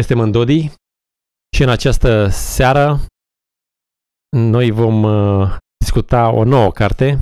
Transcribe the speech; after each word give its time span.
Salutare! 0.00 0.06
Este 0.06 0.14
Mândodi 0.14 0.74
și 1.56 1.62
în 1.62 1.68
această 1.68 2.28
seară 2.28 3.06
noi 4.36 4.70
vom 4.70 5.02
uh, 5.02 5.56
discuta 5.84 6.28
o 6.28 6.44
nouă 6.44 6.70
carte 6.70 7.18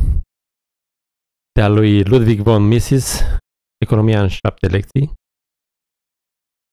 de 1.53 1.63
a 1.63 1.69
lui 1.69 2.05
Ludwig 2.05 2.41
von 2.41 2.63
Mises, 2.63 3.21
Economia 3.85 4.23
în 4.23 4.29
șapte 4.29 4.67
lecții. 4.67 5.13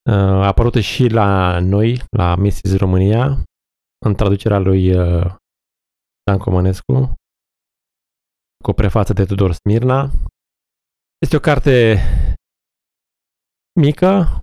Uh, 0.10 0.42
a 0.44 0.48
apărut 0.48 0.76
și 0.76 1.08
la 1.08 1.60
noi, 1.60 2.02
la 2.18 2.36
Mises 2.36 2.78
România, 2.78 3.44
în 4.06 4.16
traducerea 4.16 4.60
lui 4.60 4.96
uh, 4.96 5.36
Dan 6.24 6.38
Comănescu, 6.38 7.14
cu 8.64 8.70
o 8.70 8.74
prefață 8.74 9.14
de 9.14 9.26
Tudor 9.26 9.52
Smirna. 9.54 10.10
Este 11.18 11.36
o 11.36 11.40
carte 11.40 11.98
mică, 13.80 14.40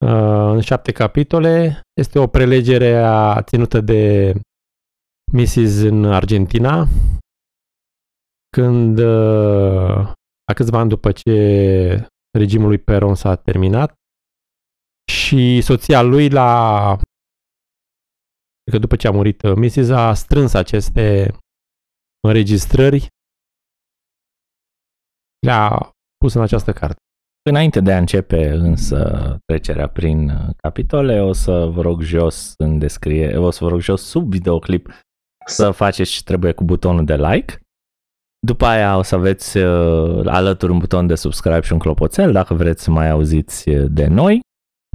Uh, 0.00 0.50
în 0.54 0.60
șapte 0.60 0.92
capitole. 0.92 1.80
Este 2.00 2.18
o 2.18 2.26
prelegere 2.26 2.94
a, 2.96 3.42
ținută 3.42 3.80
de 3.80 4.32
Mrs. 5.32 5.80
în 5.82 6.04
Argentina, 6.04 6.86
când 8.56 8.98
uh, 8.98 10.12
a 10.44 10.52
câțiva 10.54 10.78
ani 10.78 10.88
după 10.88 11.12
ce 11.12 12.08
regimul 12.38 12.68
lui 12.68 12.78
Peron 12.78 13.14
s-a 13.14 13.36
terminat 13.36 13.94
și 15.12 15.60
soția 15.60 16.02
lui 16.02 16.28
la 16.28 16.96
că 18.70 18.78
după 18.78 18.96
ce 18.96 19.06
a 19.06 19.10
murit 19.10 19.42
uh, 19.42 19.54
Mrs. 19.56 19.88
a 19.88 20.14
strâns 20.14 20.54
aceste 20.54 21.36
înregistrări 22.26 23.06
le-a 25.46 25.90
pus 26.16 26.34
în 26.34 26.42
această 26.42 26.72
carte. 26.72 26.98
Înainte 27.50 27.80
de 27.80 27.92
a 27.92 27.98
începe 27.98 28.48
însă 28.48 29.36
trecerea 29.44 29.86
prin 29.86 30.28
uh, 30.28 30.54
capitole, 30.56 31.20
o 31.20 31.32
să 31.32 31.68
vă 31.72 31.80
rog 31.80 32.02
jos 32.02 32.54
în 32.56 32.78
descriere, 32.78 33.36
o 33.38 33.50
să 33.50 33.64
vă 33.64 33.70
rog 33.70 33.80
jos 33.80 34.02
sub 34.02 34.30
videoclip 34.30 34.88
să 35.46 35.70
faceți 35.70 36.10
ce 36.10 36.22
trebuie 36.22 36.52
cu 36.52 36.64
butonul 36.64 37.04
de 37.04 37.16
like. 37.16 37.58
După 38.46 38.64
aia 38.64 38.96
o 38.96 39.02
să 39.02 39.14
aveți 39.14 39.56
uh, 39.58 40.26
alături 40.26 40.72
un 40.72 40.78
buton 40.78 41.06
de 41.06 41.14
subscribe 41.14 41.60
și 41.60 41.72
un 41.72 41.78
clopoțel 41.78 42.32
dacă 42.32 42.54
vreți 42.54 42.82
să 42.82 42.90
mai 42.90 43.10
auziți 43.10 43.68
uh, 43.68 43.86
de 43.88 44.06
noi. 44.06 44.40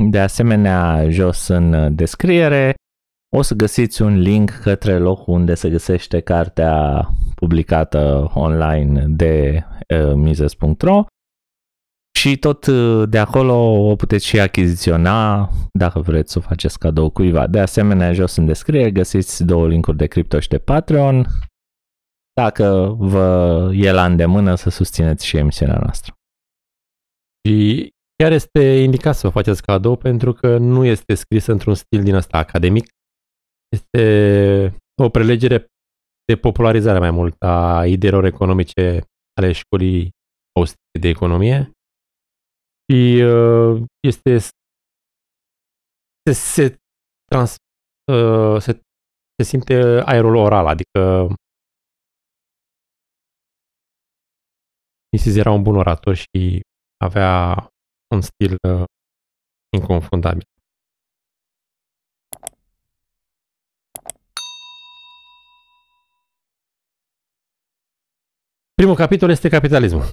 De 0.09 0.19
asemenea, 0.19 1.09
jos 1.09 1.47
în 1.47 1.95
descriere 1.95 2.73
o 3.35 3.41
să 3.41 3.53
găsiți 3.53 4.01
un 4.01 4.19
link 4.19 4.49
către 4.49 4.97
locul 4.97 5.33
unde 5.33 5.53
se 5.53 5.69
găsește 5.69 6.19
cartea 6.19 7.07
publicată 7.35 8.31
online 8.33 9.05
de 9.07 9.63
uh, 9.95 10.13
mises.ro 10.13 11.03
și 12.19 12.37
tot 12.37 12.65
uh, 12.65 13.09
de 13.09 13.17
acolo 13.17 13.53
o 13.89 13.95
puteți 13.95 14.25
și 14.25 14.39
achiziționa 14.39 15.49
dacă 15.71 15.99
vreți 15.99 16.31
să 16.31 16.37
o 16.37 16.41
faceți 16.41 16.79
cadou 16.79 17.09
cuiva. 17.09 17.47
De 17.47 17.59
asemenea, 17.59 18.13
jos 18.13 18.35
în 18.35 18.45
descriere 18.45 18.91
găsiți 18.91 19.43
două 19.43 19.67
linkuri 19.67 19.97
de 19.97 20.07
cripto 20.07 20.39
și 20.39 20.47
de 20.47 20.57
Patreon 20.57 21.25
dacă 22.33 22.95
vă 22.97 23.69
e 23.73 23.91
la 23.91 24.05
îndemână 24.05 24.55
să 24.55 24.69
susțineți 24.69 25.25
și 25.25 25.37
emisiunea 25.37 25.77
noastră. 25.77 26.13
Și 27.47 27.89
chiar 28.15 28.31
este 28.31 28.59
indicat 28.59 29.15
să 29.15 29.27
o 29.27 29.29
faceți 29.29 29.61
cadou 29.61 29.95
pentru 29.95 30.33
că 30.33 30.57
nu 30.57 30.85
este 30.85 31.13
scris 31.13 31.45
într-un 31.45 31.73
stil 31.73 32.03
din 32.03 32.13
ăsta 32.13 32.37
academic. 32.37 32.89
Este 33.69 34.75
o 35.01 35.09
prelegere 35.09 35.67
de 36.25 36.35
popularizare 36.35 36.99
mai 36.99 37.11
mult 37.11 37.35
a 37.43 37.85
ideilor 37.85 38.25
economice 38.25 39.01
ale 39.33 39.51
școlii 39.51 40.09
de 40.99 41.07
economie 41.07 41.71
și 42.91 43.21
uh, 43.23 43.83
este 43.99 44.37
se, 46.23 46.31
se, 46.31 46.79
trans, 47.25 47.55
uh, 48.11 48.61
se, 48.61 48.81
se 49.35 49.43
simte 49.43 49.73
aerul 50.05 50.35
oral, 50.35 50.67
adică 50.67 51.27
Mrs. 55.11 55.35
era 55.35 55.51
un 55.51 55.63
bun 55.63 55.75
orator 55.75 56.15
și 56.15 56.61
avea 57.05 57.67
un 58.15 58.21
stil 58.21 58.55
uh, 58.69 58.83
inconfundabil. 59.77 60.43
Primul 68.73 68.95
capitol 68.95 69.29
este 69.29 69.49
capitalismul. 69.49 70.09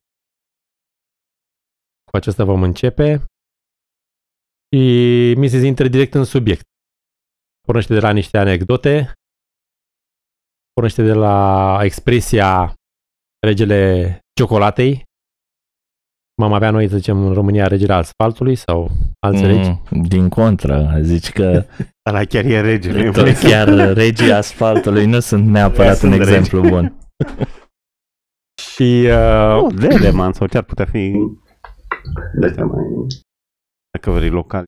Cu 2.17 2.23
acesta 2.23 2.45
vom 2.45 2.63
începe. 2.63 3.25
Și 4.71 5.35
mi 5.37 5.49
se 5.49 5.67
intră 5.67 5.89
direct 5.89 6.15
în 6.15 6.25
subiect. 6.25 6.65
Pornește 7.61 7.95
de 7.95 8.01
la 8.01 8.13
niște 8.13 8.39
anecdote, 8.39 9.13
pornește 10.73 11.03
de 11.03 11.13
la 11.13 11.79
expresia 11.83 12.75
regele 13.47 14.19
ciocolatei. 14.41 15.03
M-am 16.41 16.53
avea 16.53 16.71
noi, 16.71 16.89
să 16.89 16.97
zicem, 16.97 17.27
în 17.27 17.33
România 17.33 17.67
regele 17.67 17.93
asfaltului 17.93 18.55
sau 18.55 18.91
alți 19.27 19.43
mm, 19.43 19.49
regi? 19.49 19.71
Din 20.09 20.29
contră, 20.29 20.99
zici 21.01 21.33
că... 21.33 21.65
Ala 22.09 22.25
chiar 22.25 22.45
e 22.45 22.61
regele. 22.61 23.33
chiar 23.33 23.69
regii 23.93 24.33
asfaltului 24.33 25.07
nu 25.07 25.21
sunt 25.21 25.47
neapărat 25.47 26.03
un 26.03 26.13
exemplu 26.13 26.61
regi. 26.61 26.73
bun. 26.73 26.95
Și... 28.75 29.09
Uh... 29.11 29.73
Veleman 29.75 30.33
sau 30.33 30.47
ce 30.47 30.57
ar 30.57 30.63
putea 30.65 30.85
fi 30.85 31.15
de 32.41 32.63
mai... 32.63 32.85
Dacă 33.91 34.11
vrei 34.11 34.31
local. 34.31 34.65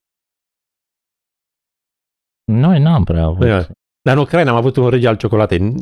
Noi 2.53 2.83
n-am 2.83 3.05
prea 3.05 3.25
avut. 3.25 3.47
Dar 4.03 4.17
în 4.17 4.19
Ucraina 4.19 4.51
am 4.51 4.57
avut 4.57 4.77
un 4.77 4.89
rege 4.89 5.09
al 5.09 5.17
ciocolatei. 5.17 5.75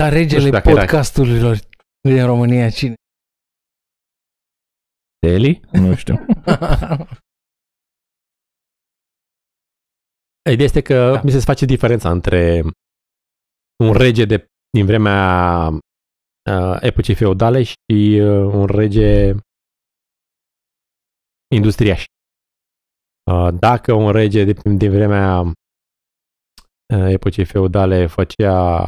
Dar 0.00 0.12
regele 0.12 0.60
podcasturilor 0.60 1.58
din 2.00 2.26
România 2.26 2.70
cine? 2.70 2.94
Eli? 5.26 5.60
Nu 5.72 5.94
știu. 5.94 6.14
Ideea 10.52 10.66
este 10.66 10.80
că 10.80 11.12
da. 11.12 11.20
mi 11.22 11.30
se 11.30 11.38
face 11.38 11.64
diferența 11.64 12.10
între 12.10 12.62
un 13.84 13.92
rege 13.92 14.24
de, 14.24 14.46
din 14.70 14.86
vremea 14.86 15.68
uh, 16.50 16.76
epocii 16.80 17.14
feudale 17.14 17.62
și 17.62 18.20
uh, 18.20 18.52
un 18.52 18.66
rege 18.66 19.34
industriași. 21.54 22.06
Uh, 23.30 23.48
dacă 23.58 23.92
un 23.92 24.10
rege 24.10 24.44
de, 24.44 24.52
din 24.76 24.90
vremea 24.90 25.40
uh, 25.40 25.52
epocii 27.08 27.44
feudale 27.44 28.06
făcea 28.06 28.84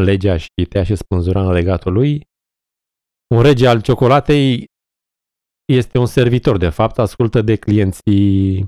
legea 0.00 0.36
și 0.36 0.66
tăia 0.68 0.84
și 0.84 0.94
spânzura 0.94 1.40
în 1.40 1.52
legatul 1.52 1.92
lui, 1.92 2.26
un 3.34 3.42
rege 3.42 3.66
al 3.66 3.82
ciocolatei 3.82 4.64
este 5.72 5.98
un 5.98 6.06
servitor, 6.06 6.56
de 6.56 6.68
fapt, 6.68 6.98
ascultă 6.98 7.42
de 7.42 7.56
clienții 7.56 8.66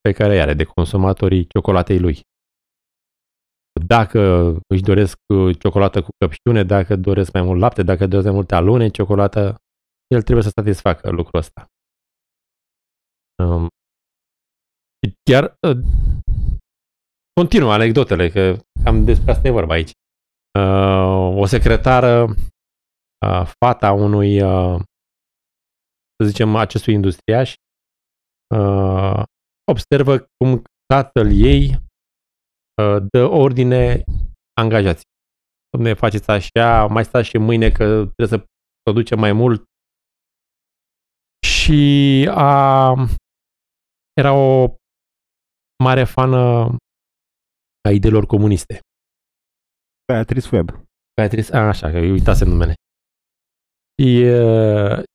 pe 0.00 0.12
care 0.12 0.32
îi 0.34 0.40
are, 0.40 0.54
de 0.54 0.64
consumatorii 0.64 1.46
ciocolatei 1.46 1.98
lui. 1.98 2.20
Dacă 3.86 4.20
își 4.66 4.82
doresc 4.82 5.16
ciocolată 5.58 6.02
cu 6.02 6.08
căpșune, 6.18 6.64
dacă 6.64 6.96
doresc 6.96 7.32
mai 7.32 7.42
mult 7.42 7.60
lapte, 7.60 7.82
dacă 7.82 8.06
doresc 8.06 8.26
mai 8.26 8.34
multe 8.34 8.54
alune, 8.54 8.88
ciocolată, 8.88 9.56
el 10.14 10.22
trebuie 10.22 10.44
să 10.44 10.50
satisfacă 10.54 11.10
lucrul 11.10 11.38
ăsta. 11.40 11.66
Um, 13.44 13.68
chiar 15.30 15.56
uh, 15.68 15.84
continuă 17.40 17.72
anecdotele, 17.72 18.28
că 18.28 18.56
cam 18.84 19.04
despre 19.04 19.30
asta 19.30 19.48
e 19.48 19.50
vorba 19.50 19.72
aici. 19.72 19.90
Uh, 20.58 21.36
o 21.42 21.46
secretară, 21.46 22.24
uh, 23.26 23.50
fata 23.58 23.92
unui, 23.92 24.42
uh, 24.42 24.80
să 26.16 26.26
zicem, 26.26 26.56
acestui 26.56 26.94
industriaș, 26.94 27.54
uh, 28.54 29.22
observă 29.70 30.18
cum 30.18 30.62
tatăl 30.86 31.30
ei 31.32 31.74
uh, 32.82 33.02
dă 33.12 33.24
ordine 33.24 34.04
angajații. 34.60 35.04
Ne 35.78 35.94
faceți 35.94 36.30
așa, 36.30 36.86
mai 36.86 37.04
stați 37.04 37.28
și 37.28 37.38
mâine 37.38 37.70
că 37.70 37.84
trebuie 37.84 38.38
să 38.38 38.46
producem 38.82 39.18
mai 39.18 39.32
mult. 39.32 39.64
Și 41.46 42.28
a 42.30 42.94
era 44.20 44.32
o 44.32 44.74
mare 45.84 46.04
fană 46.04 46.76
a 47.88 47.90
ideilor 47.90 48.26
comuniste. 48.26 48.80
Beatrice 50.12 50.48
Webb. 50.52 50.68
Beatrice, 51.20 51.56
a, 51.56 51.66
așa, 51.66 51.90
că 51.90 51.96
eu 51.96 52.10
uitasem 52.10 52.48
numele. 52.48 52.74
Și 54.02 54.20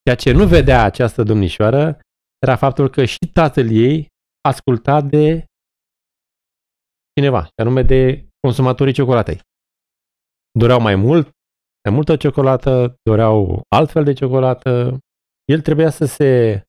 ceea 0.04 0.16
ce 0.18 0.32
nu 0.32 0.46
vedea 0.46 0.84
această 0.84 1.22
domnișoară 1.22 2.00
era 2.38 2.56
faptul 2.56 2.88
că 2.90 3.04
și 3.04 3.30
tatăl 3.32 3.70
ei 3.70 4.06
asculta 4.48 5.00
de 5.00 5.44
cineva, 7.14 7.44
și 7.44 7.52
anume 7.60 7.82
de 7.82 8.28
consumatorii 8.40 8.92
ciocolatei. 8.92 9.40
Doreau 10.58 10.80
mai 10.80 10.94
mult, 10.94 11.30
mai 11.84 11.94
multă 11.94 12.16
ciocolată, 12.16 12.94
doreau 13.02 13.62
altfel 13.68 14.04
de 14.04 14.12
ciocolată. 14.12 14.98
El 15.44 15.60
trebuia 15.60 15.90
să 15.90 16.04
se 16.04 16.62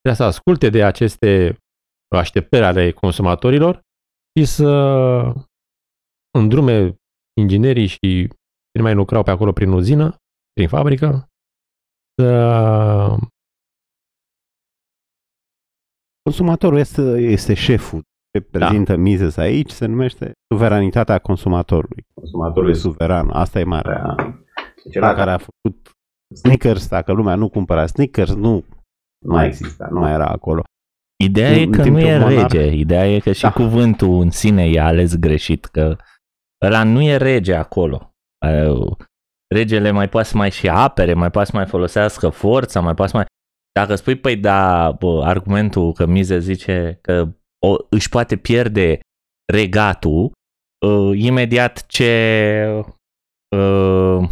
Trebuie 0.00 0.14
să 0.14 0.24
asculte 0.24 0.70
de 0.70 0.84
aceste 0.84 1.56
așteptări 2.16 2.64
ale 2.64 2.92
consumatorilor 2.92 3.80
și 4.38 4.44
să 4.44 4.70
îndrume 6.38 6.96
inginerii 7.40 7.86
și 7.86 8.28
cine 8.72 8.82
mai 8.82 8.94
lucrau 8.94 9.22
pe 9.22 9.30
acolo 9.30 9.52
prin 9.52 9.70
uzină, 9.70 10.16
prin 10.52 10.68
fabrică, 10.68 11.28
să 12.20 13.16
Consumatorul 16.22 16.78
este, 16.78 17.02
este 17.18 17.54
șeful. 17.54 18.02
Reprezintă 18.32 18.94
da. 18.94 19.00
mizez 19.00 19.36
aici, 19.36 19.70
se 19.70 19.86
numește 19.86 20.32
suveranitatea 20.54 21.18
consumatorului. 21.18 22.06
Consumatorul 22.14 22.70
e 22.70 22.74
suveran. 22.74 23.30
Asta 23.30 23.58
e 23.58 23.64
marea... 23.64 24.14
Cel 24.90 25.02
care 25.02 25.30
a 25.30 25.38
făcut 25.38 25.90
sneakers, 26.34 26.88
dacă 26.88 27.12
lumea 27.12 27.34
nu 27.34 27.48
cumpăra 27.48 27.86
sneakers, 27.86 28.34
nu, 28.34 28.64
nu 29.24 29.34
mai 29.34 29.46
exista, 29.46 29.88
nu 29.90 29.98
mai 29.98 30.12
era 30.12 30.26
acolo. 30.26 30.62
Ideea 31.24 31.50
e 31.50 31.66
că 31.66 31.84
nu 31.84 32.00
e 32.00 32.16
rege, 32.16 32.66
ideea 32.66 33.08
e 33.08 33.18
că 33.18 33.32
și 33.32 33.42
da. 33.42 33.52
cuvântul 33.52 34.20
în 34.20 34.30
sine 34.30 34.64
e 34.70 34.80
ales 34.80 35.16
greșit, 35.16 35.64
că 35.64 35.96
ăla 36.64 36.84
nu 36.84 37.02
e 37.02 37.16
rege 37.16 37.54
acolo. 37.54 38.10
Regele 39.54 39.90
mai 39.90 40.08
poate 40.08 40.28
să 40.28 40.36
mai 40.36 40.50
și 40.50 40.68
apere, 40.68 41.14
mai 41.14 41.30
poate 41.30 41.50
să 41.50 41.56
mai 41.56 41.66
folosească 41.66 42.28
forța, 42.28 42.80
mai 42.80 42.94
poate 42.94 43.10
să 43.10 43.16
mai... 43.16 43.26
Dacă 43.72 43.94
spui, 43.94 44.16
păi 44.16 44.36
da, 44.36 44.92
bă, 44.92 45.24
argumentul 45.24 45.92
că 45.92 46.06
Mize 46.06 46.38
zice 46.38 46.98
că 47.00 47.28
o, 47.66 47.76
își 47.88 48.08
poate 48.08 48.36
pierde 48.36 49.00
regatul, 49.52 50.32
uh, 50.86 51.18
imediat 51.18 51.86
ce 51.86 52.82
uh, 53.56 54.28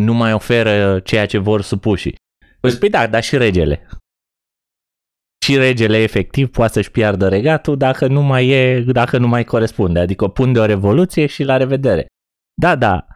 nu 0.00 0.14
mai 0.14 0.32
oferă 0.32 1.00
ceea 1.00 1.26
ce 1.26 1.38
vor 1.38 1.62
supușii. 1.62 2.16
Păi 2.60 2.70
spui 2.70 2.90
da, 2.90 3.06
dar 3.06 3.22
și 3.22 3.36
regele. 3.36 3.88
Și 5.44 5.56
regele 5.56 5.96
efectiv 5.96 6.50
poate 6.50 6.72
să-și 6.72 6.90
piardă 6.90 7.28
regatul 7.28 7.76
dacă 7.76 8.06
nu 8.06 8.22
mai 8.22 8.48
e, 8.48 8.80
dacă 8.80 9.18
nu 9.18 9.28
mai 9.28 9.44
corespunde. 9.44 9.98
Adică 9.98 10.28
pun 10.28 10.52
de 10.52 10.58
o 10.58 10.64
revoluție 10.64 11.26
și 11.26 11.42
la 11.42 11.56
revedere. 11.56 12.06
Da, 12.60 12.76
da, 12.76 13.06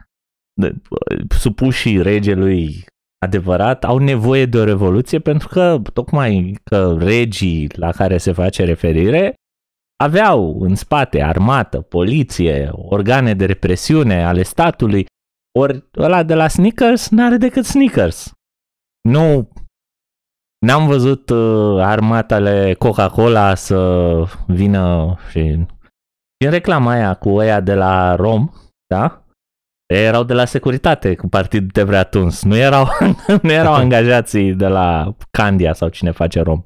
supușii 1.38 2.02
regelui 2.02 2.84
adevărat 3.24 3.84
au 3.84 3.98
nevoie 3.98 4.46
de 4.46 4.58
o 4.58 4.64
revoluție 4.64 5.18
pentru 5.18 5.48
că 5.48 5.80
tocmai 5.92 6.58
că 6.64 6.96
regii 6.98 7.68
la 7.76 7.90
care 7.92 8.18
se 8.18 8.32
face 8.32 8.64
referire 8.64 9.34
aveau 9.96 10.60
în 10.60 10.74
spate 10.74 11.22
armată, 11.22 11.80
poliție, 11.80 12.70
organe 12.72 13.34
de 13.34 13.46
represiune 13.46 14.24
ale 14.24 14.42
statului, 14.42 15.06
ori 15.58 15.88
ăla 15.96 16.22
de 16.22 16.34
la 16.34 16.48
sneakers 16.48 17.08
n-are 17.08 17.36
decât 17.36 17.64
sneakers. 17.64 18.32
Nu 19.08 19.48
N-am 20.66 20.86
văzut 20.86 21.30
uh, 21.30 21.82
armatele 21.82 22.74
Coca-Cola 22.78 23.54
să 23.54 24.22
vină 24.46 25.16
și... 25.30 25.38
În 26.44 26.50
reclama 26.50 26.90
aia 26.90 27.14
cu 27.14 27.28
ăia 27.28 27.60
de 27.60 27.74
la 27.74 28.14
Rom, 28.14 28.48
da? 28.86 29.24
erau 29.86 30.24
de 30.24 30.32
la 30.32 30.44
securitate 30.44 31.14
cu 31.14 31.28
partidul 31.28 31.68
de 31.72 31.82
vrea 31.82 32.04
tuns. 32.04 32.42
Nu 32.42 32.56
erau, 32.56 32.86
nu 33.42 33.52
erau 33.52 33.74
angajații 33.82 34.54
de 34.54 34.66
la 34.66 35.14
Candia 35.30 35.72
sau 35.72 35.88
cine 35.88 36.10
face 36.10 36.40
rom. 36.40 36.62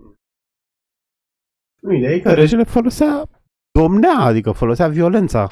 Nu, 1.81 1.93
ideea 1.93 2.13
e 2.13 2.19
că 2.19 2.35
regele 2.35 2.63
folosea 2.63 3.23
domnea, 3.79 4.19
adică 4.19 4.51
folosea 4.51 4.89
violența 4.89 5.49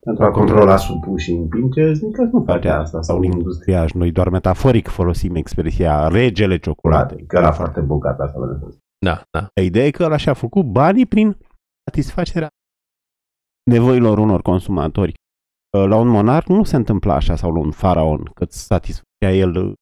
pentru 0.00 0.24
a 0.24 0.30
controla 0.30 0.76
supuși 0.76 1.30
în 1.30 1.48
timp 1.48 1.72
ce 1.72 1.92
Snickers 1.92 2.30
nu 2.30 2.42
face 2.46 2.68
asta, 2.68 3.02
sau 3.02 3.16
un 3.16 3.22
industriaj. 3.22 3.92
Noi 3.92 4.12
doar 4.12 4.28
metaforic 4.28 4.88
folosim 4.88 5.34
expresia 5.34 6.08
regele 6.08 6.58
ciocolate, 6.58 7.24
că 7.26 7.36
era 7.36 7.52
foarte 7.52 7.80
bogat 7.80 8.20
asta. 8.20 8.38
Da, 8.98 9.22
da. 9.30 9.62
Ideea 9.62 9.86
e 9.86 9.90
că 9.90 10.04
ăla 10.04 10.16
și-a 10.16 10.34
făcut 10.34 10.64
banii 10.64 11.06
prin 11.06 11.36
satisfacerea 11.84 12.48
nevoilor 13.70 14.18
unor 14.18 14.42
consumatori. 14.42 15.14
La 15.70 15.96
un 15.96 16.08
monar 16.08 16.46
nu 16.46 16.64
se 16.64 16.76
întâmpla 16.76 17.14
așa, 17.14 17.36
sau 17.36 17.52
la 17.52 17.58
un 17.58 17.70
faraon, 17.70 18.30
că 18.34 18.42
îți 18.42 18.64
satisfăcea 18.64 19.32
el 19.32 19.74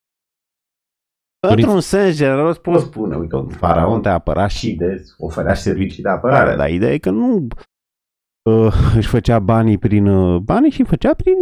Într-un 1.49 1.81
sens 1.81 2.17
generos 2.17 2.59
poți 2.59 2.85
spune, 2.85 3.17
uite, 3.17 3.37
un 3.37 3.49
faraon 3.49 4.03
te 4.03 4.09
apăra 4.09 4.47
și 4.47 4.75
de 4.75 5.05
oferea 5.19 5.55
servicii 5.55 6.03
de 6.03 6.09
apărare, 6.09 6.57
dar 6.57 6.71
ideea 6.71 6.93
e 6.93 6.99
că 6.99 7.11
nu 7.11 7.47
uh, 8.47 8.73
își 8.97 9.09
făcea 9.09 9.39
banii 9.39 9.79
prin 9.79 10.07
uh, 10.07 10.41
banii 10.41 10.71
și 10.71 10.85
făcea 10.85 11.15
prin 11.15 11.35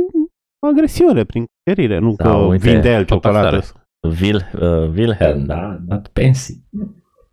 agresiune, 0.67 1.25
prin 1.25 1.45
cucerire, 1.45 1.99
nu 1.99 2.15
da, 2.15 2.25
că 2.25 2.37
uite, 2.37 2.71
vindea 2.71 2.93
el 2.93 3.05
ciocolată. 3.05 3.63
Vil, 4.09 4.37
uh, 4.37 4.89
Wilhelm, 4.89 5.45
da, 5.45 5.79
dat 5.83 6.09
pensii. 6.09 6.69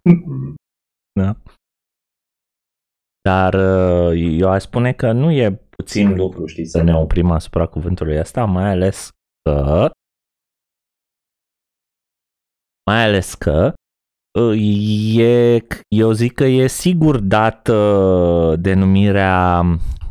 da. 1.19 1.35
Dar 3.21 3.53
uh, 3.53 4.37
eu 4.39 4.49
aș 4.49 4.61
spune 4.61 4.93
că 4.93 5.11
nu 5.11 5.31
e 5.31 5.51
puțin 5.69 6.15
lucru, 6.15 6.45
știi, 6.45 6.65
să 6.65 6.81
ne 6.81 6.95
oprim 6.95 7.31
asupra 7.31 7.65
cuvântului 7.65 8.19
ăsta, 8.19 8.45
mai 8.45 8.69
ales 8.69 9.09
că 9.41 9.89
mai 12.89 13.03
ales 13.03 13.33
că 13.33 13.73
e, 15.17 15.57
eu 15.87 16.11
zic 16.11 16.33
că 16.33 16.43
e 16.43 16.67
sigur 16.67 17.19
dată 17.19 18.55
denumirea, 18.59 19.63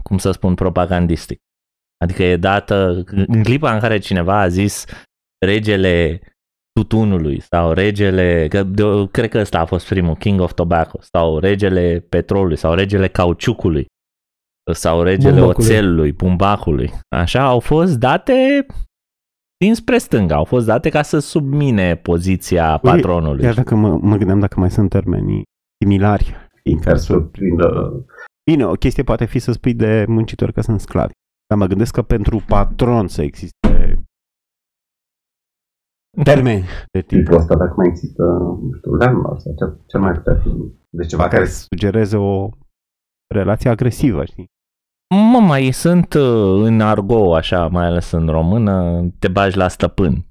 cum 0.03 0.19
să 0.19 0.31
spun, 0.31 0.55
propagandistic. 0.55 1.39
Adică 2.05 2.23
e 2.23 2.37
dată, 2.37 3.05
în 3.27 3.43
clipa 3.43 3.73
în 3.73 3.81
care 3.81 3.99
cineva 3.99 4.41
a 4.41 4.49
zis 4.49 4.85
regele 5.47 6.21
tutunului 6.73 7.41
sau 7.41 7.73
regele, 7.73 8.49
că 8.49 8.63
de, 8.63 8.83
cred 9.11 9.31
că 9.31 9.39
ăsta 9.39 9.59
a 9.59 9.65
fost 9.65 9.89
primul, 9.89 10.17
King 10.17 10.41
of 10.41 10.55
Tobacco, 10.55 10.99
sau 11.01 11.39
regele 11.39 12.07
petrolului 12.09 12.57
sau 12.57 12.75
regele 12.75 13.09
cauciucului 13.09 13.87
sau 14.73 15.03
regele 15.03 15.39
bumbacului. 15.39 15.67
oțelului, 15.67 16.13
bumbacului. 16.13 16.93
Așa 17.17 17.45
au 17.45 17.61
fost 17.61 17.99
date 17.99 18.67
dinspre 19.65 19.99
stânga, 19.99 20.35
au 20.35 20.45
fost 20.45 20.67
date 20.67 20.89
ca 20.89 21.03
să 21.03 21.19
submine 21.19 21.97
poziția 21.97 22.73
Ui, 22.73 22.91
patronului. 22.91 23.43
Chiar 23.43 23.55
dacă 23.55 23.75
mă, 23.75 23.99
mă 24.03 24.17
gândeam 24.17 24.41
dacă 24.41 24.61
mai 24.61 24.71
sunt 24.71 24.91
termenii 24.91 25.43
similari, 25.85 26.35
care 26.81 26.99
să 26.99 27.19
prindă... 27.19 27.93
Bine, 28.51 28.67
o 28.67 28.73
chestie 28.73 29.03
poate 29.03 29.25
fi 29.25 29.39
să 29.39 29.53
spui 29.53 29.75
de 29.75 30.05
muncitori 30.09 30.53
că 30.53 30.61
sunt 30.61 30.81
sclavi. 30.81 31.13
Dar 31.47 31.59
mă 31.59 31.67
gândesc 31.67 31.95
că 31.95 32.03
pentru 32.03 32.45
patron 32.47 33.09
să 33.09 33.23
existe 33.23 34.05
termeni 36.25 36.65
de 36.93 37.01
tipul 37.01 37.35
ăsta, 37.35 37.57
dacă 37.57 37.75
mai 37.77 37.87
există, 37.89 38.23
nu 38.63 38.71
știu, 38.77 38.95
landlord 38.95 39.41
sau 39.41 39.55
ce, 39.59 39.83
ce 39.87 39.99
mai 39.99 40.13
putea 40.13 40.35
fi. 40.35 40.49
Deci 40.89 41.09
ceva 41.09 41.29
care 41.29 41.47
să 41.47 41.67
sugereze 41.69 42.17
o 42.17 42.49
relație 43.35 43.71
agresivă, 43.71 44.25
știi? 44.25 44.47
Mă, 45.15 45.39
mai 45.39 45.71
sunt 45.73 46.15
uh, 46.15 46.63
în 46.67 46.81
argo, 46.81 47.37
așa, 47.37 47.69
mai 47.69 47.87
ales 47.87 48.11
în 48.11 48.29
română, 48.29 49.03
te 49.19 49.29
bagi 49.29 49.57
la 49.57 49.69
stăpân. 49.69 50.27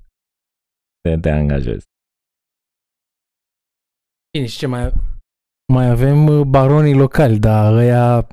Te, 1.01 1.17
te 1.17 1.29
angajezi. 1.29 1.85
Bine, 4.31 4.45
și 4.45 4.57
ce 4.57 4.67
mai... 4.67 4.93
Mai 5.73 5.89
avem 5.89 6.27
uh, 6.27 6.45
baronii 6.45 6.95
locali, 6.95 7.39
dar 7.39 7.73
ăia... 7.73 8.27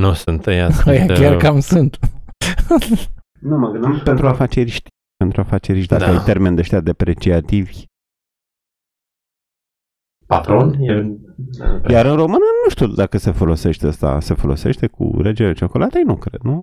Nu 0.00 0.12
sunt 0.12 0.46
ăia. 0.46 0.68
Ăia 0.86 1.06
sunt, 1.06 1.18
chiar 1.18 1.34
uh, 1.34 1.38
cam 1.38 1.60
sunt. 1.60 1.98
nu, 3.40 3.56
mă 3.58 3.70
gândeam 3.70 4.00
pentru 4.04 4.28
afaceriști. 4.28 4.88
Pentru 5.16 5.40
afaceriști, 5.40 5.88
dacă 5.88 6.04
da. 6.04 6.18
ai 6.18 6.24
termeni 6.24 6.54
de 6.54 6.60
ăștia 6.60 6.80
depreciativi, 6.80 7.84
patron. 10.26 10.78
Iar 11.88 12.06
în 12.06 12.16
română 12.16 12.44
nu 12.64 12.70
știu 12.70 12.86
dacă 12.86 13.18
se 13.18 13.30
folosește 13.30 13.86
asta. 13.86 14.20
Se 14.20 14.34
folosește 14.34 14.86
cu 14.86 15.18
regele 15.22 15.52
ciocolatei? 15.52 16.02
Nu 16.02 16.16
cred, 16.16 16.40
nu? 16.40 16.60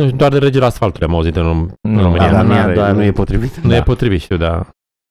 Nu, 0.00 0.10
doar 0.10 0.30
de 0.30 0.38
regele 0.38 0.64
asfaltului 0.64 1.08
am 1.08 1.14
auzit 1.14 1.36
în, 1.36 1.46
în 1.80 2.02
România. 2.02 2.30
Da, 2.30 2.42
nu, 2.42 2.52
are, 2.52 2.74
doar... 2.74 2.94
nu 2.94 3.02
e 3.02 3.12
potrivit. 3.12 3.56
Nu 3.56 3.68
da. 3.68 3.76
e 3.76 3.82
potrivit, 3.82 4.20
știu, 4.20 4.36
da. 4.36 4.68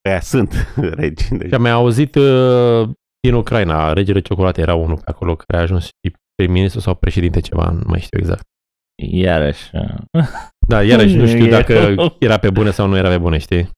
Aia 0.10 0.20
sunt 0.20 0.74
regi. 0.98 1.30
Deci. 1.30 1.48
Și 1.48 1.54
am 1.54 1.62
mai 1.62 1.72
auzit 1.72 2.16
uh, 2.16 2.90
din 3.20 3.34
Ucraina, 3.34 3.94
regele 3.94 4.20
ciocolatei 4.20 4.64
era 4.64 4.76
unul 4.76 4.96
pe 4.96 5.04
acolo 5.06 5.36
care 5.36 5.60
a 5.60 5.62
ajuns 5.62 5.84
și 5.84 6.16
prim-ministru 6.36 6.80
sau 6.80 6.96
președinte 6.96 7.40
ceva, 7.40 7.70
nu 7.70 7.84
mai 7.86 8.00
știu 8.00 8.20
exact. 8.20 8.44
Iarăși. 9.12 9.70
Uh. 9.74 10.28
Da, 10.68 10.84
iarăși 10.84 11.16
nu 11.16 11.26
știu 11.34 11.50
dacă 11.50 11.96
era 12.20 12.38
pe 12.38 12.50
bune 12.50 12.72
sau 12.72 12.88
nu 12.88 12.98
era 12.98 13.10
pe 13.10 13.18
bune, 13.18 13.38
știi? 13.38 13.70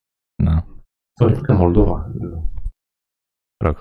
Da. 0.43 0.65
Că 1.41 1.53
Moldova. 1.53 2.11
Rog. 3.63 3.79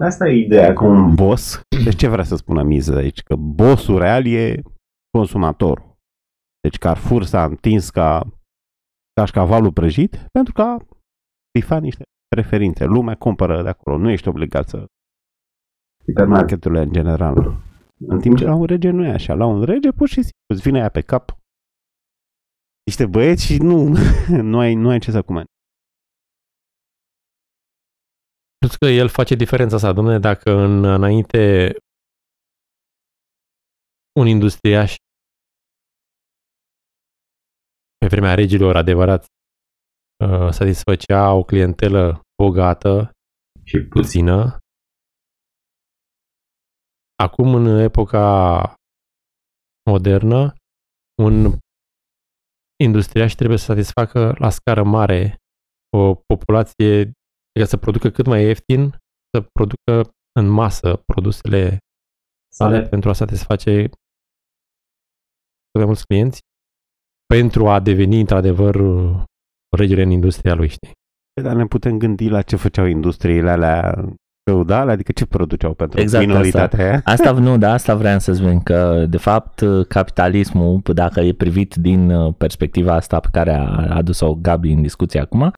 Asta 0.00 0.28
e 0.28 0.44
ideea 0.44 0.72
cu 0.72 0.84
un 0.84 1.14
boss. 1.14 1.60
Deci 1.84 1.96
ce 1.96 2.08
vrea 2.08 2.24
să 2.24 2.36
spună 2.36 2.62
Mize 2.62 2.96
aici? 2.96 3.22
Că 3.22 3.36
bossul 3.36 3.98
real 3.98 4.26
e 4.26 4.62
consumatorul. 5.10 5.96
Deci 6.60 6.78
Carrefour 6.78 7.24
s-a 7.24 7.44
întins 7.44 7.90
ca 7.90 8.26
cașcavalul 9.12 9.72
prăjit 9.72 10.16
pentru 10.32 10.52
că 10.52 10.76
bifa 11.58 11.78
niște 11.78 12.02
preferințe. 12.28 12.84
Lumea 12.84 13.14
cumpără 13.14 13.62
de 13.62 13.68
acolo. 13.68 13.96
Nu 13.96 14.10
ești 14.10 14.28
obligat 14.28 14.68
să 14.68 14.86
hipermarketul 16.04 16.74
în 16.74 16.92
general. 16.92 17.56
În 18.06 18.20
timp 18.20 18.36
ce 18.36 18.44
la 18.44 18.54
un 18.54 18.64
rege 18.64 18.90
nu 18.90 19.04
e 19.04 19.10
așa. 19.10 19.34
La 19.34 19.46
un 19.46 19.62
rege 19.62 19.90
pur 19.90 20.08
și 20.08 20.14
simplu 20.14 20.54
îți 20.54 20.62
vine 20.62 20.78
aia 20.78 20.88
pe 20.88 21.00
cap 21.00 21.38
niște 22.84 23.06
băieți 23.06 23.44
și 23.44 23.56
nu, 23.58 23.94
nu, 24.50 24.58
ai, 24.58 24.74
nu 24.74 24.88
ai 24.88 24.98
ce 24.98 25.10
să 25.10 25.22
comentezi. 28.68 28.78
că 28.78 28.86
el 28.86 29.08
face 29.08 29.34
diferența 29.34 29.74
asta, 29.76 29.92
domnule, 29.92 30.18
dacă 30.18 30.50
în, 30.50 30.84
înainte 30.84 31.74
un 34.20 34.26
industriaș 34.26 34.94
pe 37.98 38.06
vremea 38.06 38.34
regilor 38.34 38.76
adevărat 38.76 39.24
uh, 40.24 40.50
satisfăcea 40.50 41.32
o 41.32 41.42
clientelă 41.44 42.20
bogată 42.42 43.10
și 43.64 43.78
puțină. 43.88 44.58
Acum, 47.14 47.54
în 47.54 47.66
epoca 47.78 48.74
modernă, 49.90 50.54
un 51.22 51.58
industriaș 52.84 53.32
trebuie 53.32 53.58
să 53.58 53.64
satisfacă 53.64 54.34
la 54.38 54.50
scară 54.50 54.84
mare 54.84 55.36
o 55.96 56.14
populație, 56.14 57.12
adică 57.58 57.76
să 57.76 57.76
producă 57.76 58.10
cât 58.10 58.26
mai 58.26 58.44
ieftin, 58.44 58.90
să 59.30 59.46
producă 59.52 60.10
în 60.40 60.48
masă 60.48 61.02
produsele 61.12 61.78
sale 62.54 62.82
pentru 62.82 63.08
a 63.08 63.12
satisface 63.12 63.82
cât 65.70 65.76
mai 65.78 65.84
mulți 65.84 66.06
clienți, 66.06 66.40
pentru 67.26 67.68
a 67.68 67.80
deveni 67.80 68.20
într-adevăr 68.20 68.76
regele 69.76 70.02
în 70.02 70.10
industria 70.10 70.54
lui, 70.54 70.68
știi? 70.68 70.92
Dar 71.42 71.56
ne 71.56 71.66
putem 71.66 71.98
gândi 71.98 72.28
la 72.28 72.42
ce 72.42 72.56
făceau 72.56 72.84
industriile 72.86 73.50
alea 73.50 74.04
feudale, 74.50 74.90
adică 74.90 75.12
ce 75.12 75.26
produceau 75.26 75.74
pentru 75.74 76.00
exact 76.00 76.26
minoritatea 76.26 76.94
asta. 77.04 77.10
asta. 77.10 77.32
nu, 77.32 77.58
da, 77.64 77.72
asta 77.72 77.94
vreau 77.94 78.18
să 78.18 78.32
spun, 78.32 78.60
că 78.60 79.06
de 79.06 79.16
fapt 79.16 79.64
capitalismul, 79.88 80.80
dacă 80.82 81.20
e 81.20 81.32
privit 81.32 81.74
din 81.74 82.10
uh, 82.10 82.34
perspectiva 82.38 82.94
asta 82.94 83.20
pe 83.20 83.28
care 83.32 83.52
a 83.52 83.96
adus-o 83.96 84.34
Gabi 84.34 84.72
în 84.72 84.82
discuție 84.82 85.20
acum, 85.20 85.52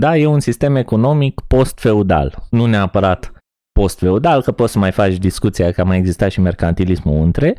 da, 0.00 0.16
e 0.16 0.26
un 0.26 0.40
sistem 0.40 0.76
economic 0.76 1.40
post-feudal, 1.40 2.46
nu 2.50 2.66
neapărat 2.66 3.32
post-feudal, 3.72 4.42
că 4.42 4.52
poți 4.52 4.72
să 4.72 4.78
mai 4.78 4.92
faci 4.92 5.16
discuția 5.16 5.72
că 5.72 5.80
a 5.80 5.84
mai 5.84 5.96
existat 5.96 6.30
și 6.30 6.40
mercantilismul 6.40 7.22
între, 7.22 7.56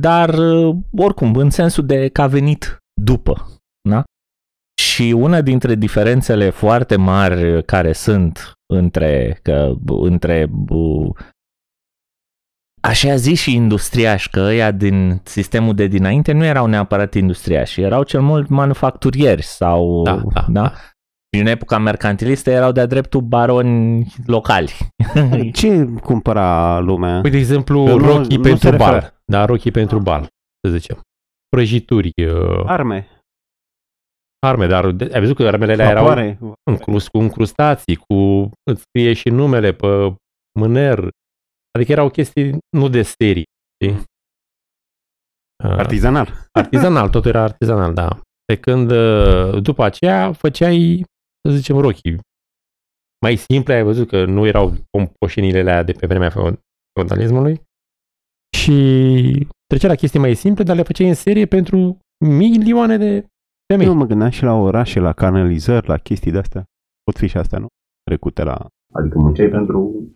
dar 0.00 0.34
uh, 0.38 0.76
oricum, 0.96 1.34
în 1.34 1.50
sensul 1.50 1.86
de 1.86 2.08
că 2.08 2.22
a 2.22 2.26
venit 2.26 2.78
după, 3.00 3.46
da? 3.88 4.04
Și 4.82 5.02
una 5.16 5.40
dintre 5.40 5.74
diferențele 5.74 6.50
foarte 6.50 6.96
mari 6.96 7.64
care 7.64 7.92
sunt 7.92 8.52
între, 8.74 9.38
că, 9.42 9.74
între 9.86 10.50
așa 12.82 13.16
zis 13.16 13.40
și 13.40 13.54
industriași, 13.54 14.30
că 14.30 14.40
ăia 14.40 14.70
din 14.70 15.20
sistemul 15.24 15.74
de 15.74 15.86
dinainte 15.86 16.32
nu 16.32 16.44
erau 16.44 16.66
neapărat 16.66 17.14
industriași, 17.14 17.80
erau 17.80 18.02
cel 18.02 18.20
mult 18.20 18.48
manufacturieri 18.48 19.42
sau, 19.42 20.02
da, 20.02 20.22
da, 20.34 20.46
da. 20.48 20.72
Și 21.34 21.40
în 21.40 21.46
epoca 21.46 21.78
mercantilistă 21.78 22.50
erau 22.50 22.72
de-a 22.72 22.86
dreptul 22.86 23.20
baroni 23.20 24.06
locali. 24.26 24.72
Ce 25.52 25.84
cumpăra 25.84 26.78
lumea? 26.78 27.20
Păi, 27.20 27.30
de 27.30 27.36
exemplu, 27.36 27.86
nu, 27.86 27.98
rochii 27.98 28.36
nu 28.36 28.42
pentru 28.42 28.76
bal. 28.76 29.20
Da, 29.24 29.44
rochii 29.44 29.70
pentru 29.70 29.98
bal, 29.98 30.28
să 30.66 30.72
zicem. 30.76 31.00
Prăjituri. 31.48 32.10
Uh... 32.26 32.64
Arme 32.66 33.08
arme, 34.46 34.66
dar 34.66 34.84
ai 34.84 35.20
văzut 35.20 35.36
că 35.36 35.46
armele 35.46 35.72
alea 35.72 35.88
erau 35.88 36.48
încrus, 36.70 37.08
cu 37.08 37.18
încrustații, 37.18 37.96
cu 37.96 38.50
îți 38.70 38.80
scrie 38.80 39.12
și 39.12 39.28
numele 39.28 39.72
pe 39.72 40.14
mâner. 40.60 41.08
Adică 41.70 41.92
erau 41.92 42.10
chestii 42.10 42.58
nu 42.76 42.88
de 42.88 43.02
serii. 43.02 43.44
Știi? 43.74 44.04
Artizanal. 45.64 46.48
Artizanal, 46.52 47.08
totul 47.14 47.30
era 47.30 47.42
artizanal, 47.42 47.94
da. 47.94 48.20
Pe 48.44 48.56
când 48.56 48.90
uh, 48.90 49.62
după 49.62 49.84
aceea 49.84 50.32
făceai, 50.32 51.04
să 51.50 51.56
zicem, 51.56 51.76
rochii. 51.76 52.18
Mai 53.20 53.36
simple, 53.36 53.74
ai 53.74 53.82
văzut 53.82 54.08
că 54.08 54.24
nu 54.24 54.46
erau 54.46 54.72
pompoșenile 54.90 55.60
alea 55.60 55.82
de 55.82 55.92
pe 55.92 56.06
vremea 56.06 56.30
feudalismului. 56.94 57.62
Și 58.56 59.46
trecea 59.66 59.88
la 59.88 59.94
chestii 59.94 60.20
mai 60.20 60.34
simple, 60.34 60.64
dar 60.64 60.76
le 60.76 60.82
făceai 60.82 61.08
în 61.08 61.14
serie 61.14 61.46
pentru 61.46 61.98
milioane 62.26 62.96
de 62.96 63.26
Femei. 63.72 63.86
Eu 63.86 63.94
mă 63.94 64.04
gândeam 64.04 64.30
și 64.30 64.42
la 64.42 64.52
orașe, 64.52 65.00
la 65.00 65.12
canalizări, 65.12 65.88
la 65.88 65.98
chestii 65.98 66.30
de-astea. 66.30 66.64
Pot 67.02 67.16
fi 67.16 67.26
și 67.26 67.36
astea, 67.36 67.58
nu? 67.58 67.66
Trecute 68.02 68.42
la... 68.42 68.66
Adică 68.94 69.18
munceai 69.18 69.48
pentru... 69.48 70.12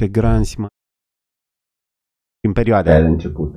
Te 0.00 0.08
granzi, 0.08 0.58
mă. 0.60 0.66
În 2.46 2.52
perioada 2.52 2.90
aia 2.90 3.00
de 3.00 3.06
început. 3.06 3.56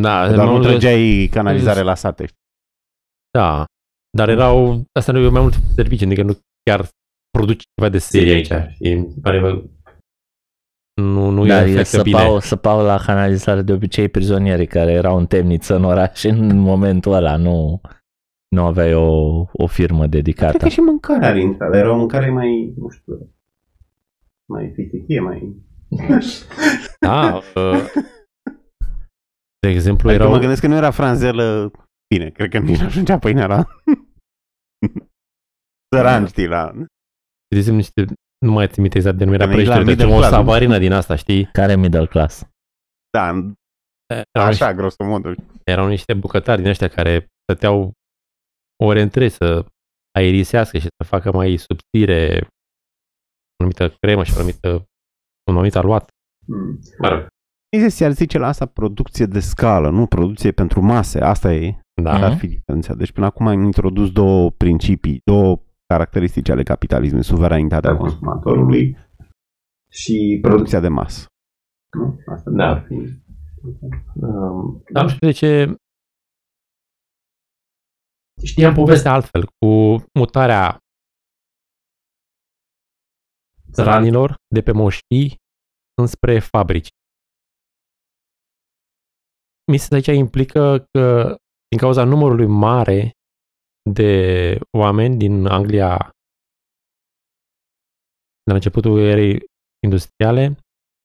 Da, 0.00 0.32
Dar 0.32 0.48
nu 0.48 0.60
trăgeai 0.60 1.28
canalizare 1.30 1.80
la 1.80 1.94
sate. 1.94 2.26
Da, 3.30 3.64
dar 4.16 4.28
erau, 4.28 4.84
asta 4.92 5.12
nu 5.12 5.18
e 5.18 5.28
mai 5.28 5.40
mult 5.40 5.54
servicii, 5.74 6.06
adică 6.06 6.22
nu 6.22 6.38
chiar 6.62 6.88
produci 7.30 7.64
ceva 7.74 7.90
de 7.90 7.98
serie 7.98 8.32
aici. 8.32 8.52
Și 8.74 9.06
pare 9.22 9.40
nu, 11.02 11.30
nu 11.30 11.46
da, 11.46 11.64
e 11.64 11.82
săpau, 11.82 12.38
săpau 12.38 12.84
la 12.84 12.96
canalizare 12.96 13.62
de 13.62 13.72
obicei 13.72 14.08
prizonierii 14.08 14.66
care 14.66 14.92
erau 14.92 15.16
în 15.16 15.26
temniță 15.26 15.76
în 15.76 15.84
oraș 15.84 16.24
în 16.24 16.58
momentul 16.58 17.12
ăla, 17.12 17.36
nu, 17.36 17.80
nu 18.48 18.64
aveai 18.64 18.94
o, 18.94 19.44
o 19.52 19.66
firmă 19.66 20.06
dedicată. 20.06 20.50
Cred 20.50 20.62
că 20.62 20.68
și 20.68 20.80
mâncarea 20.80 21.28
ar 21.28 21.36
intra, 21.36 21.70
dar 21.70 21.78
era 21.78 21.92
o 21.92 21.96
mâncare 21.96 22.30
mai, 22.30 22.74
nu 22.76 22.88
știu, 22.88 23.34
mai 24.48 24.72
fisichie, 24.74 25.20
mai... 25.20 25.56
da, 27.00 27.34
uh, 27.54 27.84
de 29.58 29.68
exemplu 29.68 30.08
adică 30.08 30.22
erau... 30.22 30.34
mă 30.34 30.40
gândesc 30.40 30.60
că 30.60 30.66
nu 30.66 30.76
era 30.76 30.90
franzelă, 30.90 31.70
bine, 32.14 32.30
cred 32.30 32.50
că 32.50 32.58
nici 32.58 32.78
nu 32.78 32.86
ajungea 32.86 33.18
pâinea 33.18 33.46
la... 33.46 33.66
Săran, 35.94 36.26
știi, 36.26 36.46
la... 36.46 36.72
De 37.48 37.56
exemplu, 37.56 37.76
niște 37.76 38.04
nu 38.46 38.52
mai 38.52 38.68
țin 38.68 38.82
minte 38.82 38.98
exact 38.98 39.16
denumirea 39.16 39.46
prăjitură, 39.46 39.82
deci 39.82 40.02
o 40.02 40.22
savarină 40.22 40.78
din 40.78 40.92
asta, 40.92 41.14
știi? 41.14 41.48
Care 41.52 41.76
middle 41.76 42.06
class? 42.06 42.48
Da, 43.10 43.28
erau 44.32 44.48
așa, 44.48 44.74
grosomodul. 44.74 45.36
Erau 45.64 45.86
niște 45.86 46.14
bucătari 46.14 46.60
din 46.60 46.70
ăștia 46.70 46.88
care 46.88 47.26
stăteau 47.42 47.92
ore 48.84 49.00
între 49.00 49.28
să 49.28 49.66
aerisească 50.18 50.78
și 50.78 50.86
să 50.96 51.08
facă 51.08 51.32
mai 51.32 51.56
subțire 51.56 52.46
o 53.58 53.64
anumită 53.64 53.96
cremă 54.00 54.24
și 54.24 54.32
o 54.32 54.36
anumită, 54.36 54.70
un 55.50 55.54
anumit 55.54 55.74
aluat. 55.74 56.08
Mm. 56.46 56.78
Se 57.88 58.04
ar 58.04 58.12
zice 58.12 58.38
la 58.38 58.46
asta 58.46 58.66
producție 58.66 59.26
de 59.26 59.40
scală, 59.40 59.90
nu 59.90 60.06
producție 60.06 60.52
pentru 60.52 60.80
mase. 60.80 61.20
Asta 61.20 61.52
e. 61.54 61.80
Da. 62.02 62.12
Ar 62.12 62.36
fi 62.36 62.46
diferența. 62.46 62.94
Deci 62.94 63.12
până 63.12 63.26
acum 63.26 63.46
am 63.46 63.62
introdus 63.62 64.10
două 64.10 64.50
principii, 64.50 65.20
două 65.24 65.60
caracteristici 65.86 66.48
ale 66.48 66.62
capitalismului, 66.62 67.24
suveranitatea 67.24 67.96
consumatorului 67.96 68.96
și 69.88 70.38
producția 70.42 70.80
de 70.80 70.88
masă. 70.88 71.26
Nu? 71.96 72.20
Asta 72.26 72.50
da. 72.50 72.64
ar 72.64 72.84
fi. 72.86 72.94
Um, 74.14 74.82
da, 74.92 75.02
nu 75.02 75.08
știu 75.08 75.26
de 75.26 75.32
ce 75.32 75.74
știam 78.44 78.74
povestea 78.74 79.12
altfel, 79.12 79.44
cu 79.44 79.70
mutarea 80.18 80.78
țăranilor 83.72 84.34
de 84.54 84.62
pe 84.62 84.72
moștii 84.72 85.36
înspre 86.00 86.38
fabrici. 86.38 86.88
Mi 89.72 89.76
se 89.76 89.94
aici 89.94 90.06
implică 90.06 90.88
că 90.90 91.36
din 91.68 91.78
cauza 91.78 92.04
numărului 92.04 92.46
mare 92.46 93.10
de 93.90 94.58
oameni 94.78 95.16
din 95.16 95.46
Anglia 95.46 96.10
la 98.50 98.54
începutul 98.54 98.98
erei 98.98 99.44
industriale, 99.86 100.56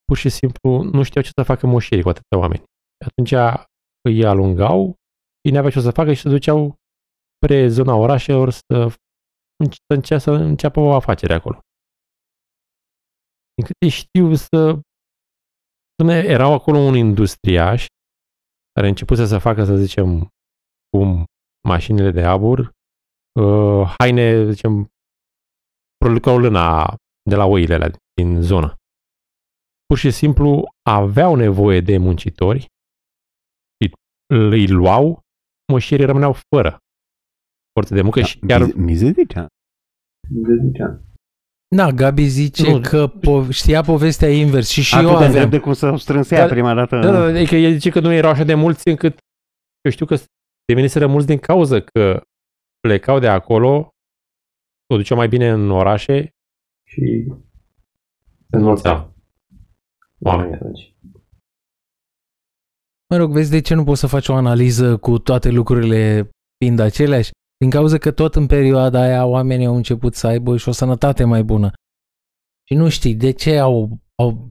pur 0.05 0.17
și 0.17 0.29
simplu 0.29 0.83
nu 0.83 1.03
știau 1.03 1.23
ce 1.23 1.31
să 1.35 1.43
facă 1.43 1.67
moșierii 1.67 2.03
cu 2.03 2.09
atâția 2.09 2.37
oameni. 2.37 2.63
Atunci 3.05 3.33
îi 4.09 4.25
alungau, 4.25 4.95
ei 5.41 5.51
n-aveau 5.51 5.71
ce 5.71 5.79
să 5.79 5.91
facă 5.91 6.13
și 6.13 6.21
se 6.21 6.29
duceau 6.29 6.75
spre 7.35 7.67
zona 7.67 7.93
orașelor 7.95 8.49
să, 8.49 8.77
să, 10.07 10.17
să 10.17 10.31
înceapă 10.31 10.79
o 10.79 10.93
afacere 10.93 11.33
acolo. 11.33 11.59
Din 13.53 13.65
câte 13.65 13.89
știu 13.89 14.35
să... 14.35 14.79
Erau 16.07 16.53
acolo 16.53 16.77
un 16.77 16.95
industriaș 16.95 17.85
care 18.73 18.87
începuse 18.87 19.25
să 19.25 19.37
facă, 19.37 19.63
să 19.63 19.75
zicem, 19.75 20.27
cum 20.89 21.25
mașinile 21.67 22.11
de 22.11 22.23
abur, 22.23 22.71
uh, 23.39 23.95
haine, 23.97 24.51
zicem, 24.51 24.89
producăau 25.97 26.37
lâna 26.39 26.95
de 27.29 27.35
la 27.35 27.45
oile 27.45 27.73
alea 27.73 27.91
din 28.13 28.41
zonă. 28.41 28.75
Pur 29.85 29.97
și 29.97 30.11
simplu 30.11 30.63
aveau 30.89 31.35
nevoie 31.35 31.81
de 31.81 31.97
muncitori 31.97 32.59
și 33.77 33.93
îi 34.33 34.67
luau, 34.67 35.19
moșierii 35.71 36.05
rămâneau 36.05 36.35
fără 36.55 36.77
forță 37.73 37.93
de 37.93 38.01
muncă 38.01 38.19
da, 38.19 38.25
și 38.25 38.39
chiar... 38.39 38.73
Mi 38.73 38.95
se 38.95 39.11
zicea. 39.11 39.47
Mi 40.29 40.43
se 40.45 40.67
zicea. 40.67 41.01
Da, 41.75 41.91
Gabi 41.91 42.27
zice 42.27 42.71
nu, 42.71 42.81
că 42.81 43.13
po- 43.19 43.49
știa 43.49 43.81
povestea 43.81 44.29
invers 44.29 44.69
și 44.69 44.81
și 44.81 44.95
eu 44.95 45.15
aveam. 45.15 45.49
de 45.49 45.59
cum 45.59 45.73
să 45.73 45.95
strânsea 45.95 46.41
da, 46.41 46.53
prima 46.53 46.73
dată. 46.73 46.99
Da, 46.99 47.11
da, 47.11 47.23
adică 47.23 47.55
el 47.55 47.71
zice 47.71 47.89
că 47.89 47.99
nu 47.99 48.11
erau 48.11 48.31
așa 48.31 48.43
de 48.43 48.53
mulți 48.53 48.87
încât 48.87 49.17
eu 49.81 49.91
știu 49.91 50.05
că 50.05 50.15
deveniseră 50.73 51.07
mulți 51.07 51.27
din 51.27 51.37
cauză 51.37 51.81
că 51.81 52.21
plecau 52.79 53.19
de 53.19 53.27
acolo, 53.27 53.89
o 54.93 54.95
duceau 54.95 55.17
mai 55.17 55.27
bine 55.27 55.49
în 55.49 55.71
orașe 55.71 56.29
și 56.87 57.25
se 58.49 58.55
înmulțeau 58.57 59.13
oamenii 60.19 60.53
atunci. 60.53 60.95
Mă 63.09 63.17
rog, 63.17 63.31
vezi 63.31 63.49
de 63.49 63.61
ce 63.61 63.73
nu 63.73 63.83
poți 63.83 63.99
să 63.99 64.07
faci 64.07 64.27
o 64.27 64.35
analiză 64.35 64.97
cu 64.97 65.17
toate 65.17 65.49
lucrurile 65.49 66.29
fiind 66.57 66.79
aceleași? 66.79 67.31
Din 67.57 67.69
cauza 67.69 67.97
că 67.97 68.11
tot 68.11 68.35
în 68.35 68.45
perioada 68.45 69.01
aia 69.01 69.25
oamenii 69.25 69.65
au 69.65 69.75
început 69.75 70.15
să 70.15 70.27
aibă 70.27 70.57
și 70.57 70.69
o 70.69 70.71
sănătate 70.71 71.23
mai 71.23 71.43
bună. 71.43 71.71
Și 72.67 72.73
nu 72.73 72.89
știi 72.89 73.15
de 73.15 73.31
ce 73.31 73.57
au, 73.57 73.99
au, 74.15 74.49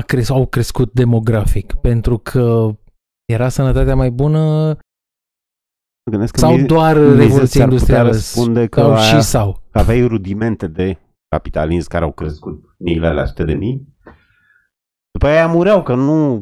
a 0.00 0.02
cres, 0.02 0.28
au 0.28 0.46
crescut 0.46 0.92
demografic. 0.92 1.74
Pentru 1.74 2.18
că 2.18 2.76
era 3.32 3.48
sănătatea 3.48 3.94
mai 3.94 4.10
bună 4.10 4.76
Gândesc 6.10 6.32
că 6.32 6.38
sau 6.38 6.56
mi- 6.56 6.66
doar 6.66 6.96
Mises 6.98 7.16
revoluția 7.18 7.40
ar 7.42 7.46
putea 7.48 7.62
industrială? 7.64 8.08
răspunde 8.10 8.66
că, 8.66 8.80
Sau 8.80 8.92
aia, 8.94 9.00
și 9.02 9.20
sau. 9.22 9.62
că 9.70 9.78
aveai 9.78 10.06
rudimente 10.06 10.66
de 10.66 10.98
capitalism 11.28 11.88
care 11.88 12.04
au 12.04 12.12
crescut 12.12 12.74
miile 12.78 13.06
alea 13.06 13.24
sute 13.26 13.44
de 13.44 13.54
mii. 13.54 13.88
După 15.10 15.26
aia 15.26 15.46
mureau, 15.46 15.82
că 15.82 15.94
nu 15.94 16.40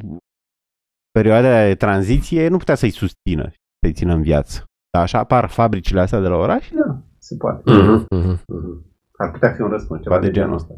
perioada 1.11 1.65
de 1.67 1.75
tranziție 1.75 2.49
nu 2.49 2.57
putea 2.57 2.75
să-i 2.75 2.91
susțină, 2.91 3.51
să-i 3.85 3.93
țină 3.93 4.15
în 4.15 4.23
viață. 4.23 4.65
Dar 4.91 5.03
așa 5.03 5.19
apar 5.19 5.49
fabricile 5.49 6.01
astea 6.01 6.21
de 6.21 6.29
la 6.29 6.37
oraș, 6.37 6.69
Da, 6.71 7.03
se 7.19 7.37
poate. 7.37 7.71
Mhm, 7.71 8.07
mhm. 8.11 8.43
Mhm. 8.47 8.85
Ar 9.17 9.31
putea 9.31 9.53
fi 9.53 9.61
un 9.61 9.69
răspuns, 9.69 10.03
ceva 10.03 10.19
de 10.19 10.31
genul 10.31 10.55
ăsta. 10.55 10.75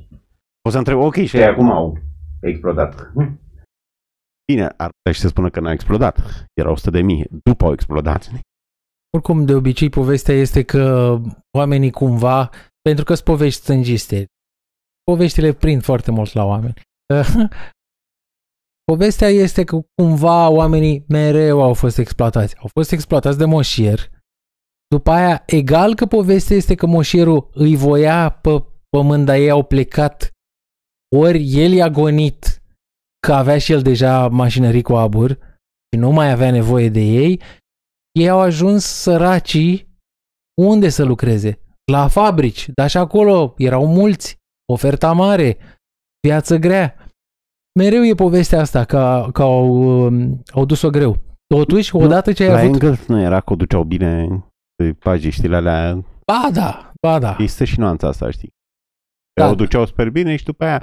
o 0.69 0.71
să 0.71 0.79
întreb, 0.79 0.99
ok, 0.99 1.15
și 1.15 1.27
Și 1.27 1.37
ei 1.37 1.45
acum 1.45 1.71
au 1.71 1.99
explodat. 2.41 3.13
bine, 4.53 4.65
ar 4.77 4.91
putea 4.97 5.13
și 5.13 5.21
să 5.21 5.29
spună 5.29 5.51
că 5.51 5.61
n-a 5.61 5.73
explodat. 5.73 6.19
Erau 6.55 6.73
100 6.73 6.91
de 6.91 7.01
mii, 7.03 7.27
după 7.45 7.65
au 7.65 7.73
explodat. 7.73 8.31
Oricum, 9.17 9.45
de 9.45 9.55
obicei, 9.55 9.91
povestea 9.91 10.35
este 10.35 10.63
că 10.63 11.17
oamenii 11.59 11.91
cumva, 11.91 12.51
pentru 12.83 13.05
că 13.05 13.15
sunt 13.15 13.27
povești 13.27 13.61
stângiste, 13.61 14.27
poveștile 15.03 15.53
prind 15.53 15.83
foarte 15.83 16.11
mult 16.11 16.33
la 16.33 16.45
oameni. 16.45 16.75
Povestea 18.93 19.29
este 19.29 19.65
că 19.65 19.81
cumva 19.95 20.49
oamenii 20.49 21.05
mereu 21.09 21.63
au 21.63 21.75
fost 21.75 21.99
exploatați. 21.99 22.57
Au 22.57 22.69
fost 22.73 22.93
exploatați 22.93 23.39
de 23.39 23.45
moșier. 23.45 24.11
După 24.89 25.11
aia, 25.11 25.43
egal 25.47 25.95
că 25.95 26.07
povestea 26.07 26.57
este 26.57 26.75
că 26.75 26.87
moșierul 26.87 27.51
îi 27.53 27.77
voia 27.77 28.31
pe 28.31 28.65
pământ, 28.89 29.25
dar 29.25 29.37
ei 29.37 29.51
au 29.51 29.63
plecat, 29.63 30.31
ori 31.17 31.53
el 31.55 31.73
i-a 31.73 31.89
gonit 31.89 32.63
că 33.27 33.33
avea 33.33 33.59
și 33.59 33.73
el 33.73 33.83
deja 33.83 34.29
mașinării 34.29 34.83
cu 34.83 34.93
abur 34.93 35.31
și 35.93 35.99
nu 35.99 36.11
mai 36.11 36.31
avea 36.31 36.51
nevoie 36.51 36.89
de 36.89 37.01
ei, 37.01 37.41
ei 38.13 38.29
au 38.29 38.41
ajuns 38.41 38.85
săracii 38.85 39.89
unde 40.63 40.89
să 40.89 41.05
lucreze? 41.05 41.59
La 41.93 42.09
fabrici, 42.09 42.69
dar 42.75 42.91
și 42.91 42.97
acolo 42.97 43.55
erau 43.57 43.87
mulți, 43.87 44.39
oferta 44.73 45.13
mare, 45.13 45.59
viață 46.27 46.57
grea. 46.57 46.97
Mereu 47.79 48.05
e 48.05 48.15
povestea 48.15 48.61
asta 48.61 48.85
că, 48.85 49.29
că 49.33 49.43
au, 49.43 49.67
um, 50.05 50.43
au 50.51 50.65
dus-o 50.65 50.91
greu. 50.91 51.17
Totuși, 51.55 51.97
odată 51.97 52.33
ce 52.33 52.43
ai 52.43 52.49
La 52.49 52.59
avut... 52.59 52.73
Engels 52.73 53.07
nu 53.07 53.21
era 53.21 53.41
că 53.41 53.53
o 53.53 53.57
duceau 53.57 53.85
bine 53.85 54.29
pe 54.75 54.93
pagiștile 54.93 55.57
alea. 55.57 55.95
Ba 56.27 56.49
da, 56.53 56.93
ba 57.07 57.19
da. 57.19 57.37
Există 57.39 57.65
și 57.65 57.79
nuanța 57.79 58.09
asta, 58.09 58.31
știi? 58.31 58.49
Da. 59.41 59.45
Da. 59.45 59.51
O 59.51 59.55
duceau 59.55 59.87
super 59.87 60.11
bine 60.11 60.37
și 60.37 60.45
după 60.45 60.65
aia 60.65 60.83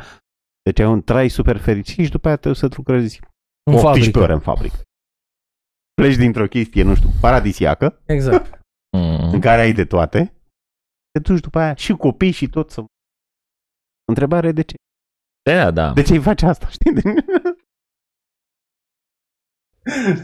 deci 0.64 0.80
ai 0.80 0.86
un 0.86 1.02
trai 1.02 1.30
super 1.30 1.58
fericit 1.58 2.06
și 2.06 2.12
după 2.12 2.28
aia 2.28 2.36
trebuie 2.36 2.70
să 2.70 2.76
lucrezi 2.76 3.20
În 3.70 3.74
18 3.74 3.88
fabrică. 4.04 4.20
ore 4.20 4.34
în 4.34 4.40
fabrică. 4.40 4.78
Pleci 6.02 6.16
dintr-o 6.16 6.48
chestie, 6.48 6.84
nu 6.84 6.96
știu, 6.96 7.10
paradisiacă, 7.22 8.02
Exact. 8.06 8.60
în 8.98 9.30
Mm. 9.34 9.40
care 9.40 9.62
ai 9.62 9.74
de 9.74 9.86
toate, 9.86 10.34
te 11.12 11.20
duci 11.20 11.40
după 11.40 11.60
aia 11.60 11.76
și 11.76 11.94
copii 11.94 12.32
și 12.32 12.50
tot 12.50 12.72
să... 12.72 12.84
Întrebare 14.08 14.52
de 14.52 14.62
ce? 14.62 14.76
Da, 15.50 15.72
da. 15.72 15.94
De 15.94 16.02
ce 16.02 16.14
îi 16.14 16.22
faci 16.22 16.42
asta, 16.42 16.68
știi? 16.76 16.92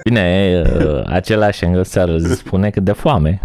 Bine, 0.04 0.62
uh, 0.66 1.04
același 1.06 1.64
Engels 1.66 1.96
ar 1.96 2.20
spune 2.20 2.70
că 2.70 2.80
de 2.80 2.92
foame. 2.92 3.42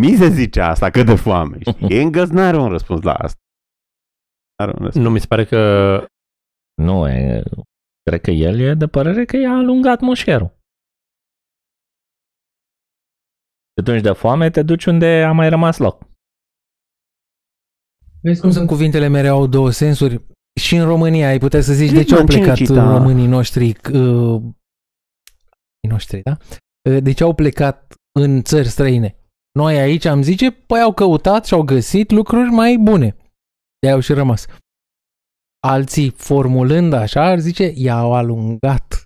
Mi 0.00 0.16
se 0.16 0.28
zice 0.28 0.60
asta, 0.60 0.90
că 0.90 1.02
de 1.02 1.14
foame. 1.14 1.58
știi? 1.60 1.98
Engels 2.00 2.30
n-are 2.30 2.56
un 2.56 2.68
răspuns 2.68 3.02
la 3.02 3.12
asta. 3.14 3.38
Are 4.62 4.70
un 4.78 4.84
răspuns. 4.84 5.04
Nu 5.04 5.10
mi 5.10 5.20
se 5.20 5.26
pare 5.26 5.44
că 5.44 5.60
Nu, 6.82 7.08
e, 7.08 7.42
cred 8.02 8.20
că 8.20 8.30
el 8.30 8.58
e 8.60 8.74
de 8.74 8.86
părere 8.86 9.24
că 9.24 9.36
i-a 9.36 9.50
alungat 9.52 10.00
moșierul. 10.00 10.56
Te 13.78 13.84
duci 13.84 14.00
de 14.02 14.12
foame, 14.12 14.50
te 14.50 14.62
duci 14.62 14.84
unde 14.86 15.06
a 15.22 15.32
mai 15.32 15.48
rămas 15.48 15.76
loc. 15.76 16.02
Vezi 18.22 18.40
cum 18.40 18.50
sunt 18.50 18.66
cuvintele 18.66 19.06
mereu 19.08 19.34
au 19.34 19.46
două 19.46 19.70
sensuri? 19.70 20.26
Și 20.60 20.76
în 20.76 20.84
România 20.84 21.28
ai 21.28 21.38
putea 21.38 21.60
să 21.60 21.72
zici 21.72 21.90
de 21.90 21.98
Zici, 21.98 22.08
ce 22.08 22.14
au 22.14 22.20
mă, 22.20 22.26
cine 22.26 22.40
plecat 22.40 22.56
cita? 22.56 22.96
românii 22.96 23.26
noștri 23.26 23.76
uh, 23.92 24.42
ai 25.82 25.90
noștri, 25.90 26.20
da? 26.22 26.36
Uh, 26.90 27.02
De 27.02 27.12
ce 27.12 27.22
au 27.22 27.34
plecat 27.34 27.94
în 28.20 28.42
țări 28.42 28.68
străine? 28.68 29.16
Noi 29.58 29.78
aici 29.78 30.04
am 30.04 30.22
zice, 30.22 30.50
păi 30.50 30.80
au 30.80 30.92
căutat 30.94 31.46
și 31.46 31.54
au 31.54 31.62
găsit 31.62 32.10
lucruri 32.10 32.48
mai 32.50 32.76
bune. 32.76 33.16
de 33.80 33.90
au 33.90 34.00
și 34.00 34.12
rămas. 34.12 34.46
Alții, 35.66 36.10
formulând 36.10 36.92
așa, 36.92 37.24
ar 37.24 37.38
zice, 37.38 37.72
i-au 37.74 38.12
alungat. 38.14 39.02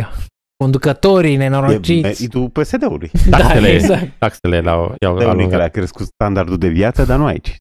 Ia. 0.00 0.12
Conducătorii 0.64 1.34
E 1.34 1.36
nenorociți. 1.36 2.00
meritul 2.02 2.48
PSD-ului. 2.48 3.10
Da, 3.30 3.36
Taxele, 3.38 3.68
exact. 3.68 4.12
taxele 4.18 4.60
la, 4.60 4.72
i-au 4.72 4.94
PSD-ului 4.94 5.18
care 5.24 5.30
alungat. 5.30 5.60
a 5.60 5.68
crescut 5.68 6.06
standardul 6.06 6.58
de 6.58 6.68
viață, 6.68 7.04
dar 7.04 7.18
nu 7.18 7.24
aici. 7.24 7.56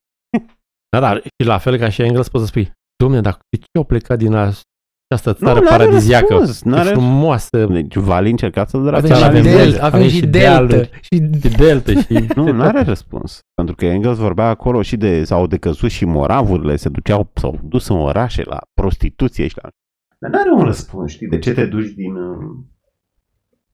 Da, 0.89 0.99
dar 0.99 1.21
și 1.21 1.47
la 1.47 1.57
fel 1.57 1.77
ca 1.77 1.89
și 1.89 2.01
englez 2.01 2.27
poți 2.27 2.43
să 2.43 2.49
spui, 2.49 2.71
domne, 3.03 3.21
dar 3.21 3.33
de 3.49 3.57
ce 3.57 3.65
au 3.77 3.83
plecat 3.83 4.17
din 4.17 4.33
această 4.33 5.33
țară 5.33 5.59
Nu, 5.59 5.65
n-are 5.65 5.83
paradiziacă? 5.83 6.33
răspuns, 6.33 6.61
E 6.61 6.69
n-are- 6.69 6.89
frumoasă. 6.89 7.65
Deci 7.65 7.95
Vali 7.95 8.29
încerca 8.29 8.65
să 8.65 8.77
Avem 8.77 8.89
dragi 8.91 9.07
și 9.13 9.23
avem 9.23 9.43
delta, 9.43 9.57
delta, 9.63 9.85
avem 9.85 9.95
avem 9.99 10.07
și 10.09 10.15
și 10.15 10.21
delta. 10.25 10.37
dealuri. 10.39 10.89
Și 11.01 11.29
Și 11.41 11.55
delta 11.57 11.91
și... 11.91 12.27
Nu, 12.35 12.51
nu 12.51 12.61
are 12.63 12.81
răspuns. 12.81 13.39
Pentru 13.53 13.75
că 13.75 13.85
Engels 13.85 14.17
vorbea 14.17 14.47
acolo 14.49 14.81
și 14.81 14.97
de, 14.97 15.23
sau 15.23 15.47
de 15.47 15.57
căzut 15.57 15.89
și 15.91 16.05
moravurile, 16.05 16.75
se 16.75 16.89
duceau, 16.89 17.29
s-au 17.33 17.59
dus 17.63 17.87
în 17.87 17.97
orașe 17.97 18.43
la 18.45 18.59
prostituție 18.81 19.47
și 19.47 19.55
la... 19.61 19.69
Dar 20.19 20.31
nu 20.31 20.39
are 20.39 20.51
un 20.51 20.63
răspuns, 20.65 21.11
știi, 21.11 21.27
de 21.27 21.39
ce 21.39 21.51
te 21.53 21.65
duci 21.65 21.89
din... 21.91 22.13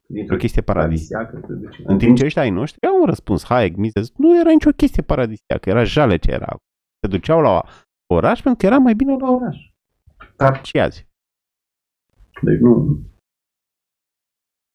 uh, 0.09 0.15
Dintr-o 0.15 0.35
chestie 0.35 0.61
paradisiacă. 0.61 1.37
te 1.37 1.53
duci. 1.53 1.81
În 1.83 1.97
timp 1.97 2.17
ce 2.17 2.25
ăștia 2.25 2.41
ai 2.41 2.49
noștri 2.49 2.87
au 2.87 2.99
un 2.99 3.05
răspuns, 3.05 3.45
Hayek, 3.45 3.75
Mises, 3.75 4.11
nu 4.15 4.39
era 4.39 4.49
nicio 4.49 4.69
chestie 4.69 5.03
paradisiacă, 5.03 5.69
era 5.69 5.83
jale 5.83 6.17
ce 6.17 6.31
era. 6.31 6.55
Se 7.01 7.07
duceau 7.09 7.41
la 7.41 7.63
oraș 8.13 8.41
pentru 8.41 8.59
că 8.59 8.65
era 8.65 8.77
mai 8.77 8.93
bine 8.93 9.15
la 9.17 9.29
oraș. 9.29 9.57
Dar 10.35 10.65
și 10.65 10.79
azi. 10.79 11.07
Deci 12.41 12.59
nu... 12.59 12.99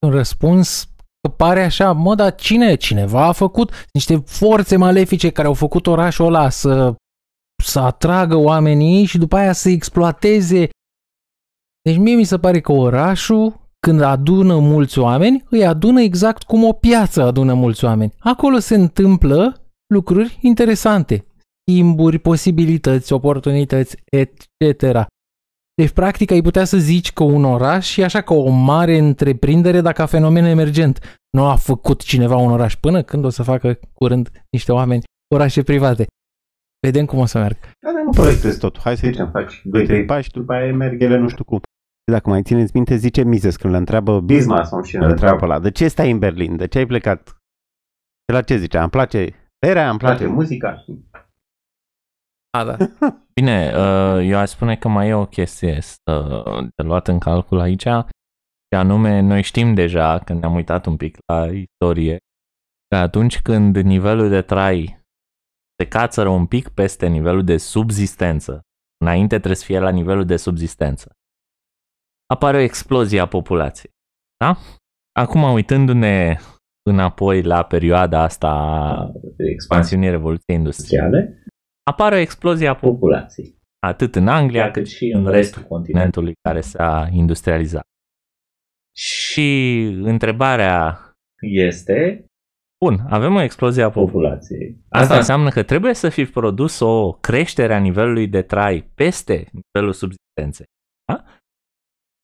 un 0.06 0.10
răspuns 0.10 0.88
că 1.20 1.28
pare 1.36 1.62
așa, 1.64 1.92
mă, 1.92 2.14
dar 2.14 2.34
cine? 2.34 2.74
Cineva 2.76 3.26
a 3.26 3.32
făcut 3.32 3.88
niște 3.92 4.16
forțe 4.26 4.76
malefice 4.76 5.30
care 5.30 5.48
au 5.48 5.54
făcut 5.54 5.86
orașul 5.86 6.26
ăla 6.26 6.48
să, 6.48 6.94
să 7.64 7.80
atragă 7.80 8.36
oamenii 8.36 9.04
și 9.04 9.18
după 9.18 9.36
aia 9.36 9.52
să 9.52 9.68
exploateze. 9.68 10.68
Deci 11.82 11.96
mie 11.96 12.14
mi 12.14 12.24
se 12.24 12.38
pare 12.38 12.60
că 12.60 12.72
orașul, 12.72 13.63
când 13.84 14.00
adună 14.00 14.58
mulți 14.58 14.98
oameni, 14.98 15.44
îi 15.50 15.66
adună 15.66 16.00
exact 16.00 16.42
cum 16.42 16.64
o 16.64 16.72
piață 16.72 17.22
adună 17.22 17.54
mulți 17.54 17.84
oameni. 17.84 18.12
Acolo 18.18 18.58
se 18.58 18.74
întâmplă 18.74 19.62
lucruri 19.94 20.38
interesante, 20.40 21.26
schimburi, 21.60 22.18
posibilități, 22.18 23.12
oportunități, 23.12 23.96
etc. 24.10 25.06
Deci, 25.74 25.90
practic, 25.90 26.30
ai 26.30 26.42
putea 26.42 26.64
să 26.64 26.76
zici 26.76 27.12
că 27.12 27.22
un 27.24 27.44
oraș 27.44 27.96
e 27.96 28.04
așa 28.04 28.20
ca 28.20 28.34
o 28.34 28.50
mare 28.50 28.98
întreprindere, 28.98 29.80
dacă 29.80 30.00
ca 30.00 30.06
fenomen 30.06 30.44
emergent. 30.44 31.20
Nu 31.30 31.44
a 31.44 31.56
făcut 31.56 32.02
cineva 32.02 32.36
un 32.36 32.50
oraș 32.50 32.76
până 32.76 33.02
când 33.02 33.24
o 33.24 33.28
să 33.28 33.42
facă 33.42 33.78
curând 33.92 34.30
niște 34.50 34.72
oameni 34.72 35.02
orașe 35.34 35.62
private. 35.62 36.06
Vedem 36.86 37.04
cum 37.04 37.18
o 37.18 37.26
să 37.26 37.38
meargă. 37.38 37.58
Dar 37.80 38.02
nu 38.04 38.10
proiectezi 38.10 38.58
totul. 38.58 38.82
Hai 38.84 38.96
să 38.96 39.06
zicem, 39.06 39.30
faci 39.30 39.62
2-3 40.02 40.06
pași 40.06 40.24
și 40.24 40.30
după 40.30 40.52
aia 40.52 40.72
merg 40.72 41.02
ele 41.02 41.18
nu 41.18 41.28
știu 41.28 41.44
cum. 41.44 41.60
Dacă 42.10 42.28
mai 42.28 42.42
țineți 42.42 42.70
minte, 42.74 42.96
zice 42.96 43.22
Mises 43.22 43.56
când 43.56 43.72
le 43.72 43.78
întreabă 43.78 44.20
Bismarck 44.20 44.66
sau 44.66 44.82
și 44.82 44.96
le 44.96 45.04
întreabă 45.04 45.46
la 45.46 45.58
de 45.58 45.70
ce 45.70 45.88
stai 45.88 46.10
în 46.10 46.18
Berlin, 46.18 46.56
de 46.56 46.66
ce 46.66 46.78
ai 46.78 46.86
plecat? 46.86 47.28
Și 48.26 48.32
la 48.32 48.42
ce 48.42 48.56
zicea? 48.56 48.80
Îmi 48.80 48.90
place 48.90 49.34
perea, 49.58 49.90
îmi 49.90 49.98
place 49.98 50.26
muzica. 50.26 50.84
A, 52.50 52.64
da. 52.64 52.76
Bine, 53.34 53.72
uh, 53.76 54.28
eu 54.28 54.38
aș 54.38 54.48
spune 54.48 54.76
că 54.76 54.88
mai 54.88 55.08
e 55.08 55.14
o 55.14 55.26
chestie 55.26 55.80
să, 55.80 56.42
de 56.76 56.82
luat 56.82 57.08
în 57.08 57.18
calcul 57.18 57.60
aici, 57.60 57.88
și 58.74 58.80
anume, 58.80 59.20
noi 59.20 59.42
știm 59.42 59.74
deja, 59.74 60.18
când 60.18 60.40
ne-am 60.40 60.54
uitat 60.54 60.86
un 60.86 60.96
pic 60.96 61.16
la 61.26 61.46
istorie, 61.46 62.18
că 62.88 62.96
atunci 62.96 63.42
când 63.42 63.76
nivelul 63.76 64.28
de 64.28 64.42
trai 64.42 65.02
se 65.76 65.88
cațără 65.88 66.28
un 66.28 66.46
pic 66.46 66.68
peste 66.68 67.06
nivelul 67.06 67.44
de 67.44 67.56
subzistență, 67.56 68.60
înainte 69.04 69.34
trebuie 69.34 69.56
să 69.56 69.64
fie 69.64 69.78
la 69.78 69.90
nivelul 69.90 70.24
de 70.24 70.36
subzistență, 70.36 71.12
apare 72.26 72.56
o 72.56 72.60
explozie 72.60 73.20
a 73.20 73.26
populației. 73.26 73.92
Da? 74.44 74.56
Acum, 75.12 75.42
uitându-ne 75.42 76.36
înapoi 76.90 77.42
la 77.42 77.64
perioada 77.64 78.22
asta 78.22 78.48
a 78.48 79.12
expansiunii 79.36 80.10
Revoluției 80.10 80.56
Industriale, 80.56 81.04
Industriale. 81.06 81.44
apare 81.90 82.14
o 82.14 82.18
explozie 82.18 82.68
a 82.68 82.74
populației, 82.74 83.58
atât 83.86 84.14
în 84.14 84.28
Anglia 84.28 84.70
cât 84.70 84.86
și 84.86 85.06
în 85.06 85.26
restul 85.26 85.62
continentului 85.62 86.32
care 86.48 86.60
s-a 86.60 87.08
industrializat. 87.12 87.84
Și 88.96 89.80
întrebarea 90.02 90.98
este, 91.40 92.24
bun, 92.84 93.06
avem 93.08 93.34
o 93.34 93.40
explozie 93.40 93.82
a 93.82 93.90
populației. 93.90 94.84
Asta 94.88 95.16
înseamnă 95.16 95.50
că 95.50 95.62
trebuie 95.62 95.94
să 95.94 96.08
fi 96.08 96.24
produs 96.24 96.80
o 96.80 97.12
creștere 97.12 97.74
a 97.74 97.78
nivelului 97.78 98.28
de 98.28 98.42
trai 98.42 98.90
peste 98.94 99.48
nivelul 99.52 99.92
subsistenței. 99.92 100.66
Da? 101.12 101.24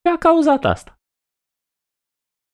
Ce 0.02 0.10
a 0.14 0.18
cauzat 0.18 0.64
asta? 0.64 0.94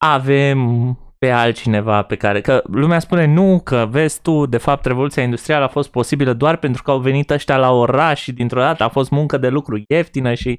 Avem 0.05 0.93
pe 1.19 1.31
altcineva 1.31 2.03
pe 2.03 2.17
care, 2.17 2.41
că 2.41 2.63
lumea 2.67 2.99
spune 2.99 3.25
nu, 3.25 3.61
că 3.65 3.87
vezi 3.91 4.23
tu, 4.23 4.47
de 4.47 4.59
fapt 4.59 4.85
revoluția 4.85 5.23
industrială 5.23 5.65
a 5.65 5.69
fost 5.69 5.91
posibilă 5.91 6.33
doar 6.33 6.57
pentru 6.57 6.83
că 6.83 6.91
au 6.91 6.99
venit 6.99 7.31
ăștia 7.31 7.57
la 7.57 7.71
oraș 7.71 8.21
și 8.21 8.33
dintr-o 8.33 8.61
dată 8.61 8.83
a 8.83 8.89
fost 8.89 9.11
muncă 9.11 9.39
de 9.39 9.49
lucru 9.49 9.83
ieftină 9.89 10.35
și 10.35 10.59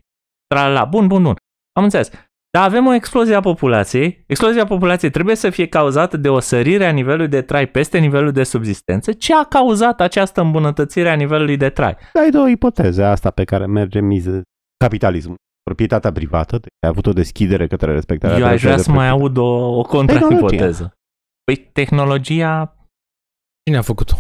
la 0.56 0.86
Bun, 0.86 1.08
bun, 1.08 1.24
bun. 1.24 1.36
Am 1.72 1.84
înțeles. 1.84 2.10
Dar 2.50 2.66
avem 2.66 2.86
o 2.86 2.94
explozie 2.94 3.36
a 3.36 3.40
populației. 3.40 4.24
Explozia 4.28 4.66
populației 4.66 5.12
trebuie 5.12 5.36
să 5.36 5.50
fie 5.50 5.68
cauzată 5.68 6.18
de 6.18 6.30
o 6.30 6.40
sărire 6.40 6.86
a 6.86 6.92
nivelului 6.92 7.28
de 7.28 7.42
trai 7.42 7.68
peste 7.68 7.98
nivelul 7.98 8.32
de 8.32 8.44
subzistență. 8.44 9.14
Ce 9.14 9.34
a 9.34 9.44
cauzat 9.44 10.02
această 10.02 10.42
îmbunătățire 10.42 11.10
a 11.10 11.16
nivelului 11.16 11.58
de 11.58 11.70
trai? 11.70 11.98
Ai 12.14 12.30
două 12.30 12.50
ipoteze, 12.50 13.04
asta 13.04 13.32
pe 13.32 13.44
care 13.44 13.66
merge 13.66 14.00
miză. 14.00 14.42
Capitalismul. 14.78 15.36
Proprietatea 15.68 16.12
privată, 16.12 16.58
deci 16.58 16.74
ai 16.84 16.90
avut 16.90 17.06
o 17.06 17.14
deschidere 17.14 17.68
către 17.68 17.92
respectarea 17.92 18.38
Eu 18.38 18.46
aș 18.46 18.62
vrea 18.62 18.78
să 18.78 18.92
mai 18.92 19.10
aud 19.10 19.38
o, 19.38 19.78
o 19.78 19.82
contraipoteză. 19.82 20.94
Păi 21.44 21.70
tehnologia... 21.74 22.76
Cine 23.66 23.78
a 23.78 23.82
făcut-o? 23.82 24.16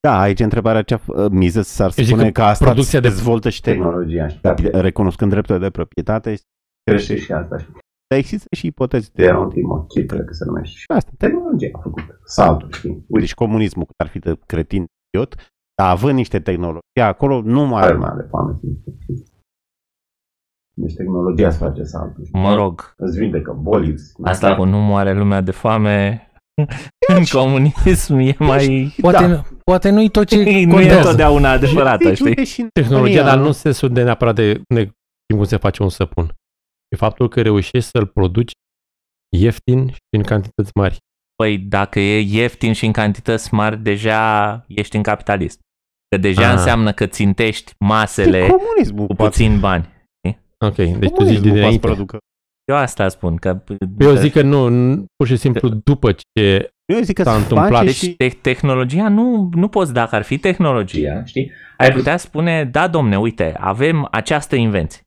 Da, 0.00 0.20
aici 0.20 0.40
întrebarea 0.40 0.82
cea 0.82 1.00
miză 1.30 1.62
s-ar 1.62 1.90
spune 1.90 2.24
că, 2.24 2.30
că 2.30 2.42
asta 2.42 2.64
producția 2.64 3.00
dezvoltă 3.00 3.48
și 3.48 3.60
tehnologia. 3.60 4.26
Recunoscând 4.72 5.30
drepturile 5.30 5.64
de 5.64 5.70
proprietate, 5.70 6.34
crește 6.82 7.16
și 7.16 7.32
asta. 7.32 7.56
Dar 8.08 8.18
există 8.18 8.46
și 8.56 8.66
ipoteze 8.66 9.10
de 9.12 9.28
antimachie, 9.28 10.06
cred 10.06 10.24
că 10.24 10.32
se 10.32 10.44
numește. 10.44 10.76
Și 10.76 10.84
asta, 10.88 11.10
tehnologia 11.18 11.68
a 11.72 11.78
făcut 11.78 12.02
saltul, 12.24 12.72
știi? 12.72 13.04
Uite, 13.08 13.26
și 13.26 13.34
comunismul, 13.34 13.84
că 13.84 13.92
ar 13.96 14.08
fi 14.08 14.18
de 14.18 14.38
cretin 14.46 14.86
idiot, 15.14 15.34
dar 15.74 15.90
având 15.90 16.16
niște 16.16 16.40
tehnologii 16.40 17.02
acolo, 17.02 17.40
nu 17.40 17.66
mai 17.66 17.82
are 17.82 17.94
mare 17.94 18.26
foame. 18.30 18.58
Deci 20.80 20.94
tehnologia 20.94 21.50
să 21.50 21.58
face 21.58 21.82
saltul. 21.82 22.28
Mă 22.32 22.54
rog. 22.54 22.94
Îți 22.96 23.18
vindecă 23.18 23.58
boli. 23.62 23.94
Asta 24.22 24.56
cu 24.56 24.64
nu 24.64 24.78
moare 24.78 25.14
lumea 25.14 25.40
de 25.40 25.50
foame 25.50 26.24
în 27.16 27.24
comunism 27.32 28.14
e 28.18 28.34
mai... 28.38 28.94
Poate, 29.00 29.26
da. 29.26 29.42
poate 29.64 29.90
nu-i 29.90 30.08
tot 30.08 30.26
ce 30.26 30.36
Nu 30.66 30.80
e 30.80 31.00
totdeauna 31.02 31.50
adevărată, 31.50 32.14
știi? 32.14 32.68
Tehnologia, 32.72 33.24
dar 33.24 33.38
nu 33.38 33.52
se 33.52 33.88
de 33.88 34.02
neapărat 34.02 34.34
de, 34.34 34.60
de 34.74 34.90
cum 35.34 35.44
se 35.44 35.56
face 35.56 35.82
un 35.82 35.88
săpun. 35.88 36.34
E 36.88 36.96
faptul 36.96 37.28
că 37.28 37.42
reușești 37.42 37.90
să-l 37.90 38.06
produci 38.06 38.52
ieftin 39.36 39.88
și 39.88 40.16
în 40.16 40.22
cantități 40.22 40.70
mari. 40.74 40.96
Păi 41.36 41.58
dacă 41.58 42.00
e 42.00 42.20
ieftin 42.20 42.72
și 42.72 42.86
în 42.86 42.92
cantități 42.92 43.54
mari, 43.54 43.78
deja 43.78 44.64
ești 44.68 44.96
în 44.96 45.02
capitalism. 45.02 45.58
Că 46.08 46.16
deja 46.16 46.46
ah. 46.46 46.52
înseamnă 46.52 46.92
că 46.92 47.06
țintești 47.06 47.72
masele 47.78 48.46
cu 49.06 49.14
puțin 49.14 49.60
bani. 49.60 49.88
Ok, 50.66 50.74
deci 50.74 51.10
tu 51.10 51.24
zici 51.24 51.40
de 51.40 51.50
dinainte. 51.50 52.04
Eu 52.64 52.76
asta 52.76 53.08
spun. 53.08 53.36
Că... 53.36 53.62
Eu 53.98 54.14
zic 54.14 54.32
că 54.32 54.42
nu, 54.42 55.04
pur 55.16 55.26
și 55.26 55.36
simplu 55.36 55.68
după 55.68 56.12
ce 56.12 56.70
eu 56.92 57.00
zic 57.00 57.16
că 57.16 57.22
s-a 57.22 57.34
întâmplat. 57.34 57.84
Deci 57.84 57.94
și... 57.94 58.14
te- 58.14 58.28
tehnologia 58.28 59.08
nu, 59.08 59.48
nu 59.52 59.68
poți, 59.68 59.92
dacă 59.92 60.14
ar 60.14 60.22
fi 60.22 60.38
tehnologia, 60.38 61.24
știi, 61.24 61.50
ai 61.76 61.92
putea 61.92 62.16
spune, 62.16 62.64
da 62.64 62.88
domne, 62.88 63.18
uite, 63.18 63.54
avem 63.58 64.08
această 64.10 64.56
invenție 64.56 65.02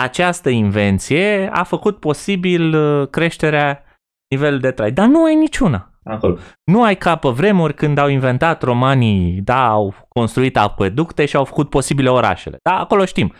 această 0.00 0.48
invenție 0.48 1.50
a 1.52 1.62
făcut 1.62 2.00
posibil 2.00 2.74
uh, 2.74 3.08
creșterea 3.08 3.84
nivelului 4.30 4.60
de 4.60 4.70
trai. 4.70 4.92
Dar 4.92 5.06
nu 5.06 5.24
ai 5.24 5.34
niciuna 5.34 5.98
acolo. 6.04 6.38
Nu 6.64 6.82
ai 6.82 6.96
ca 6.96 7.16
pe 7.16 7.28
vremuri 7.28 7.74
când 7.74 7.98
au 7.98 8.08
inventat 8.08 8.62
romanii, 8.62 9.40
da, 9.40 9.68
au 9.68 9.94
construit 10.08 10.56
apeducte 10.56 11.26
și 11.26 11.36
au 11.36 11.44
făcut 11.44 11.70
posibile 11.70 12.08
orașele. 12.08 12.56
Da, 12.62 12.78
acolo 12.78 13.04
știm. 13.04 13.32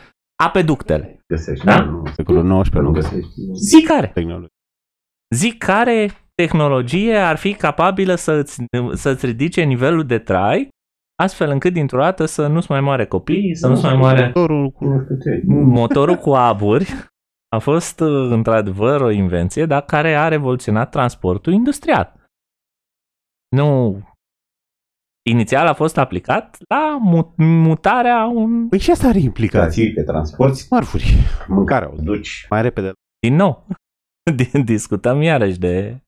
Apeductele. 0.45 1.21
Găsești, 1.29 1.65
da? 1.65 1.81
Nu, 1.81 2.03
secolul 2.17 2.63
XIX 2.63 2.75
nu 2.75 2.91
găsești. 2.91 3.31
Zi 3.53 3.83
care? 3.83 4.11
Tehnologie. 4.15 4.49
Zi 5.35 5.57
care 5.57 6.09
tehnologie 6.35 7.17
ar 7.17 7.37
fi 7.37 7.55
capabilă 7.55 8.15
să-ți, 8.15 8.65
să-ți 8.93 9.27
ridice 9.27 9.63
nivelul 9.63 10.05
de 10.05 10.19
trai 10.19 10.69
astfel 11.23 11.51
încât 11.51 11.73
dintr-o 11.73 11.99
dată 11.99 12.25
să 12.25 12.47
nu-ți 12.47 12.71
mai 12.71 12.81
moare 12.81 13.07
copii, 13.07 13.57
să 13.57 13.69
nu-ți 13.69 13.85
mai 13.85 13.97
moare... 13.97 14.25
Motorul 14.25 14.71
cu 14.71 14.85
Motorul 15.49 16.17
cu 16.17 16.31
aburi 16.31 16.95
a 17.49 17.59
fost 17.59 18.01
uh, 18.01 18.31
într-adevăr 18.31 19.01
o 19.01 19.11
invenție, 19.11 19.67
dar 19.67 19.83
care 19.83 20.15
a 20.15 20.29
revoluționat 20.29 20.91
transportul 20.91 21.53
industrial. 21.53 22.15
Nu... 23.49 23.99
Inițial 25.31 25.67
a 25.67 25.75
fost 25.75 25.97
aplicat 25.97 26.57
la 26.69 26.99
mutarea 27.37 28.25
un... 28.25 28.69
Păi 28.69 28.79
și 28.79 28.91
asta 28.91 29.09
are 29.09 29.19
implicații. 29.19 29.93
De 29.93 30.03
transport, 30.03 30.69
marfuri. 30.71 31.15
Mâncarea 31.49 31.91
o 31.93 31.97
duci 31.97 32.47
mai 32.51 32.63
repede. 32.63 32.93
Din 33.19 33.35
nou, 33.35 33.67
discutăm 34.65 35.23
iarăși 35.23 35.59
de... 35.59 35.99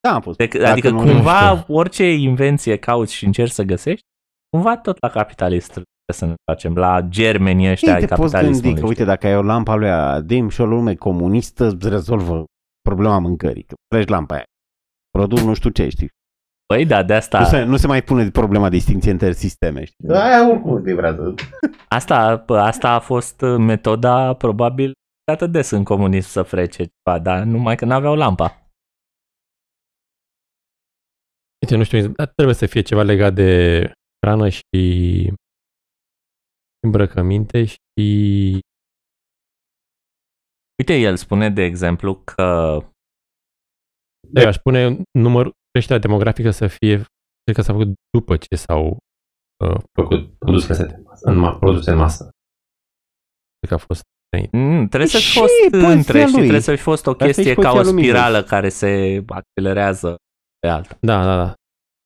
Da, 0.00 0.14
am 0.14 0.20
fost. 0.20 0.38
De, 0.38 0.64
adică 0.64 0.92
cumva 0.92 1.64
orice 1.68 2.12
invenție 2.12 2.76
cauți 2.76 3.14
și 3.14 3.24
încerci 3.24 3.50
să 3.50 3.62
găsești, 3.62 4.06
cumva 4.50 4.76
tot 4.76 4.96
la 5.00 5.08
capitalist 5.08 5.80
să 6.12 6.26
ne 6.26 6.34
facem, 6.50 6.74
la 6.74 7.00
germenii 7.00 7.70
ăștia 7.70 7.94
ai 7.94 8.04
capitalismului. 8.04 8.62
Gândi 8.62 8.80
că, 8.80 8.86
uite, 8.86 9.04
dacă 9.04 9.26
ai 9.26 9.36
o 9.36 9.42
lampă 9.42 9.74
lui 9.74 9.90
Adim 9.90 10.48
și 10.48 10.60
o 10.60 10.66
lume 10.66 10.94
comunistă, 10.94 11.64
îți 11.64 11.88
rezolvă 11.88 12.44
problema 12.80 13.18
mâncării. 13.18 13.62
Că 13.62 13.74
pleci 13.94 14.08
lampa 14.08 14.34
aia. 14.34 14.44
Produs 15.10 15.42
nu 15.44 15.54
știu 15.54 15.70
ce, 15.70 15.88
știi. 15.88 16.08
Păi 16.74 16.86
da, 16.86 17.02
de 17.02 17.14
asta... 17.14 17.38
Nu 17.38 17.44
se, 17.44 17.62
nu 17.62 17.76
se 17.76 17.86
mai 17.86 18.02
pune 18.02 18.30
problema 18.30 18.68
distinție 18.68 19.10
între 19.10 19.32
sisteme, 19.32 19.84
știi? 19.84 20.08
Da, 20.08 20.24
aia 20.24 20.50
oricum 20.50 20.76
livrează. 20.76 21.34
Asta, 21.88 22.44
asta 22.48 22.90
a 22.90 23.00
fost 23.00 23.40
metoda, 23.40 24.34
probabil, 24.34 24.92
atât 25.32 25.52
des 25.52 25.70
în 25.70 25.84
comunism 25.84 26.28
să 26.28 26.42
frece 26.42 26.82
ceva, 26.84 27.18
dar 27.18 27.42
numai 27.42 27.76
că 27.76 27.84
n-aveau 27.84 28.14
lampa. 28.14 28.70
Uite, 31.62 31.76
nu 31.76 31.82
știu, 31.82 32.12
trebuie 32.34 32.54
să 32.54 32.66
fie 32.66 32.80
ceva 32.80 33.02
legat 33.02 33.34
de 33.34 33.80
hrană 34.26 34.48
și 34.48 35.32
îmbrăcăminte 36.86 37.64
și... 37.64 38.60
Uite, 40.78 40.94
el 40.94 41.16
spune, 41.16 41.50
de 41.50 41.62
exemplu, 41.62 42.14
că... 42.14 42.78
Da, 44.32 44.48
aș 44.48 44.56
spune 44.56 45.02
număr, 45.18 45.58
creșterea 45.70 46.00
demografică 46.00 46.50
să 46.50 46.66
fie, 46.66 46.94
cred 47.42 47.56
că 47.56 47.62
s-a 47.62 47.72
făcut 47.72 47.94
după 48.10 48.36
ce 48.36 48.56
s-au 48.56 48.96
uh, 49.64 49.80
făcut 49.92 50.38
produse 50.38 50.66
casete, 50.66 51.02
în, 51.20 51.58
produse 51.58 51.90
în 51.90 51.96
masă. 51.96 52.30
Cred 53.58 53.68
că 53.68 53.74
a 53.74 53.86
fost 53.86 54.02
Mm, 54.52 54.86
trebuie 54.86 55.08
să 55.08 55.18
fi 55.18 55.38
fost 55.38 55.52
între 55.70 56.26
și 56.26 56.32
trebuie 56.32 56.60
să 56.60 56.74
fi 56.74 56.82
fost 56.82 57.06
o 57.06 57.14
chestie 57.14 57.54
ca 57.54 57.72
o 57.72 57.82
spirală 57.82 58.42
care 58.42 58.68
se 58.68 59.22
accelerează 59.26 60.16
pe 60.58 60.68
alta. 60.68 60.96
Da, 61.00 61.24
da, 61.24 61.36
da. 61.36 61.54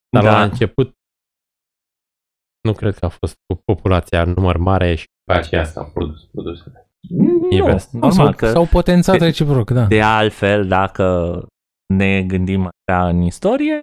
Dar 0.09 0.23
da. 0.23 0.31
la 0.31 0.43
început 0.43 0.93
nu 2.63 2.73
cred 2.73 2.99
că 2.99 3.05
a 3.05 3.09
fost 3.09 3.35
cu 3.47 3.61
populația 3.65 4.25
număr 4.25 4.57
mare 4.57 4.95
și 4.95 5.05
pe 5.25 5.33
aceea 5.33 5.65
s-au 5.65 5.91
produs 5.95 6.25
produsele. 6.25 6.89
Nu, 7.09 7.49
normal 7.93 8.11
s-au, 8.11 8.33
că 8.33 8.51
s-au 8.51 8.67
potențat 8.67 9.19
reciproc, 9.19 9.71
da. 9.71 9.85
De 9.85 10.03
altfel, 10.03 10.69
dacă 10.69 11.47
ne 11.97 12.23
gândim 12.23 12.71
așa 12.71 13.09
în 13.09 13.21
istorie, 13.21 13.81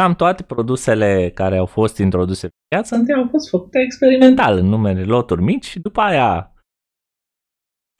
cam 0.00 0.14
toate 0.14 0.42
produsele 0.42 1.30
care 1.34 1.56
au 1.56 1.66
fost 1.66 1.98
introduse 1.98 2.46
pe 2.46 2.54
piață 2.68 2.94
întâi 2.94 3.14
au 3.14 3.28
fost 3.30 3.48
făcute 3.48 3.78
experimental 3.78 4.56
în 4.56 4.66
numere 4.66 5.04
loturi 5.04 5.42
mici 5.42 5.66
și 5.66 5.80
după 5.80 6.00
aia 6.00 6.52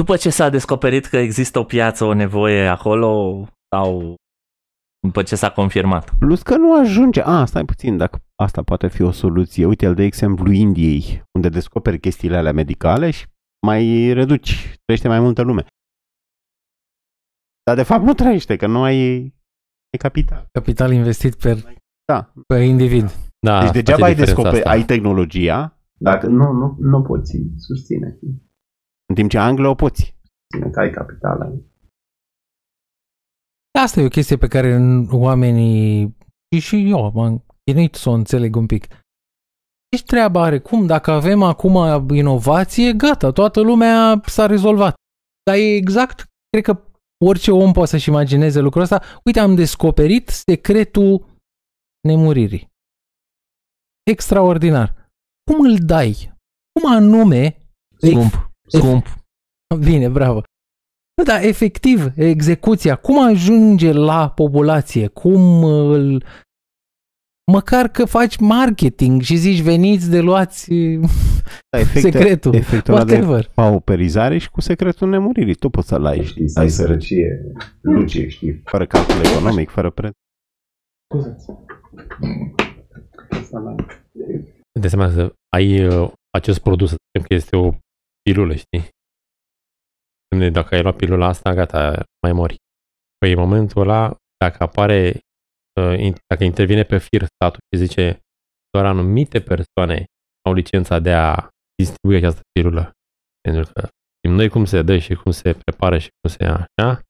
după 0.02 0.16
ce 0.16 0.30
s-a 0.30 0.48
descoperit 0.48 1.06
că 1.06 1.16
există 1.16 1.58
o 1.58 1.64
piață, 1.64 2.04
o 2.04 2.14
nevoie 2.14 2.66
acolo, 2.66 3.44
sau 3.74 4.14
după 5.06 5.22
ce 5.22 5.36
s-a 5.36 5.50
confirmat. 5.50 6.18
Plus 6.18 6.42
că 6.42 6.56
nu 6.56 6.78
ajunge. 6.78 7.20
A, 7.20 7.44
stai 7.44 7.64
puțin, 7.64 7.96
dacă 7.96 8.18
asta 8.42 8.62
poate 8.62 8.88
fi 8.88 9.02
o 9.02 9.10
soluție. 9.10 9.66
Uite, 9.66 9.84
el 9.84 9.94
de 9.94 10.02
exemplu 10.02 10.52
Indiei, 10.52 11.22
unde 11.34 11.48
descoperi 11.48 12.00
chestiile 12.00 12.36
alea 12.36 12.52
medicale 12.52 13.10
și 13.10 13.26
mai 13.66 14.12
reduci, 14.12 14.74
trăiește 14.84 15.08
mai 15.08 15.20
multă 15.20 15.42
lume. 15.42 15.66
Dar 17.62 17.76
de 17.76 17.82
fapt 17.82 18.04
nu 18.04 18.14
trăiește, 18.14 18.56
că 18.56 18.66
nu 18.66 18.82
ai, 18.82 18.96
ai 18.96 19.34
capital. 19.96 20.48
Capital 20.52 20.92
investit 20.92 21.34
pe, 21.34 21.64
da. 22.04 22.32
pe 22.46 22.56
individ. 22.58 23.10
Da, 23.40 23.60
deci 23.60 23.72
degeaba 23.72 24.06
ai 24.06 24.14
descoperi, 24.14 24.64
ai 24.64 24.84
tehnologia. 24.84 25.78
Dacă 26.00 26.26
nu, 26.26 26.52
nu, 26.52 26.76
nu 26.78 27.02
poți 27.02 27.38
susține. 27.56 28.18
În 29.08 29.14
timp 29.14 29.30
ce 29.30 29.38
Anglia 29.38 29.68
o 29.68 29.74
poți. 29.74 30.16
Că 30.72 30.80
ai 30.80 30.90
capital. 30.90 31.62
Asta 33.78 34.00
e 34.00 34.04
o 34.04 34.08
chestie 34.08 34.36
pe 34.36 34.48
care 34.48 34.78
oamenii, 35.10 36.16
și 36.54 36.60
și 36.60 36.90
eu 36.90 37.12
m-am 37.14 37.44
chinuit 37.64 37.94
să 37.94 38.08
o 38.08 38.12
înțeleg 38.12 38.56
un 38.56 38.66
pic. 38.66 38.86
Deci 39.90 40.04
treaba 40.04 40.42
are. 40.42 40.58
Cum? 40.58 40.86
Dacă 40.86 41.10
avem 41.10 41.42
acum 41.42 42.06
inovație, 42.14 42.92
gata, 42.92 43.30
toată 43.30 43.60
lumea 43.60 44.20
s-a 44.24 44.46
rezolvat. 44.46 44.94
Dar 45.50 45.56
e 45.56 45.74
exact, 45.74 46.24
cred 46.50 46.64
că 46.64 46.82
orice 47.24 47.50
om 47.50 47.72
poate 47.72 47.90
să-și 47.90 48.08
imagineze 48.08 48.60
lucrul 48.60 48.82
ăsta. 48.82 49.02
Uite, 49.24 49.40
am 49.40 49.54
descoperit 49.54 50.28
secretul 50.28 51.26
nemuririi. 52.08 52.68
Extraordinar. 54.10 55.10
Cum 55.50 55.60
îl 55.60 55.76
dai? 55.76 56.32
Cum 56.72 56.90
anume... 56.90 57.56
Scump. 57.96 58.50
Scump. 58.66 59.06
Bine, 59.78 60.08
bravo. 60.08 60.42
Da, 61.24 61.40
efectiv, 61.40 62.12
execuția, 62.16 62.96
cum 62.96 63.24
ajunge 63.24 63.92
la 63.92 64.30
populație, 64.30 65.06
cum 65.06 65.64
îl... 65.64 66.24
Măcar 67.52 67.88
că 67.88 68.04
faci 68.04 68.36
marketing 68.36 69.22
și 69.22 69.36
zici 69.36 69.60
veniți 69.60 70.10
de 70.10 70.20
luați 70.20 70.72
da, 71.70 71.78
efecte, 71.78 72.10
secretul, 72.10 72.54
efectul 72.54 72.94
whatever. 72.94 73.40
de 73.40 73.50
pauperizare 73.54 74.38
și 74.38 74.50
cu 74.50 74.60
secretul 74.60 75.08
nemuririi. 75.08 75.54
Tu 75.54 75.68
poți 75.68 75.88
să-l 75.88 76.04
ai. 76.04 76.24
Știi, 76.24 76.48
să 76.48 76.60
ai 76.60 76.68
sărăcie, 76.68 77.52
lucie, 77.80 78.28
știi. 78.28 78.60
Fără 78.64 78.86
calcul 78.86 79.24
economic, 79.24 79.70
fără 79.70 79.90
preț. 79.90 80.12
De 84.80 84.88
seama 84.88 85.10
să 85.10 85.34
ai 85.56 85.86
uh, 85.86 86.10
acest 86.30 86.58
produs, 86.58 86.88
să 86.90 86.96
că 87.28 87.34
este 87.34 87.56
o 87.56 87.70
pilulă, 88.22 88.54
știi? 88.54 88.88
Dacă 90.52 90.74
ai 90.74 90.82
luat 90.82 90.96
pilula 90.96 91.26
asta, 91.26 91.54
gata, 91.54 92.02
mai 92.22 92.32
mori. 92.32 92.56
Păi 93.18 93.32
în 93.32 93.38
momentul 93.38 93.82
ăla, 93.82 94.16
dacă 94.44 94.62
apare, 94.62 95.20
uh, 95.80 96.14
dacă 96.26 96.44
intervine 96.44 96.82
pe 96.82 96.98
fir 96.98 97.24
statul 97.24 97.60
și 97.70 97.84
zice 97.84 98.20
doar 98.70 98.86
anumite 98.86 99.40
persoane 99.40 100.04
au 100.46 100.52
licența 100.52 100.98
de 100.98 101.12
a 101.12 101.48
distribui 101.74 102.16
această 102.16 102.40
pilulă, 102.52 102.92
pentru 103.40 103.72
că 103.72 103.88
știm 104.16 104.36
noi 104.36 104.48
cum 104.48 104.64
se 104.64 104.82
dă 104.82 104.98
și 104.98 105.14
cum 105.14 105.32
se 105.32 105.52
prepară 105.64 105.98
și 105.98 106.08
cum 106.20 106.30
se 106.30 106.44
ia 106.44 106.54
așa, 106.54 107.02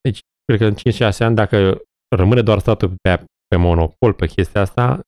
Deci, 0.00 0.20
cred 0.44 0.58
că 0.58 0.64
în 0.64 1.10
5-6 1.12 1.18
ani, 1.18 1.34
dacă 1.34 1.80
rămâne 2.16 2.42
doar 2.42 2.58
statul 2.58 2.94
pe, 3.02 3.24
pe 3.46 3.56
monopol 3.56 4.12
pe 4.12 4.26
chestia 4.26 4.60
asta, 4.60 5.00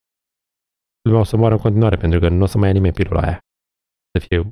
lumea 1.03 1.20
o 1.20 1.25
să 1.25 1.37
moară 1.37 1.55
în 1.55 1.61
continuare, 1.61 1.96
pentru 1.96 2.18
că 2.20 2.29
nu 2.29 2.42
o 2.42 2.46
să 2.46 2.59
mai 2.59 2.68
ia 2.68 2.75
nimeni 2.75 2.92
pilula 2.92 3.20
aia. 3.20 3.38
Să 4.18 4.27
fie 4.27 4.51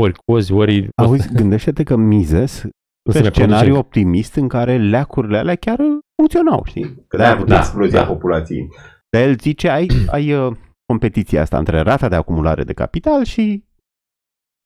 ori 0.00 0.14
cozi, 0.24 0.52
ori... 0.52 0.88
Auzi, 0.94 1.32
gândește-te 1.32 1.82
că 1.82 1.96
Mises 1.96 2.64
pe 3.10 3.30
scenariu 3.30 3.76
optimist 3.76 4.34
în 4.34 4.48
care 4.48 4.76
leacurile 4.78 5.38
alea 5.38 5.54
chiar 5.54 5.78
funcționau, 6.14 6.64
știi? 6.64 7.04
Că 7.08 7.16
de-aia 7.16 7.44
da, 7.44 7.58
explozia 7.58 8.00
da. 8.00 8.06
populației. 8.06 8.68
Dar 9.10 9.22
el 9.22 9.38
zice, 9.38 9.68
ai, 9.68 9.88
ai 10.16 10.32
uh, 10.32 10.56
competiția 10.86 11.42
asta 11.42 11.58
între 11.58 11.80
rata 11.80 12.08
de 12.08 12.14
acumulare 12.14 12.64
de 12.64 12.72
capital 12.72 13.24
și 13.24 13.64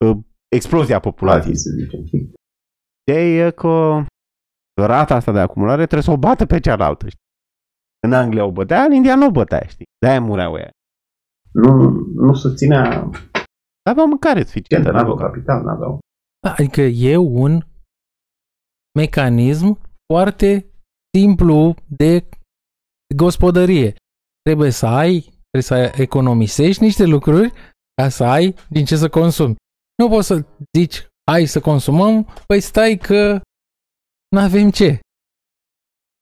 uh, 0.05 0.19
explozia 0.49 1.01
populației, 1.01 1.57
să 1.57 1.71
zicem. 1.71 2.33
Ideea 3.03 3.47
e 3.47 3.51
că 3.51 4.05
rata 4.81 5.15
asta 5.15 5.33
de 5.33 5.39
acumulare 5.39 5.83
trebuie 5.83 6.03
să 6.03 6.11
o 6.11 6.17
bată 6.17 6.47
pe 6.47 6.61
cealaltă, 6.61 7.09
știi? 7.09 7.23
În 8.07 8.13
Anglia 8.13 8.45
o 8.45 8.53
bătea, 8.53 8.83
în 8.83 8.93
India 8.93 9.15
nu 9.17 9.27
o 9.27 9.31
bătea, 9.31 9.67
știi? 9.67 9.85
De-aia 9.99 10.21
mureau 10.21 10.57
ea. 10.57 10.71
Nu, 11.53 11.91
nu 12.15 12.35
susținea 12.35 13.11
Aveau 13.91 14.07
mâncare 14.07 14.45
suficientă, 14.45 14.91
nu 14.91 14.99
aveau 14.99 15.17
capital, 15.17 15.63
nu 15.63 15.69
aveau. 15.69 15.99
Adică 16.47 16.81
e 16.81 17.17
un 17.17 17.63
mecanism 18.99 19.81
foarte 20.13 20.67
simplu 21.17 21.75
de 21.89 22.29
gospodărie. 23.17 23.95
Trebuie 24.45 24.71
să 24.71 24.87
ai, 24.87 25.21
trebuie 25.21 25.91
să 25.93 26.03
economisești 26.03 26.83
niște 26.83 27.05
lucruri 27.05 27.53
ca 27.95 28.09
să 28.09 28.25
ai 28.25 28.55
din 28.69 28.85
ce 28.85 28.97
să 28.97 29.09
consumi. 29.09 29.57
Nu 30.03 30.09
poți 30.09 30.27
să 30.27 30.45
zici, 30.77 31.07
hai 31.31 31.47
să 31.47 31.61
consumăm, 31.61 32.29
păi 32.47 32.61
stai 32.61 32.97
că 32.97 33.41
nu 34.29 34.41
avem 34.41 34.71
ce. 34.71 34.99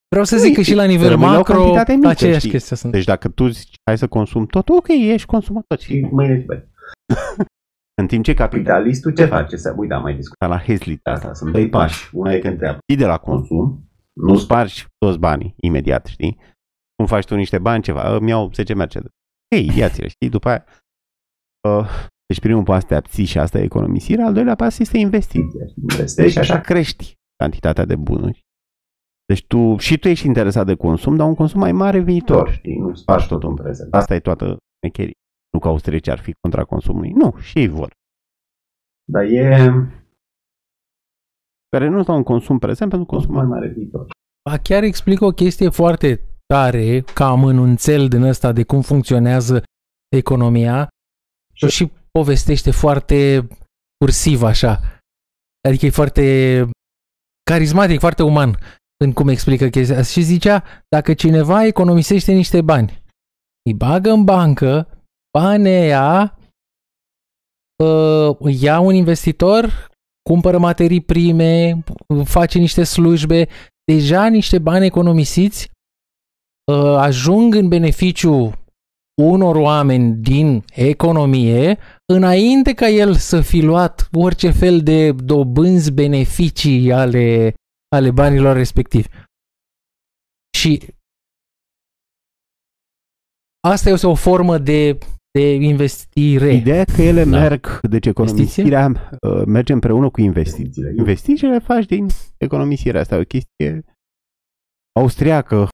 Vreau 0.08 0.24
să 0.24 0.36
zic 0.36 0.54
că 0.54 0.62
și 0.62 0.74
la 0.74 0.84
nivel 0.84 1.16
macro 1.16 1.64
mică, 1.64 2.08
aceeași 2.08 2.48
chestie 2.48 2.76
sunt. 2.76 2.92
Deci 2.92 3.04
dacă 3.04 3.28
tu 3.28 3.48
zici, 3.48 3.74
hai 3.84 3.98
să 3.98 4.08
consum 4.08 4.46
tot, 4.46 4.68
ok, 4.68 4.88
ești 4.88 5.26
consumator. 5.26 5.78
Și 5.78 6.08
mâine 6.10 6.46
În 8.00 8.06
timp 8.06 8.24
ce 8.24 8.34
capitalistul 8.34 9.12
ce 9.12 9.24
face? 9.24 9.56
Să, 9.56 9.74
uite, 9.76 9.94
am 9.94 10.02
mai 10.02 10.14
discutat 10.14 10.48
la 10.48 10.58
Heslit 10.58 11.06
asta. 11.06 11.32
Sunt 11.32 11.52
doi 11.52 11.68
pași. 11.68 12.10
Una 12.12 12.32
e 12.32 12.38
că 12.38 12.48
întreabă. 12.48 12.78
Și 12.90 12.96
de 12.96 13.06
la 13.06 13.18
consum, 13.18 13.90
nu 14.12 14.36
spargi 14.36 14.86
toți 14.98 15.18
banii 15.18 15.54
imediat, 15.56 16.06
știi? 16.06 16.38
Cum 17.02 17.10
faci 17.10 17.26
tu 17.26 17.34
niște 17.34 17.58
bani, 17.58 17.82
ceva, 17.82 18.16
îmi 18.16 18.28
iau 18.28 18.50
10 18.52 18.74
Mercedes. 18.74 19.10
Ei, 19.48 19.70
ia-ți 19.76 20.08
știi? 20.08 20.28
După 20.28 20.48
aia, 20.48 20.64
uh, 21.68 21.88
deci 22.26 22.40
primul 22.40 22.62
pas 22.62 22.84
te 22.84 22.94
abții 22.94 23.24
și 23.24 23.38
asta 23.38 23.58
e 23.58 23.62
economisirea, 23.62 24.26
al 24.26 24.32
doilea 24.32 24.54
pas 24.54 24.78
este 24.78 24.98
investiția. 24.98 25.64
Investești 25.80 26.32
și 26.32 26.38
așa 26.38 26.60
crești 26.60 27.14
cantitatea 27.36 27.84
de 27.84 27.96
bunuri. 27.96 28.40
Deci 29.26 29.46
tu, 29.46 29.76
și 29.76 29.98
tu 29.98 30.08
ești 30.08 30.26
interesat 30.26 30.66
de 30.66 30.74
consum, 30.74 31.16
dar 31.16 31.26
un 31.26 31.34
consum 31.34 31.60
mai 31.60 31.72
mare 31.72 32.00
viitor. 32.00 32.50
Știi? 32.50 32.78
Nu 32.78 32.94
spargi 32.94 33.28
totul 33.28 33.48
în 33.48 33.54
prezent. 33.54 33.94
Asta 33.94 34.14
e 34.14 34.20
toată 34.20 34.56
mecheria. 34.86 35.14
Nu 35.52 35.58
că 35.58 35.68
austrieci 35.68 36.08
ar 36.08 36.18
fi 36.18 36.32
contra 36.40 36.64
consumului. 36.64 37.10
Nu, 37.10 37.36
și 37.38 37.58
ei 37.58 37.68
vor. 37.68 37.90
Dar 39.12 39.22
e... 39.22 39.70
Care 41.68 41.88
nu 41.88 42.02
stau 42.02 42.16
în 42.16 42.22
consum 42.22 42.58
prezent 42.58 42.90
pentru 42.90 43.06
consum 43.06 43.34
mai 43.34 43.46
mare 43.46 43.68
viitor. 43.68 44.06
Ba 44.50 44.58
chiar 44.58 44.82
explic 44.82 45.20
o 45.20 45.30
chestie 45.30 45.68
foarte 45.68 46.31
tare, 46.52 47.00
ca 47.00 47.26
amănunțel 47.26 48.08
din 48.08 48.22
ăsta 48.22 48.52
de 48.52 48.62
cum 48.62 48.80
funcționează 48.80 49.62
economia 50.16 50.88
și, 51.52 51.68
și 51.68 51.90
povestește 52.10 52.70
foarte 52.70 53.48
cursiv 53.98 54.42
așa. 54.42 55.00
Adică 55.68 55.86
e 55.86 55.90
foarte 55.90 56.24
carismatic, 57.50 57.98
foarte 57.98 58.22
uman 58.22 58.58
în 59.04 59.12
cum 59.12 59.28
explică 59.28 59.68
chestia 59.68 60.02
Și 60.02 60.22
zicea, 60.22 60.64
dacă 60.88 61.14
cineva 61.14 61.64
economisește 61.64 62.32
niște 62.32 62.60
bani, 62.60 63.02
îi 63.62 63.74
bagă 63.74 64.10
în 64.10 64.24
bancă 64.24 64.88
banii 65.38 65.70
aia 65.70 66.38
uh, 67.84 68.54
ia 68.60 68.80
un 68.80 68.94
investitor, 68.94 69.88
cumpără 70.30 70.58
materii 70.58 71.02
prime, 71.02 71.84
face 72.24 72.58
niște 72.58 72.84
slujbe, 72.84 73.48
deja 73.92 74.26
niște 74.26 74.58
bani 74.58 74.86
economisiți 74.86 75.64
uh, 75.64 75.71
ajung 76.98 77.54
în 77.54 77.68
beneficiu 77.68 78.52
unor 79.22 79.56
oameni 79.56 80.14
din 80.14 80.64
economie 80.74 81.78
înainte 82.12 82.74
ca 82.74 82.88
el 82.88 83.14
să 83.14 83.40
fi 83.40 83.60
luat 83.60 84.08
orice 84.12 84.50
fel 84.50 84.80
de 84.80 85.12
dobânzi 85.12 85.92
beneficii 85.92 86.92
ale, 86.92 87.54
ale 87.88 88.10
banilor 88.10 88.56
respectivi. 88.56 89.08
Și 90.58 90.82
asta 93.60 93.90
este 93.90 94.06
o 94.06 94.14
formă 94.14 94.58
de 94.58 94.98
de 95.38 95.54
investire. 95.54 96.52
Ideea 96.52 96.84
că 96.84 97.02
ele 97.02 97.24
da. 97.24 97.30
merg, 97.30 97.80
deci 97.80 98.06
economisirea 98.06 98.86
uh, 99.20 99.42
merge 99.46 99.72
împreună 99.72 100.10
cu 100.10 100.20
investițiile. 100.20 100.94
Investițiile 100.96 101.58
faci 101.58 101.84
din 101.84 102.06
economisirea 102.36 103.00
asta, 103.00 103.18
o 103.18 103.22
chestie 103.22 103.84
austriacă, 104.98 105.68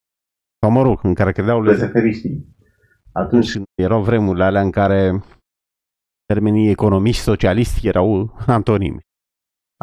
sau 0.60 0.70
mă 0.70 0.82
rog, 0.82 1.00
în 1.04 1.14
care 1.14 1.32
credeau 1.32 1.62
lezeferiștii. 1.62 2.56
Atunci 3.12 3.48
erau 3.74 4.02
vremurile 4.02 4.44
alea 4.44 4.60
în 4.62 4.70
care 4.70 5.22
termenii 6.26 6.70
economiști 6.70 7.22
socialiști 7.22 7.86
erau 7.86 8.36
antonimi. 8.46 9.00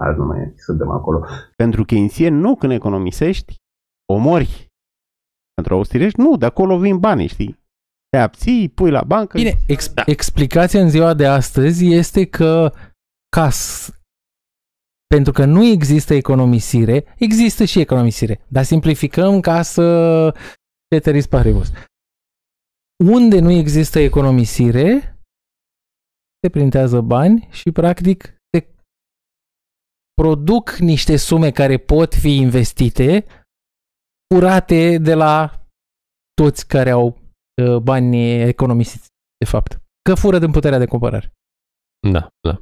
Azi 0.01 0.17
nu 0.17 0.25
mai 0.25 0.53
suntem 0.55 0.89
acolo. 0.89 1.25
Pentru 1.55 1.83
keynesieni 1.85 2.35
nu 2.39 2.55
când 2.55 2.71
economisești, 2.71 3.55
omori. 4.13 4.67
Pentru 5.53 5.73
austrieci 5.73 6.13
nu, 6.15 6.37
de 6.37 6.45
acolo 6.45 6.77
vin 6.79 6.97
banii, 6.99 7.27
știi? 7.27 7.63
te 8.09 8.17
abții, 8.21 8.69
pui 8.69 8.91
la 8.91 9.03
bancă. 9.03 9.37
Bine, 9.37 9.53
ex- 9.67 9.93
da. 9.93 10.03
explicația 10.05 10.81
în 10.81 10.89
ziua 10.89 11.13
de 11.13 11.25
astăzi 11.27 11.85
este 11.93 12.25
că 12.25 12.71
ca 13.29 13.49
s- 13.49 13.99
pentru 15.07 15.31
că 15.33 15.45
nu 15.45 15.63
există 15.63 16.13
economisire, 16.13 17.15
există 17.17 17.63
și 17.63 17.79
economisire, 17.79 18.45
dar 18.47 18.63
simplificăm 18.63 19.39
ca 19.39 19.61
să 19.61 19.83
ceteris 20.95 21.27
paribus. 21.27 21.71
Unde 23.05 23.39
nu 23.39 23.51
există 23.51 23.99
economisire, 23.99 25.19
se 26.41 26.49
printează 26.51 27.01
bani 27.01 27.47
și 27.51 27.71
practic 27.71 28.23
se 28.23 28.73
produc 30.13 30.77
niște 30.77 31.17
sume 31.17 31.51
care 31.51 31.77
pot 31.77 32.13
fi 32.13 32.35
investite 32.35 33.25
curate 34.33 34.97
de 34.97 35.13
la 35.13 35.65
toți 36.33 36.67
care 36.67 36.89
au 36.89 37.25
Uh, 37.63 37.77
bani 37.77 38.41
economisiți, 38.41 39.07
de 39.37 39.45
fapt. 39.45 39.81
Că 40.09 40.15
fură 40.15 40.39
din 40.39 40.51
puterea 40.51 40.77
de 40.77 40.85
cumpărare. 40.85 41.33
Da, 42.11 42.27
da. 42.47 42.59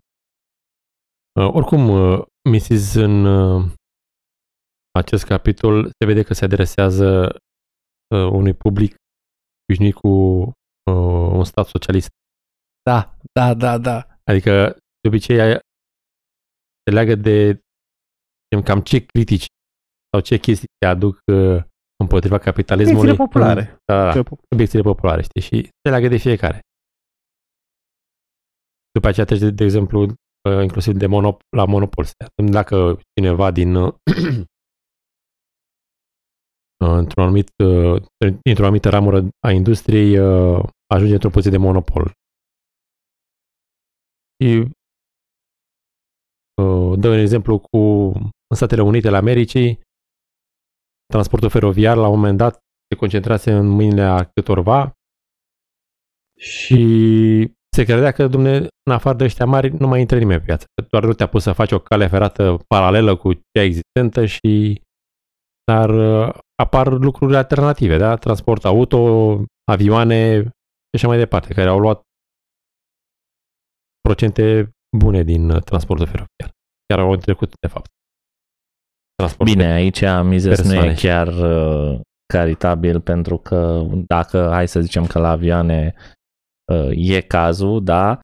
Uh, 1.42 1.54
oricum, 1.54 1.90
uh, 1.90 2.26
Mrs. 2.50 2.94
în 2.94 3.26
uh, 3.26 3.72
acest 4.92 5.26
capitol 5.26 5.84
se 5.84 6.06
vede 6.06 6.24
că 6.24 6.34
se 6.34 6.46
adresează 6.46 7.34
uh, 7.34 7.40
unui 8.18 8.54
public 8.54 8.96
obișnuit 9.64 9.94
cu 9.96 10.08
uh, 10.92 11.32
un 11.32 11.44
stat 11.44 11.68
socialist. 11.68 12.10
Da, 12.90 13.16
da, 13.34 13.54
da, 13.54 13.78
da. 13.78 14.08
Adică, 14.24 14.78
de 15.02 15.08
obicei, 15.08 15.38
se 16.86 16.92
leagă 16.92 17.16
de 17.16 17.60
cam 18.64 18.82
ce 18.82 19.06
critici 19.06 19.46
sau 20.12 20.22
ce 20.22 20.38
chestii 20.38 20.68
te 20.78 20.86
aduc 20.86 21.20
uh, 21.32 21.64
împotriva 22.04 22.38
capitalismului. 22.38 23.12
Obiecțiile 23.12 23.26
populare. 23.26 23.78
Da, 23.86 24.14
da, 24.14 24.24
obiecțiile 24.50 24.84
populare, 24.84 25.22
știi, 25.22 25.42
și 25.42 25.70
se 25.82 25.90
leagă 25.90 26.08
de 26.08 26.18
fiecare. 26.18 26.60
După 28.92 29.08
aceea 29.08 29.26
trece, 29.26 29.50
de 29.50 29.64
exemplu, 29.64 30.02
uh, 30.02 30.62
inclusiv 30.62 30.94
de 30.94 31.08
monop- 31.08 31.48
la 31.58 31.66
monopol. 31.66 32.06
Dacă 32.52 33.00
cineva 33.16 33.52
din 33.52 33.74
într-un 36.92 37.24
anumit, 37.24 37.50
într-o 38.50 38.64
anumită 38.64 38.90
ramură 38.90 39.28
a 39.48 39.52
industriei 39.52 40.18
ajunge 40.94 41.14
într-o 41.14 41.30
poziție 41.30 41.58
de 41.58 41.64
monopol. 41.64 42.12
Și 44.44 44.68
dă 47.00 47.10
un 47.10 47.18
exemplu 47.18 47.60
cu 47.60 47.78
în 48.48 48.56
Statele 48.56 48.82
Unite 48.82 49.08
ale 49.08 49.18
Americii, 49.18 49.80
transportul 51.06 51.50
feroviar 51.50 51.98
la 51.98 52.08
un 52.08 52.16
moment 52.16 52.38
dat 52.38 52.60
se 52.90 53.00
concentrase 53.00 53.52
în 53.52 53.68
mâinile 53.68 54.02
a 54.02 54.24
câtorva 54.24 54.94
și 56.40 56.84
se 57.76 57.84
credea 57.84 58.12
că, 58.12 58.28
dumne, 58.28 58.56
în 58.58 58.94
afară 58.94 59.18
de 59.18 59.24
ăștia 59.24 59.46
mari, 59.46 59.70
nu 59.70 59.88
mai 59.88 60.00
intră 60.00 60.18
nimeni 60.18 60.40
pe 60.40 60.46
piață. 60.46 60.66
Doar 60.90 61.04
nu 61.04 61.14
te-a 61.14 61.28
pus 61.28 61.44
să 61.44 61.52
faci 61.52 61.72
o 61.72 61.80
cale 61.80 62.08
ferată 62.08 62.64
paralelă 62.68 63.16
cu 63.16 63.34
cea 63.34 63.64
existentă 63.64 64.26
și 64.26 64.82
dar 65.72 65.90
uh, 65.90 66.34
apar 66.56 66.88
lucruri 66.88 67.36
alternative, 67.36 67.98
da? 67.98 68.16
Transport 68.16 68.66
auto, 68.66 68.98
avioane 69.72 70.42
și 70.42 70.96
așa 70.96 71.08
mai 71.08 71.18
departe, 71.18 71.54
care 71.54 71.70
au 71.70 71.80
luat 71.80 72.02
procente 74.02 74.70
bune 74.98 75.24
din 75.24 75.50
uh, 75.50 75.62
transportul 75.64 76.06
feroviar. 76.06 76.52
Chiar 76.88 77.00
au 77.00 77.16
trecut, 77.16 77.50
de 77.60 77.68
fapt. 77.68 77.90
Transport 79.16 79.50
Bine, 79.50 79.64
aici 79.64 80.04
Mises 80.24 80.64
nu 80.64 80.74
e 80.74 80.94
chiar 80.94 81.28
uh, 81.28 82.00
caritabil 82.34 83.02
pentru 83.02 83.38
că 83.38 83.86
dacă, 84.08 84.50
hai 84.52 84.68
să 84.68 84.82
zicem 84.82 85.06
că 85.06 85.20
la 85.20 85.30
avioane 85.30 85.96
uh, 86.74 86.90
e 86.92 87.22
cazul, 87.22 87.84
da, 87.84 88.20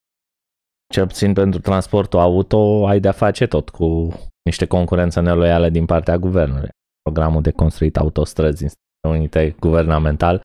cel 0.94 1.08
puțin 1.08 1.34
pentru 1.34 1.60
transportul 1.60 2.20
auto 2.20 2.88
ai 2.88 3.00
de-a 3.00 3.12
face 3.12 3.48
tot 3.48 3.70
cu 3.70 4.14
niște 4.44 4.66
concurență 4.66 5.22
neloială 5.22 5.70
din 5.70 5.86
partea 5.86 6.18
guvernului 6.18 6.70
programul 7.12 7.42
de 7.42 7.52
construit 7.52 7.98
autostrăzi 7.98 8.64
în 8.64 8.70
Statele 8.70 9.20
Unite 9.20 9.56
guvernamental 9.60 10.42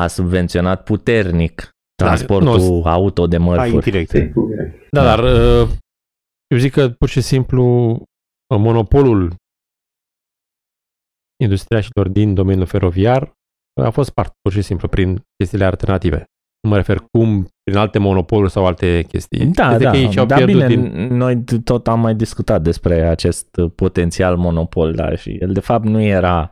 a 0.00 0.06
subvenționat 0.06 0.84
puternic 0.84 1.70
da, 1.94 2.04
transportul 2.04 2.82
da, 2.82 2.92
auto 2.92 3.26
de 3.26 3.36
mărfuri. 3.36 4.06
Da, 4.90 5.02
dar 5.02 5.18
uh, 5.18 5.68
eu 6.46 6.58
zic 6.58 6.72
că 6.72 6.88
pur 6.88 7.08
și 7.08 7.20
simplu 7.20 7.64
uh, 8.54 8.58
monopolul 8.58 9.34
industriașilor 11.42 12.08
din 12.08 12.34
domeniul 12.34 12.66
feroviar 12.66 13.22
uh, 13.22 13.84
a 13.84 13.90
fost 13.90 14.10
part 14.10 14.32
pur 14.40 14.52
și 14.52 14.62
simplu 14.62 14.88
prin 14.88 15.22
chestiile 15.36 15.64
alternative. 15.64 16.24
Nu 16.60 16.70
mă 16.70 16.76
refer 16.76 17.04
cum 17.10 17.48
prin 17.62 17.78
alte 17.78 17.98
monopoluri 17.98 18.50
sau 18.50 18.66
alte 18.66 19.02
chestii. 19.08 19.46
Da, 19.46 19.72
este 19.72 19.84
da, 19.84 19.90
că 19.90 19.96
ei 19.96 20.26
da 20.26 20.44
bine, 20.44 20.66
din... 20.66 20.80
noi 21.16 21.44
tot 21.64 21.88
am 21.88 22.00
mai 22.00 22.14
discutat 22.14 22.62
despre 22.62 23.08
acest 23.08 23.60
potențial 23.74 24.36
monopol, 24.36 24.92
da, 24.92 25.16
și 25.16 25.36
el 25.40 25.52
de 25.52 25.60
fapt 25.60 25.84
nu 25.84 26.00
era, 26.00 26.50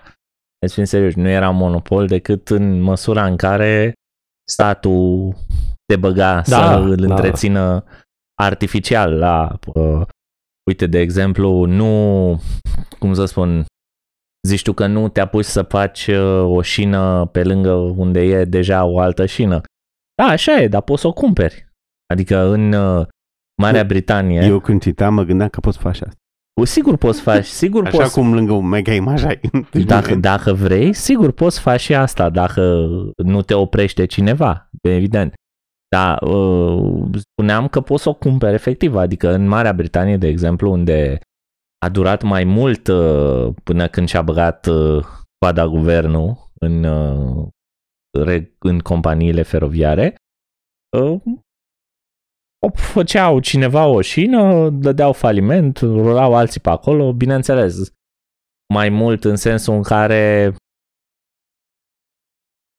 să 0.66 0.74
fim 0.74 0.84
serios, 0.84 1.14
nu 1.14 1.28
era 1.28 1.50
monopol 1.50 2.06
decât 2.06 2.48
în 2.48 2.80
măsura 2.80 3.26
în 3.26 3.36
care 3.36 3.92
statul 4.50 5.34
te 5.86 5.96
băga 5.96 6.34
da, 6.34 6.42
să 6.42 6.78
îl 6.78 6.94
da. 6.94 7.14
întrețină 7.14 7.84
artificial 8.40 9.12
la, 9.12 9.58
uh, 9.74 10.06
uite, 10.70 10.86
de 10.86 10.98
exemplu, 10.98 11.64
nu, 11.64 12.40
cum 12.98 13.14
să 13.14 13.24
spun, 13.24 13.64
zici 14.46 14.62
tu 14.62 14.72
că 14.72 14.86
nu 14.86 15.08
te 15.08 15.20
apuci 15.20 15.44
să 15.44 15.62
faci 15.62 16.06
uh, 16.06 16.42
o 16.44 16.62
șină 16.62 17.28
pe 17.32 17.44
lângă 17.44 17.72
unde 17.72 18.20
e 18.20 18.44
deja 18.44 18.84
o 18.84 18.98
altă 18.98 19.26
șină. 19.26 19.60
Da, 20.22 20.24
așa 20.24 20.60
e, 20.60 20.68
dar 20.68 20.82
poți 20.82 21.00
să 21.00 21.06
o 21.06 21.12
cumperi. 21.12 21.68
Adică 22.06 22.36
în 22.36 22.72
uh, 22.72 23.06
Marea 23.62 23.84
Britanie... 23.84 24.40
Eu 24.40 24.60
când 24.60 24.80
citeam 24.80 25.14
mă 25.14 25.22
gândeam 25.22 25.48
că 25.48 25.60
poți 25.60 25.78
face 25.78 26.04
asta. 26.04 26.18
Sigur 26.64 26.96
poți 26.96 27.20
face, 27.20 27.42
sigur 27.42 27.86
Așa 27.86 27.96
poți... 27.96 28.12
cum 28.12 28.34
lângă 28.34 28.52
un 28.52 28.68
mega 28.68 28.92
imaj 28.92 29.24
ai. 29.24 29.40
Dacă, 29.86 30.14
dacă 30.14 30.52
vrei, 30.52 30.92
sigur 30.92 31.32
poți 31.32 31.60
face 31.60 31.82
și 31.82 31.94
asta, 31.94 32.30
dacă 32.30 32.86
nu 33.16 33.42
te 33.42 33.54
oprește 33.54 34.06
cineva, 34.06 34.68
evident. 34.82 35.34
Dar 35.96 36.22
uh, 36.22 37.04
spuneam 37.30 37.68
că 37.68 37.80
poți 37.80 38.02
să 38.02 38.08
o 38.08 38.14
cumperi 38.14 38.54
efectiv, 38.54 38.96
adică 38.96 39.32
în 39.32 39.46
Marea 39.46 39.72
Britanie, 39.72 40.16
de 40.16 40.26
exemplu, 40.26 40.70
unde 40.70 41.18
a 41.78 41.88
durat 41.88 42.22
mai 42.22 42.44
mult 42.44 42.88
uh, 42.88 43.48
până 43.64 43.88
când 43.88 44.08
și-a 44.08 44.22
băgat 44.22 44.66
uh, 44.66 45.04
coada 45.38 45.66
guvernul 45.66 46.50
în 46.54 46.84
uh, 46.84 47.46
în 48.58 48.78
companiile 48.78 49.42
feroviare, 49.42 50.14
uh, 50.98 51.20
făceau 52.74 53.40
cineva 53.40 53.86
o 53.86 54.00
șină, 54.00 54.70
dădeau 54.70 55.12
faliment, 55.12 55.78
rulau 55.78 56.34
alții 56.34 56.60
pe 56.60 56.70
acolo, 56.70 57.12
bineînțeles, 57.12 57.92
mai 58.74 58.88
mult 58.88 59.24
în 59.24 59.36
sensul 59.36 59.74
în 59.74 59.82
care 59.82 60.54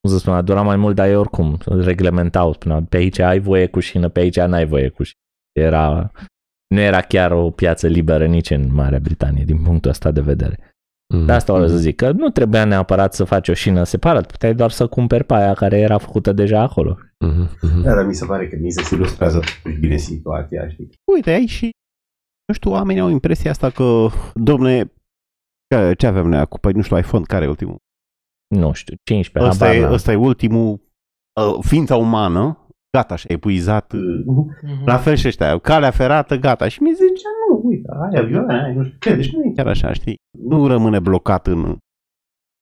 cum 0.02 0.10
să 0.10 0.18
spun, 0.18 0.34
a 0.34 0.42
durat 0.42 0.66
mai 0.66 0.76
mult, 0.76 0.96
dar 0.96 1.08
ei 1.08 1.16
oricum 1.16 1.58
reglementau, 1.66 2.54
spuneau, 2.54 2.82
pe 2.82 2.98
aici 2.98 3.20
ai 3.20 3.40
voie 3.40 3.68
cu 3.68 3.80
șină, 3.80 4.10
pe 4.10 4.20
aici 4.20 4.40
n-ai 4.40 4.66
voie 4.66 4.90
cu 4.90 5.04
șină. 5.04 5.22
Era, 5.60 6.12
nu 6.68 6.80
era 6.80 7.02
chiar 7.02 7.32
o 7.32 7.52
piață 7.52 7.88
liberă 7.88 8.26
nici 8.26 8.50
în 8.50 8.74
Marea 8.74 9.00
Britanie, 9.00 9.44
din 9.44 9.64
punctul 9.64 9.90
ăsta 9.92 10.12
de 10.12 10.22
vedere. 10.22 10.69
Mm-hmm. 11.14 11.26
De 11.26 11.32
asta 11.32 11.54
o 11.54 11.68
să 11.68 11.78
zic, 11.78 11.96
că 11.96 12.12
nu 12.12 12.30
trebuia 12.30 12.66
neapărat 12.66 13.14
să 13.14 13.24
faci 13.24 13.50
o 13.50 13.54
șină 13.54 13.84
separat, 13.84 14.32
puteai 14.32 14.56
doar 14.56 14.72
să 14.72 14.88
cumperi 14.88 15.24
pe 15.24 15.34
aia 15.34 15.54
care 15.54 15.80
era 15.80 15.98
făcută 15.98 16.32
deja 16.34 16.62
acolo. 16.62 16.98
Mm-hmm. 17.26 17.82
Da, 17.84 17.96
dar 17.96 18.06
mi 18.06 18.14
se 18.14 18.26
pare 18.26 18.48
că 18.48 18.56
mi 18.60 18.72
se 18.72 18.96
ilustrează 18.96 19.40
bine 19.80 19.98
situația, 19.98 20.70
știi? 20.70 20.90
Uite, 21.12 21.30
aici 21.30 21.50
și, 21.50 21.70
nu 22.48 22.54
știu, 22.54 22.72
oamenii 22.72 23.02
au 23.02 23.10
impresia 23.10 23.52
asta 23.52 23.70
că, 23.70 24.08
domne, 24.34 24.92
ce 25.98 26.08
avem 26.08 26.28
noi 26.28 26.40
acum? 26.40 26.60
Păi 26.62 26.72
nu 26.72 26.82
știu, 26.82 26.98
iPhone, 26.98 27.24
care 27.24 27.46
e 27.46 27.48
ultimul? 27.48 27.78
Nu 28.56 28.74
știu, 28.74 28.96
15. 29.04 29.52
Ăsta, 29.52 29.76
e, 29.76 29.92
ăsta 29.92 30.12
e 30.12 30.16
ultimul, 30.16 30.82
uh, 31.42 31.66
ființa 31.66 31.96
umană, 31.96 32.68
gata, 32.98 33.16
și 33.16 33.26
epuizat. 33.30 33.94
Mm-hmm. 33.96 34.84
La 34.86 34.98
fel 34.98 35.16
și 35.16 35.28
ăștia, 35.28 35.60
calea 35.60 35.92
ferată, 35.92 36.36
gata. 36.36 36.68
Și 36.68 36.82
mi 36.82 36.94
zice, 36.94 37.28
nu, 37.50 37.62
uite, 37.64 37.90
ai 38.02 38.20
avioane, 38.20 38.64
ai 38.64 38.74
nu 38.74 38.84
știu 38.84 38.98
ce, 39.00 39.16
deci 39.16 39.34
nu 39.34 39.44
e 39.44 39.52
chiar 39.56 39.68
așa, 39.68 39.94
știi? 39.94 40.16
Nu 40.40 40.68
rămâne 40.68 41.00
blocat 41.00 41.48
în... 41.48 41.78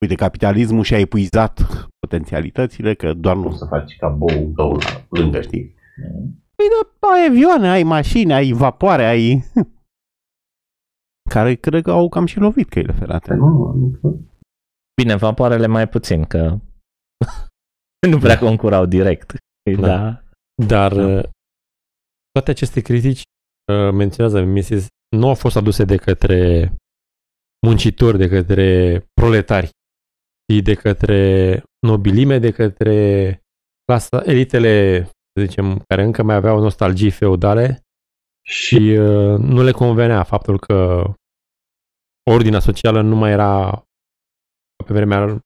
Uite, 0.02 0.16
capitalismul 0.16 0.84
și-a 0.84 1.00
epuizat 1.00 1.62
potențialitățile, 2.00 2.94
că 2.94 3.14
doar 3.14 3.36
nu 3.36 3.52
să 3.52 3.66
faci 3.66 3.96
ca 3.98 4.08
bou 4.08 4.52
două 4.56 4.74
la 4.74 5.20
lângă, 5.20 5.42
știi? 5.42 5.76
Păi 6.56 6.66
da, 7.00 7.08
ai 7.08 7.26
avioane, 7.30 7.70
ai 7.70 7.84
mașini, 7.84 8.34
ai 8.34 8.52
vapoare, 8.52 9.04
ai... 9.06 9.44
Care 11.34 11.56
cred 11.56 11.84
că 11.84 11.92
au 11.92 12.10
cam 12.10 12.26
și 12.26 12.40
lovit 12.40 12.70
căile 12.70 12.92
ferate. 12.92 13.34
Nu, 13.34 13.76
Bine, 15.02 15.16
vapoarele 15.16 15.68
mai 15.68 15.88
puțin, 15.88 16.24
că 16.24 16.58
nu 18.12 18.18
prea 18.18 18.38
concurau 18.38 18.86
direct. 18.86 19.36
Da. 19.76 19.88
da. 19.88 20.22
Dar 20.66 20.94
da. 20.94 21.06
Uh, 21.06 21.24
toate 22.32 22.52
aceste 22.52 22.82
critici 22.82 23.22
uh, 23.74 23.92
menționează 23.94 24.44
Mrs. 24.44 24.88
nu 25.18 25.28
au 25.28 25.34
fost 25.34 25.56
aduse 25.56 25.84
de 25.84 25.98
către 25.98 26.72
muncitori, 27.68 28.18
de 28.18 28.28
către 28.28 29.00
proletari, 29.14 29.70
ci 30.48 30.62
de 30.64 30.74
către 30.74 31.64
nobilime, 31.88 32.40
de 32.40 32.52
către 32.52 33.40
clasa, 33.86 34.22
elitele, 34.26 35.04
să 35.04 35.46
zicem, 35.46 35.84
care 35.88 36.04
încă 36.04 36.24
mai 36.24 36.36
aveau 36.36 36.60
nostalgii 36.60 37.12
feudale 37.12 37.82
și 38.46 38.76
uh, 38.76 39.38
nu 39.40 39.64
le 39.64 39.72
convenea 39.72 40.24
faptul 40.24 40.60
că 40.60 41.04
ordinea 42.32 42.60
socială 42.60 43.02
nu 43.02 43.16
mai 43.16 43.32
era 43.32 43.84
pe 44.86 44.94
vremea 44.94 45.42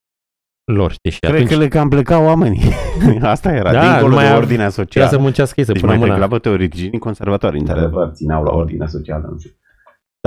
lor, 0.74 0.92
știi? 0.92 1.12
Și 1.12 1.20
Cred 1.20 1.34
atunci... 1.34 1.50
că 1.50 1.56
le 1.56 1.68
cam 1.68 1.90
plecau 1.90 2.24
oamenii. 2.24 2.62
Asta 3.22 3.52
era, 3.52 3.72
da, 3.72 3.92
dincolo 3.92 4.20
de 4.20 4.34
ordinea 4.36 4.70
socială. 4.70 5.10
să 5.10 5.18
muncească 5.18 5.60
ei 5.60 5.66
să 5.66 5.72
deci 5.72 5.82
pună 5.82 5.96
mai 5.96 6.08
mâna. 6.08 6.28
Deci 6.28 6.40
teoreticienii 6.40 7.00
conservatori, 7.00 7.60
într-adevăr, 7.60 8.12
țineau 8.12 8.44
la 8.44 8.52
ordinea 8.52 8.88
socială, 8.88 9.28
nu 9.32 9.40
știu. 9.40 9.52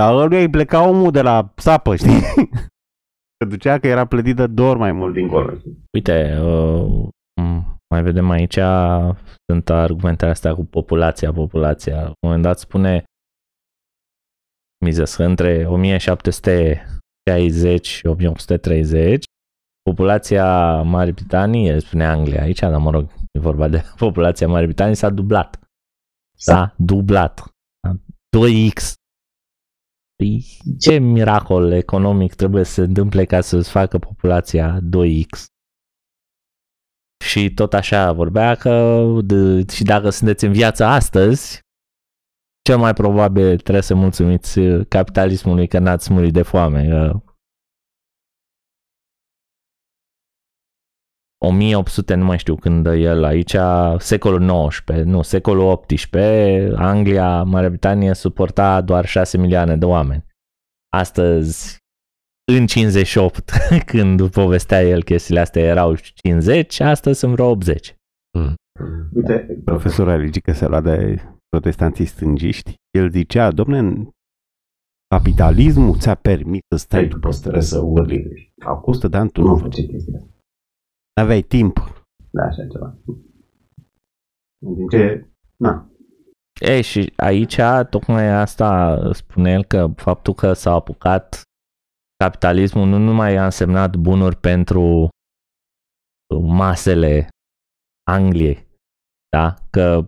Dar 0.01 0.15
ăluia 0.15 0.41
îi 0.41 0.51
pleca 0.51 0.89
omul 0.89 1.11
de 1.11 1.23
la 1.23 1.53
sapă, 1.57 1.97
știi? 1.97 2.21
Că 3.39 3.45
ducea 3.49 3.79
că 3.79 3.87
era 3.87 4.05
plătit 4.05 4.37
de 4.37 4.47
dor 4.47 4.77
mai 4.77 4.93
mult 4.93 5.15
dincolo. 5.15 5.53
Uite, 5.93 6.39
uh, 6.43 7.09
mai 7.95 8.03
vedem 8.03 8.31
aici, 8.31 8.59
sunt 9.47 9.71
argumentele 9.71 10.31
astea 10.31 10.55
cu 10.55 10.65
populația, 10.65 11.33
populația. 11.33 11.95
La 11.95 12.07
un 12.07 12.15
moment 12.21 12.43
dat 12.43 12.59
spune 12.59 13.05
Mises, 14.85 15.17
între 15.17 15.67
1760 15.67 17.87
și 17.87 18.07
1830 18.07 19.24
populația 19.91 20.77
Marii 20.83 21.13
Britanii, 21.13 21.81
spune 21.81 22.07
Anglia 22.07 22.43
aici, 22.43 22.59
dar 22.59 22.77
mă 22.77 22.91
rog, 22.91 23.11
e 23.33 23.39
vorba 23.39 23.69
de 23.69 23.83
populația 23.97 24.49
Marii 24.49 24.67
Britanii, 24.67 24.95
s-a 24.95 25.11
dublat. 25.11 25.59
S-a 26.37 26.75
dublat. 26.79 27.55
2x. 28.37 28.93
Păi, 30.17 30.45
ce 30.79 30.99
miracol 30.99 31.73
economic 31.73 32.35
trebuie 32.35 32.65
să 32.65 32.73
se 32.73 32.81
întâmple 32.81 33.25
ca 33.25 33.41
să-ți 33.41 33.71
facă 33.71 33.99
populația 33.99 34.79
2x? 34.81 35.45
Și 37.25 37.55
tot 37.55 37.75
așa 37.75 38.13
vorbea 38.13 38.55
că 38.55 39.05
de, 39.25 39.65
și 39.73 39.83
dacă 39.83 40.11
sunteți 40.11 40.45
în 40.45 40.53
viață 40.53 40.85
astăzi, 40.85 41.61
cel 42.63 42.79
mai 42.79 42.93
probabil 42.93 43.59
trebuie 43.59 43.83
să 43.83 43.95
mulțumiți 43.95 44.61
capitalismului 44.89 45.69
că 45.69 45.79
n-ați 45.79 46.13
murit 46.13 46.33
de 46.33 46.43
foame. 46.43 47.13
1800, 51.45 52.15
nu 52.15 52.25
mai 52.25 52.39
știu 52.39 52.55
când 52.55 52.87
el 52.87 53.25
aici, 53.25 53.57
secolul 53.99 54.69
XIX, 54.69 55.05
nu, 55.05 55.23
secolul 55.23 55.81
XVIII, 55.87 56.75
Anglia, 56.75 57.43
Marea 57.43 57.69
Britanie 57.69 58.15
suporta 58.15 58.81
doar 58.81 59.07
6 59.07 59.39
milioane 59.39 59.77
de 59.77 59.85
oameni. 59.85 60.27
Astăzi, 60.97 61.77
în 62.53 62.67
58, 62.67 63.51
când 63.91 64.31
povestea 64.31 64.83
el 64.83 65.03
chestiile 65.03 65.41
astea, 65.41 65.63
erau 65.63 65.95
50, 65.95 66.81
astăzi 66.81 67.19
sunt 67.19 67.33
vreo 67.33 67.47
80. 67.47 67.97
Mm. 68.39 68.55
Uite, 69.15 69.61
profesorul 69.65 70.13
religică 70.13 70.53
se 70.53 70.67
lua 70.67 70.81
de 70.81 71.23
protestanții 71.49 72.05
stângiști, 72.05 72.75
el 72.99 73.11
zicea, 73.11 73.51
domne, 73.51 74.09
capitalismul 75.15 75.99
ți-a 75.99 76.15
permis 76.15 76.61
să 76.69 76.79
stai 76.79 77.09
tu 77.09 77.19
pe 77.19 77.31
străzi 77.31 77.69
să 77.69 77.79
urli. 77.79 78.53
Acum 78.65 78.93
100 78.93 79.09
de 79.09 79.17
ani 79.17 79.31
tu 79.31 79.43
nu 79.43 79.57
făceai 79.57 79.87
chestia 79.87 80.27
N-aveai 81.15 81.43
timp. 81.43 82.05
Da, 82.31 82.43
așa 82.43 82.67
ceva. 82.67 82.97
Din 84.59 84.89
ce... 84.89 85.29
Na. 85.57 85.89
E, 86.61 86.81
și 86.81 87.13
aici 87.17 87.57
tocmai 87.91 88.29
asta 88.29 89.01
spune 89.13 89.53
el 89.53 89.65
că 89.65 89.87
faptul 89.97 90.35
că 90.35 90.53
s-a 90.53 90.73
apucat 90.73 91.43
capitalismul 92.25 92.87
nu 92.89 92.99
numai 92.99 93.37
a 93.37 93.45
însemnat 93.45 93.97
bunuri 93.97 94.37
pentru 94.37 95.09
masele 96.41 97.29
Angliei, 98.11 98.67
da? 99.29 99.55
Că 99.71 100.05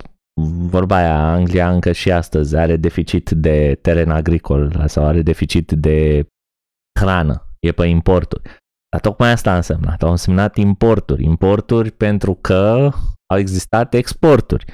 vorba 0.70 0.96
aia, 0.96 1.32
Anglia 1.32 1.72
încă 1.72 1.92
și 1.92 2.12
astăzi 2.12 2.56
are 2.56 2.76
deficit 2.76 3.30
de 3.30 3.74
teren 3.74 4.10
agricol 4.10 4.86
sau 4.86 5.04
are 5.04 5.22
deficit 5.22 5.72
de 5.72 6.26
hrană, 7.00 7.42
e 7.60 7.72
pe 7.72 7.86
importuri. 7.86 8.56
Dar 8.88 9.00
tocmai 9.00 9.30
asta 9.30 9.52
a 9.52 9.56
însemnat. 9.56 10.02
Au 10.02 10.10
însemnat 10.10 10.56
importuri. 10.56 11.24
Importuri 11.24 11.90
pentru 11.90 12.34
că 12.34 12.90
au 13.26 13.38
existat 13.38 13.94
exporturi. 13.94 14.64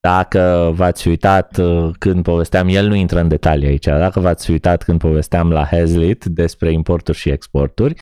Dacă 0.00 0.70
v-ați 0.74 1.08
uitat 1.08 1.56
uh, 1.56 1.90
când 1.98 2.22
povesteam, 2.22 2.68
el 2.68 2.86
nu 2.86 2.94
intră 2.94 3.20
în 3.20 3.28
detalii 3.28 3.68
aici, 3.68 3.84
dacă 3.84 4.20
v-ați 4.20 4.50
uitat 4.50 4.82
când 4.82 4.98
povesteam 4.98 5.50
la 5.50 5.64
Hazlitt 5.64 6.24
despre 6.24 6.72
importuri 6.72 7.18
și 7.18 7.30
exporturi, 7.30 7.98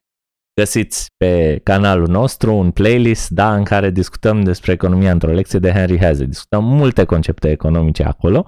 găsiți 0.59 1.07
pe 1.17 1.59
canalul 1.63 2.07
nostru 2.07 2.55
un 2.55 2.71
playlist 2.71 3.29
da, 3.29 3.55
în 3.55 3.63
care 3.63 3.89
discutăm 3.89 4.43
despre 4.43 4.71
economia 4.71 5.11
într-o 5.11 5.31
lecție 5.31 5.59
de 5.59 5.71
Henry 5.71 5.99
Hazlitt. 5.99 6.29
Discutăm 6.29 6.63
multe 6.63 7.03
concepte 7.03 7.49
economice 7.49 8.03
acolo, 8.03 8.45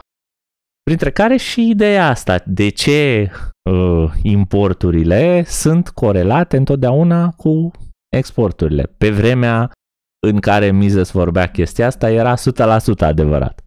printre 0.92 1.12
care 1.12 1.38
și 1.38 1.70
ideea 1.70 2.08
asta, 2.08 2.44
de 2.46 2.70
ce 2.70 3.32
uh, 3.70 4.12
importurile 4.22 5.44
sunt 5.48 5.90
corelate 5.90 6.58
întotdeauna 6.58 7.32
cu 7.32 7.72
exporturile. 8.16 8.84
Pe 8.98 9.10
vremea 9.10 9.72
în 10.28 10.40
care 10.40 10.72
Mises 10.72 11.12
vorbea 11.12 11.48
chestia 11.48 11.88
asta 11.88 12.10
era 12.10 12.34
100% 12.36 12.40
adevărat. 12.98 13.66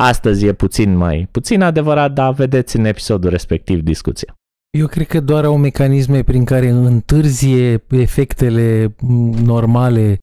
Astăzi 0.00 0.46
e 0.46 0.52
puțin 0.52 0.96
mai 0.96 1.28
puțin 1.30 1.62
adevărat, 1.62 2.12
dar 2.12 2.32
vedeți 2.32 2.76
în 2.76 2.84
episodul 2.84 3.30
respectiv 3.30 3.82
discuția. 3.82 4.34
Eu 4.78 4.86
cred 4.86 5.06
că 5.06 5.20
doar 5.20 5.44
au 5.44 5.56
mecanisme 5.56 6.22
prin 6.22 6.44
care 6.44 6.68
întârzie 6.68 7.84
efectele 7.90 8.94
normale 9.42 10.18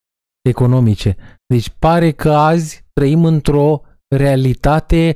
economice. 0.50 1.16
Deci 1.54 1.70
pare 1.80 2.12
că 2.12 2.32
azi 2.32 2.86
trăim 2.94 3.26
într-o 3.26 3.82
realitate 4.16 5.16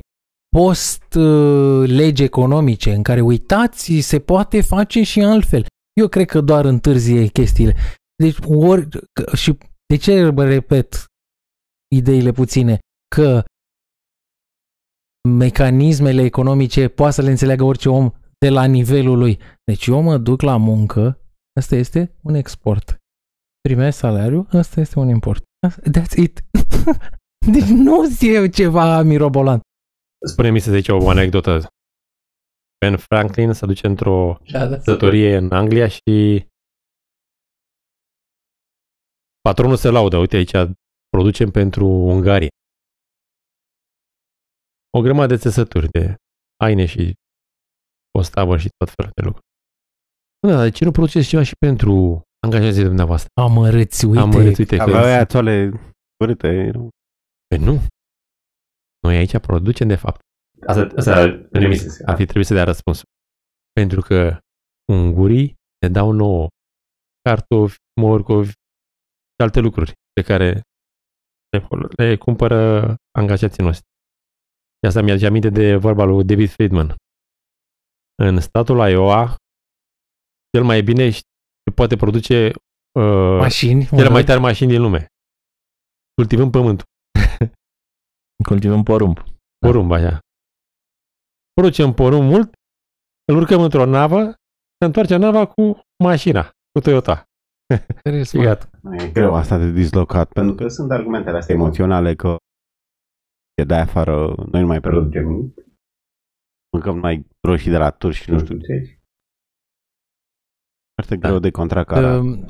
post-legi 0.56 2.22
economice 2.22 2.92
în 2.92 3.02
care, 3.02 3.20
uitați, 3.20 3.98
se 4.00 4.18
poate 4.18 4.60
face 4.60 5.02
și 5.02 5.20
altfel. 5.20 5.66
Eu 6.00 6.08
cred 6.08 6.26
că 6.26 6.40
doar 6.40 6.64
întârzie 6.64 7.26
chestiile. 7.26 7.76
Deci, 8.22 8.36
ori, 8.46 8.88
și 9.34 9.58
de 9.86 9.96
ce 9.96 10.30
repet 10.30 11.04
ideile 11.94 12.32
puține? 12.32 12.78
Că 13.14 13.44
mecanismele 15.28 16.22
economice 16.22 16.88
poate 16.88 17.12
să 17.12 17.22
le 17.22 17.30
înțeleagă 17.30 17.64
orice 17.64 17.88
om 17.88 18.10
de 18.38 18.48
la 18.48 18.64
nivelul 18.64 19.18
lui. 19.18 19.38
Deci 19.64 19.86
eu 19.86 20.00
mă 20.00 20.18
duc 20.18 20.40
la 20.40 20.56
muncă, 20.56 21.20
asta 21.60 21.76
este 21.76 22.16
un 22.22 22.34
export. 22.34 22.96
Primesc 23.60 23.98
salariu, 23.98 24.46
asta 24.50 24.80
este 24.80 24.98
un 24.98 25.08
import. 25.08 25.42
That's 25.98 26.16
it. 26.16 26.44
deci 27.52 27.68
nu 27.68 28.04
e 28.20 28.48
ceva 28.48 29.02
mirobolant. 29.02 29.62
Spune-mi 30.26 30.60
să 30.60 30.70
zice 30.72 30.92
o 30.92 31.08
anecdotă. 31.08 31.66
Ben 32.80 32.96
Franklin 32.96 33.52
se 33.52 33.66
duce 33.66 33.86
într-o 33.86 34.38
da, 34.50 34.66
da. 34.66 34.78
sătorie 34.78 35.36
în 35.36 35.52
Anglia 35.52 35.88
și 35.88 36.46
patronul 39.40 39.76
se 39.76 39.88
laudă. 39.88 40.16
Uite 40.16 40.36
aici 40.36 40.76
producem 41.08 41.50
pentru 41.50 41.86
Ungaria. 41.86 42.48
O 44.96 45.00
grămadă 45.00 45.34
de 45.34 45.40
țesături 45.40 45.88
de 45.88 46.14
haine 46.62 46.86
și 46.86 47.14
postavă 48.10 48.56
și 48.56 48.68
tot 48.76 48.90
felul 48.96 49.12
de 49.14 49.22
lucruri. 49.22 49.46
Da, 50.48 50.62
de 50.62 50.70
ce 50.70 50.84
nu 50.84 50.90
produceți 50.90 51.28
ceva 51.28 51.42
și 51.42 51.54
pentru 51.66 52.22
angajații 52.46 52.82
dumneavoastră? 52.82 53.28
Amărâți, 53.40 54.04
uite. 54.04 54.20
Amărâți, 54.20 54.60
uite. 54.60 54.78
Avea 54.78 55.02
aia 55.02 55.26
toale 55.26 55.54
urâte. 56.24 56.70
Păi 57.46 57.58
nu. 57.58 57.80
Noi 59.02 59.16
aici 59.16 59.38
producem, 59.38 59.88
de 59.88 59.96
fapt. 59.96 60.20
Asta, 60.66 60.88
asta 60.96 61.12
ar 62.04 62.16
fi 62.16 62.24
trebuit 62.24 62.46
să 62.46 62.54
dea 62.54 62.64
răspuns. 62.64 63.02
Pentru 63.72 64.00
că 64.00 64.38
ungurii 64.92 65.54
ne 65.80 65.88
dau 65.88 66.12
nouă 66.12 66.48
cartofi, 67.22 67.76
morcovi 68.00 68.50
și 68.50 69.40
alte 69.42 69.60
lucruri 69.60 69.92
pe 70.12 70.22
care 70.22 70.62
le, 71.50 71.66
le 71.96 72.16
cumpără 72.16 72.94
angajații 73.18 73.62
noștri. 73.62 73.86
Și 74.78 74.86
asta 74.86 75.02
mi-aduce 75.02 75.26
aminte 75.26 75.50
de 75.50 75.76
vorba 75.76 76.04
lui 76.04 76.24
David 76.24 76.48
Friedman. 76.48 76.94
În 78.22 78.40
statul 78.40 78.88
Iowa, 78.90 79.34
cel 80.52 80.64
mai 80.64 80.82
bine 80.82 81.10
și 81.10 81.22
poate 81.74 81.96
produce 81.96 82.36
uh, 82.98 83.38
mașini, 83.38 83.84
cele 83.84 84.08
mai 84.08 84.24
tari 84.24 84.40
mașini 84.40 84.70
din 84.70 84.80
lume. 84.80 85.06
Cultivând 86.14 86.50
pământul. 86.50 86.86
Cultivăm 88.48 88.82
porumb. 88.82 89.18
Porumb, 89.58 89.92
așa. 89.92 90.18
Producem 91.52 91.92
porumb 91.92 92.30
mult, 92.30 92.52
îl 93.32 93.36
urcăm 93.36 93.62
într-o 93.62 93.84
navă, 93.84 94.22
se 94.78 94.84
întoarce 94.84 95.16
nava 95.16 95.46
cu 95.46 95.80
mașina, 96.04 96.50
cu 96.72 96.80
Toyota. 96.80 97.24
e 98.98 99.10
greu 99.12 99.34
asta 99.34 99.58
de 99.58 99.70
dislocat, 99.70 100.32
pentru 100.32 100.54
că 100.54 100.68
sunt 100.68 100.90
argumentele 100.90 101.36
astea 101.36 101.54
emoționale 101.54 102.14
că 102.14 102.36
e 103.54 103.64
de 103.64 103.74
afară, 103.74 104.34
noi 104.50 104.60
nu 104.60 104.66
mai 104.66 104.80
producem 104.80 105.26
nimic. 105.26 105.58
Mâncăm 106.72 106.98
mai 106.98 107.26
roșii 107.48 107.70
de 107.70 107.76
la 107.76 107.90
turci 107.90 108.14
și 108.14 108.30
nu 108.30 108.38
știu 108.38 108.58
ce. 108.58 109.00
Foarte 110.94 111.16
greu 111.16 111.32
da. 111.32 111.38
de 111.38 111.50
contracarat. 111.50 112.22
Uh, 112.22 112.44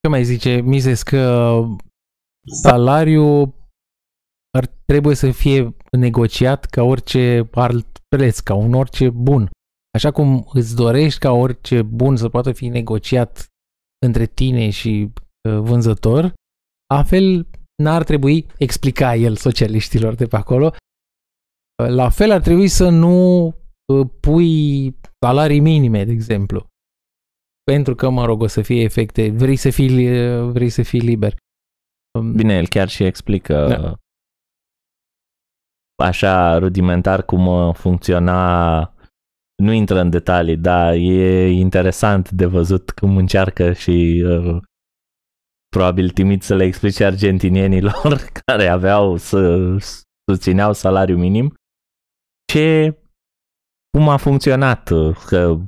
ce 0.00 0.08
mai 0.08 0.24
zice 0.24 0.60
Mises 0.60 1.02
că 1.02 1.54
salariul 2.62 3.42
ar 3.42 3.61
trebuie 4.92 5.14
să 5.14 5.30
fie 5.30 5.74
negociat 5.98 6.64
ca 6.64 6.82
orice 6.82 7.48
alt 7.52 7.86
preț, 8.08 8.38
ca 8.38 8.54
un 8.54 8.74
orice 8.74 9.10
bun. 9.10 9.50
Așa 9.96 10.10
cum 10.10 10.48
îți 10.52 10.76
dorești 10.76 11.18
ca 11.18 11.30
orice 11.30 11.82
bun 11.82 12.16
să 12.16 12.28
poată 12.28 12.52
fi 12.52 12.68
negociat 12.68 13.46
între 14.06 14.26
tine 14.26 14.70
și 14.70 15.12
uh, 15.48 15.58
vânzător, 15.58 16.32
altfel 16.94 17.46
n-ar 17.82 18.04
trebui, 18.04 18.46
explica 18.58 19.14
el 19.14 19.36
socialiștilor 19.36 20.14
de 20.14 20.26
pe 20.26 20.36
acolo, 20.36 20.66
uh, 20.66 21.88
la 21.88 22.08
fel 22.08 22.30
ar 22.30 22.40
trebui 22.40 22.68
să 22.68 22.88
nu 22.88 23.46
uh, 23.46 24.08
pui 24.20 24.96
salarii 25.20 25.60
minime, 25.60 26.04
de 26.04 26.12
exemplu. 26.12 26.66
Pentru 27.62 27.94
că, 27.94 28.10
mă 28.10 28.24
rog, 28.24 28.42
o 28.42 28.46
să 28.46 28.62
fie 28.62 28.82
efecte, 28.82 29.30
vrei 29.30 29.56
să 29.56 29.70
fii, 29.70 29.88
vrei 30.50 30.70
să 30.70 30.82
fii 30.82 31.00
liber. 31.00 31.36
Um, 32.18 32.32
Bine, 32.32 32.56
el 32.56 32.68
chiar 32.68 32.88
și 32.88 33.04
explică 33.04 33.66
da 33.68 33.96
așa 35.96 36.58
rudimentar 36.58 37.24
cum 37.24 37.46
uh, 37.46 37.74
funcționa, 37.74 38.94
nu 39.62 39.72
intră 39.72 40.00
în 40.00 40.10
detalii, 40.10 40.56
dar 40.56 40.92
e 40.94 41.50
interesant 41.50 42.30
de 42.30 42.46
văzut 42.46 42.90
cum 42.90 43.16
încearcă 43.16 43.72
și 43.72 44.24
uh, 44.26 44.56
probabil 45.68 46.10
timid 46.10 46.42
să 46.42 46.54
le 46.54 46.64
explice 46.64 47.04
argentinienilor 47.04 48.18
care 48.44 48.66
aveau 48.66 49.16
să 49.16 49.58
susțineau 50.30 50.72
salariu 50.72 51.16
minim 51.16 51.54
ce 52.52 52.96
cum 53.96 54.08
a 54.08 54.16
funcționat 54.16 54.90
că 55.26 55.58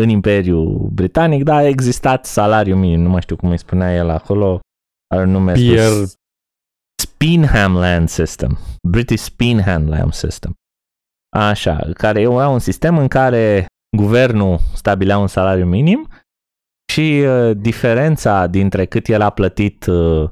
în 0.00 0.08
Imperiul 0.08 0.88
Britanic, 0.92 1.42
da, 1.42 1.54
a 1.54 1.66
existat 1.66 2.24
salariu 2.26 2.76
minim, 2.76 3.00
nu 3.00 3.08
mai 3.08 3.20
știu 3.20 3.36
cum 3.36 3.50
îi 3.50 3.58
spunea 3.58 3.94
el 3.94 4.08
acolo, 4.08 4.60
are 5.14 5.24
nume 5.24 5.52
Pierre... 5.52 6.04
Spinham 7.02 7.74
Land 7.74 8.08
System, 8.08 8.58
British 8.88 9.22
Spinham 9.22 9.88
Land 9.88 10.12
System. 10.12 10.54
Așa, 11.36 11.88
care 11.94 12.20
era 12.20 12.48
un 12.48 12.58
sistem 12.58 12.98
în 12.98 13.08
care 13.08 13.66
guvernul 13.96 14.58
stabilea 14.74 15.18
un 15.18 15.26
salariu 15.26 15.64
minim 15.64 16.08
și 16.92 17.24
uh, 17.26 17.56
diferența 17.56 18.46
dintre 18.46 18.84
cât 18.84 19.06
el 19.06 19.20
a 19.20 19.30
plătit 19.30 19.86
uh, 19.86 20.30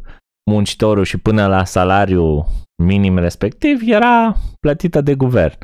muncitorul 0.51 1.05
și 1.05 1.19
până 1.19 1.47
la 1.47 1.65
salariu 1.65 2.47
minim 2.83 3.19
respectiv 3.19 3.81
era 3.85 4.35
plătită 4.61 5.01
de 5.01 5.15
guvern. 5.15 5.59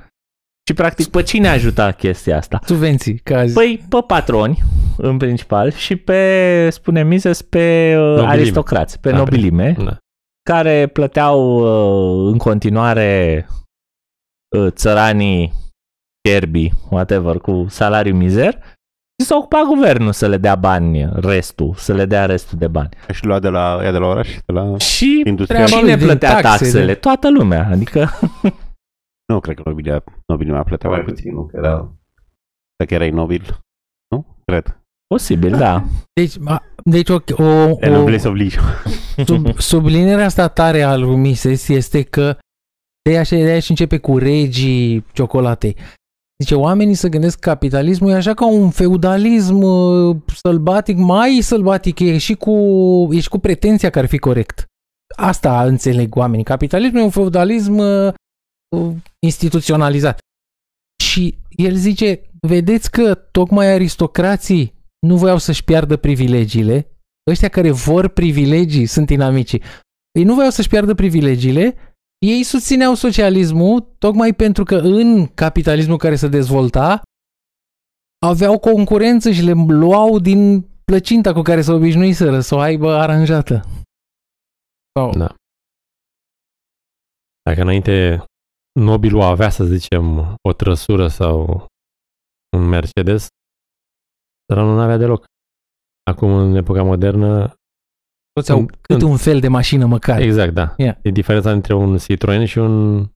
Și 0.69 0.75
practic 0.75 1.07
pe 1.07 1.23
cine 1.23 1.49
ajuta 1.49 1.93
chestia 1.93 2.37
asta? 2.37 2.61
Subvenții, 2.65 3.19
ca 3.19 3.45
Păi 3.55 3.85
pe 3.89 3.97
patroni, 4.07 4.63
în 4.97 5.17
principal, 5.17 5.71
și 5.73 5.97
pe, 5.97 6.69
spune 6.71 7.05
Mises, 7.05 7.43
pe 7.43 7.95
uh, 7.97 8.03
Nobilime. 8.03 8.29
aristocrați, 8.31 9.01
pe 9.01 9.11
Da, 9.11 9.17
nobilime, 9.17 9.77
Da. 9.79 9.97
Care 10.47 10.86
plăteau 10.86 11.40
uh, 11.59 12.32
în 12.32 12.38
continuare 12.38 13.47
uh, 14.57 14.66
țăranii 14.72 15.53
cherbii, 16.28 16.72
whatever, 16.90 17.36
cu 17.38 17.66
salariu 17.68 18.14
mizer 18.14 18.55
și 19.20 19.26
s-a 19.26 19.36
ocupat 19.36 19.64
guvernul 19.64 20.12
să 20.12 20.26
le 20.28 20.36
dea 20.36 20.55
bani, 20.55 21.09
restul, 21.14 21.74
să 21.74 21.92
le 21.94 22.05
dea 22.05 22.26
restul 22.26 22.59
de 22.59 22.68
bani. 22.68 22.88
Și 23.12 23.24
lua 23.24 23.38
de 23.38 23.49
la, 23.49 23.78
ea 23.82 23.92
de 23.92 23.99
la 23.99 24.07
oraș, 24.07 24.36
de 24.47 24.53
la 24.53 24.78
Și 24.78 25.22
industria. 25.26 25.64
treaba 25.64 25.76
cine 25.80 25.90
lui 25.90 25.99
din 25.99 26.07
plătea 26.07 26.40
taxe, 26.40 26.42
taxele? 26.64 26.84
de- 26.86 26.94
Toată 26.94 27.30
lumea, 27.30 27.66
adică 27.70 28.09
Nu, 29.32 29.40
cred 29.40 29.57
că 29.57 29.62
nobilia, 29.64 30.05
nobilia 30.26 30.62
plătea 30.62 30.90
mai 30.90 31.01
puțin, 31.05 31.32
nu? 31.34 31.47
Că 31.47 31.57
era... 31.57 31.92
Dacă 32.76 32.94
erai 32.94 33.11
nobil, 33.11 33.59
nu? 34.09 34.26
Cred. 34.44 34.80
posibil, 35.14 35.57
da. 35.57 35.82
Deci, 36.12 36.34
a, 36.44 36.62
deci 36.89 37.09
o, 37.09 37.14
o, 37.14 37.43
E 37.80 37.89
o 37.89 37.91
noblesse 37.91 38.28
oblige. 38.28 38.59
sub, 39.26 39.59
sublinierea 39.59 40.24
asta 40.24 40.49
tare 40.49 40.82
al 40.82 41.01
lui 41.01 41.16
Mises 41.16 41.68
este 41.68 42.03
că 42.03 42.37
de 43.03 43.18
așa, 43.18 43.37
de 43.37 43.59
și 43.59 43.70
începe 43.70 43.99
cu 43.99 44.18
regii 44.18 45.05
ciocolatei. 45.12 45.76
Zice, 46.43 46.55
oamenii 46.55 46.95
se 46.95 47.09
gândesc 47.09 47.39
că 47.39 47.51
capitalismul 47.51 48.11
e 48.11 48.14
așa 48.14 48.34
ca 48.34 48.47
un 48.47 48.70
feudalism 48.70 49.62
uh, 49.62 50.16
sălbatic, 50.43 50.97
mai 50.97 51.39
sălbatic, 51.43 51.99
e 51.99 52.18
și 52.18 52.34
cu, 52.34 52.53
e 53.12 53.20
și 53.20 53.28
cu 53.28 53.39
pretenția 53.39 53.91
că 53.91 53.99
ar 53.99 54.07
fi 54.07 54.18
corect. 54.18 54.64
Asta 55.16 55.64
înțeleg 55.64 56.16
oamenii. 56.16 56.45
Capitalismul 56.45 57.01
e 57.01 57.05
un 57.05 57.11
feudalism 57.11 57.78
uh, 57.78 58.12
uh, 58.76 58.95
instituționalizat. 59.26 60.18
Și 61.05 61.39
el 61.51 61.74
zice, 61.74 62.20
vedeți 62.41 62.91
că 62.91 63.14
tocmai 63.14 63.72
aristocrații 63.72 64.76
nu 64.99 65.16
voiau 65.16 65.38
să-și 65.38 65.64
piardă 65.64 65.97
privilegiile, 65.97 66.90
ăștia 67.30 67.49
care 67.49 67.70
vor 67.70 68.09
privilegii 68.09 68.86
sunt 68.86 69.11
inamicii. 69.11 69.62
Ei 70.18 70.24
nu 70.24 70.34
voiau 70.34 70.51
să-și 70.51 70.68
piardă 70.68 70.94
privilegiile, 70.94 71.76
ei 72.18 72.42
susțineau 72.42 72.94
socialismul 72.94 73.80
tocmai 73.99 74.34
pentru 74.34 74.64
că 74.64 74.76
în 74.76 75.26
capitalismul 75.26 75.97
care 75.97 76.16
se 76.16 76.28
dezvolta 76.28 77.03
aveau 78.26 78.59
concurență 78.59 79.30
și 79.30 79.42
le 79.42 79.53
luau 79.53 80.18
din 80.18 80.68
plăcinta 80.84 81.32
cu 81.32 81.42
care 81.42 81.62
se 81.62 81.72
obișnuiseră 81.72 82.40
să 82.40 82.55
o 82.55 82.59
aibă 82.59 82.92
aranjată. 82.94 83.64
Sau, 84.99 85.11
Da. 85.11 85.34
Dacă 87.42 87.61
înainte 87.61 88.24
nobilul 88.80 89.22
avea, 89.22 89.51
să 89.51 89.64
zicem, 89.64 90.34
o 90.49 90.53
trăsură 90.53 91.09
sau 91.09 91.66
un 92.57 92.68
Mercedes, 92.68 93.28
săranul 94.49 94.74
nu 94.74 94.80
avea 94.80 94.97
deloc. 94.97 95.24
Acum, 96.11 96.32
în 96.32 96.55
epoca 96.55 96.82
modernă, 96.82 97.55
Toți 98.32 98.51
au 98.51 98.59
în- 98.59 98.66
câte 98.66 99.05
în- 99.05 99.11
un 99.11 99.16
fel 99.16 99.40
de 99.40 99.49
mașină 99.49 99.86
măcar. 99.86 100.20
exact, 100.20 100.53
da. 100.53 100.74
Yeah. 100.76 100.97
E 101.03 101.11
diferența 101.11 101.51
între 101.53 101.74
un 101.74 101.99
Citroen 101.99 102.44
și 102.44 102.59
un 102.59 103.07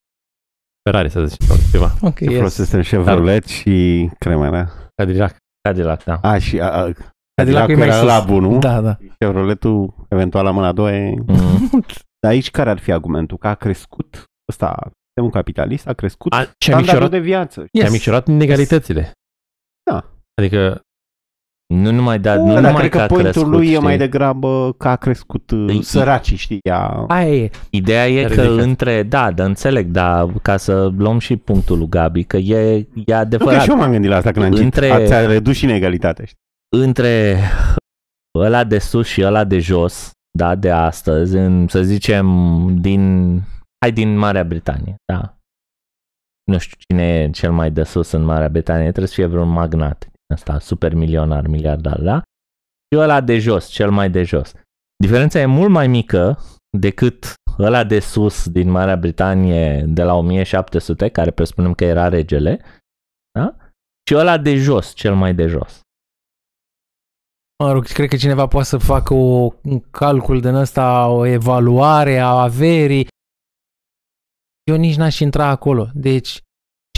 Ferrari, 0.84 1.10
să 1.10 1.24
zicem, 1.26 1.46
sau 1.46 1.56
ceva. 1.70 1.94
Ok, 2.00 2.16
Ce 2.18 2.24
yes. 2.24 2.34
folosesc 2.36 2.72
în 2.72 2.82
Chevrolet 2.82 3.46
și 3.46 4.08
cremarea. 4.18 4.70
Cadillac. 4.94 5.36
Cadillac, 5.68 6.04
da. 6.04 6.18
A, 6.22 6.38
și 6.38 6.60
a, 6.60 6.64
a, 6.64 6.70
Cadillacul 6.82 7.14
Cadillac 7.34 7.68
e 7.68 7.74
mai 7.74 7.86
era 7.86 7.96
sus. 7.96 8.06
la 8.06 8.20
bun, 8.20 8.42
nu? 8.42 8.58
Da, 8.58 8.80
da. 8.80 8.96
Chevroletul, 9.18 9.94
eventual 10.08 10.44
la 10.44 10.50
mâna 10.50 10.66
a 10.66 10.72
doua, 10.72 10.92
e... 10.94 11.10
Mm. 11.26 11.70
Dar 12.20 12.30
aici 12.32 12.50
care 12.50 12.70
ar 12.70 12.78
fi 12.78 12.92
argumentul? 12.92 13.36
Că 13.38 13.48
a 13.48 13.54
crescut 13.54 14.24
ăsta, 14.50 14.90
sistemul 15.06 15.30
capitalist, 15.30 15.86
a 15.88 15.92
crescut 15.92 16.32
A, 16.32 16.36
și 16.40 16.44
a 16.46 16.52
standardul 16.60 16.92
micșorat, 16.92 17.10
de 17.10 17.18
viață. 17.18 17.66
yes. 17.72 17.88
a 17.88 17.90
micșorat 17.90 18.26
inegalitățile. 18.28 19.12
Da. 19.90 20.10
Adică, 20.34 20.80
Nu 21.74 21.90
numai, 21.90 22.18
da, 22.18 22.36
Bă, 22.36 22.42
nu 22.42 22.52
dar 22.52 22.62
numai 22.62 22.74
cred 22.78 22.90
că 22.90 22.96
că 22.96 23.02
a 23.02 23.06
pointul 23.06 23.30
crescut, 23.32 23.52
lui 23.52 23.66
e 23.66 23.68
știi? 23.70 23.82
mai 23.82 23.96
degrabă 23.98 24.72
că 24.78 24.88
a 24.88 24.96
crescut 24.96 25.50
uh, 25.50 25.66
Îi- 25.68 25.82
săracii, 25.82 26.36
știi? 26.36 26.58
Ea... 26.62 27.04
Aia 27.08 27.34
e. 27.34 27.50
Ideea 27.70 28.08
e 28.08 28.24
A 28.24 28.28
că 28.28 28.42
ridicat. 28.42 28.64
între, 28.64 29.02
da, 29.02 29.30
dar 29.30 29.46
înțeleg, 29.46 29.86
dar 29.86 30.32
ca 30.42 30.56
să 30.56 30.90
luăm 30.96 31.18
și 31.18 31.36
punctul 31.36 31.78
lui 31.78 31.88
Gabi, 31.88 32.24
că 32.24 32.36
e, 32.36 32.76
e 32.76 32.86
Nu 32.94 33.02
că 33.04 33.14
adevărat. 33.14 33.62
și 33.62 33.70
eu 33.70 33.76
m-am 33.76 33.90
gândit 33.90 34.10
la 34.10 34.16
asta 34.16 34.30
când 34.30 34.44
am 34.44 34.50
citit. 34.50 34.64
Între- 34.64 34.90
Între... 34.90 35.06
Ți-a 35.06 35.26
redus 35.26 35.56
și 35.56 35.64
inegalitatea, 35.64 36.24
știi? 36.24 36.38
între 36.82 37.38
ăla 38.38 38.64
de 38.64 38.78
sus 38.78 39.06
și 39.06 39.24
ăla 39.24 39.44
de 39.44 39.58
jos, 39.58 40.10
da, 40.38 40.54
de 40.54 40.70
astăzi, 40.70 41.36
în, 41.36 41.68
să 41.68 41.82
zicem, 41.82 42.26
din, 42.80 43.34
hai 43.80 43.92
din 43.92 44.16
Marea 44.16 44.44
Britanie, 44.44 44.94
da. 45.12 45.36
Nu 46.50 46.58
știu 46.58 46.76
cine 46.88 47.02
e 47.22 47.30
cel 47.30 47.52
mai 47.52 47.70
de 47.70 47.82
sus 47.82 48.10
în 48.10 48.22
Marea 48.22 48.48
Britanie, 48.48 48.82
trebuie 48.82 49.06
să 49.06 49.14
fie 49.14 49.26
vreun 49.26 49.48
magnat 49.48 50.08
ăsta, 50.30 50.58
super 50.58 50.94
milionar, 50.94 51.46
miliardar, 51.46 52.00
da? 52.00 52.22
Și 52.94 53.00
ăla 53.00 53.20
de 53.20 53.38
jos, 53.38 53.68
cel 53.68 53.90
mai 53.90 54.10
de 54.10 54.22
jos. 54.22 54.52
Diferența 55.02 55.38
e 55.38 55.46
mult 55.46 55.70
mai 55.70 55.86
mică 55.86 56.38
decât 56.78 57.34
ăla 57.58 57.84
de 57.84 58.00
sus 58.00 58.48
din 58.48 58.70
Marea 58.70 58.96
Britanie 58.96 59.84
de 59.88 60.02
la 60.02 60.14
1700, 60.14 61.08
care 61.08 61.30
presupunem 61.30 61.74
că 61.74 61.84
era 61.84 62.08
regele, 62.08 62.60
da? 63.38 63.56
Și 64.08 64.16
ăla 64.16 64.38
de 64.38 64.56
jos, 64.56 64.94
cel 64.94 65.14
mai 65.14 65.34
de 65.34 65.46
jos. 65.46 65.80
Mă 67.62 67.72
rog, 67.72 67.84
cred 67.86 68.08
că 68.08 68.16
cineva 68.16 68.46
poate 68.46 68.66
să 68.66 68.78
facă 68.78 69.14
o, 69.14 69.52
un 69.62 69.80
calcul 69.90 70.40
din 70.40 70.54
ăsta, 70.54 71.08
o 71.08 71.24
evaluare 71.24 72.18
a 72.18 72.28
averii. 72.28 73.06
Eu 74.70 74.76
nici 74.76 74.96
n-aș 74.96 75.18
intra 75.18 75.46
acolo. 75.46 75.88
Deci, 75.94 76.40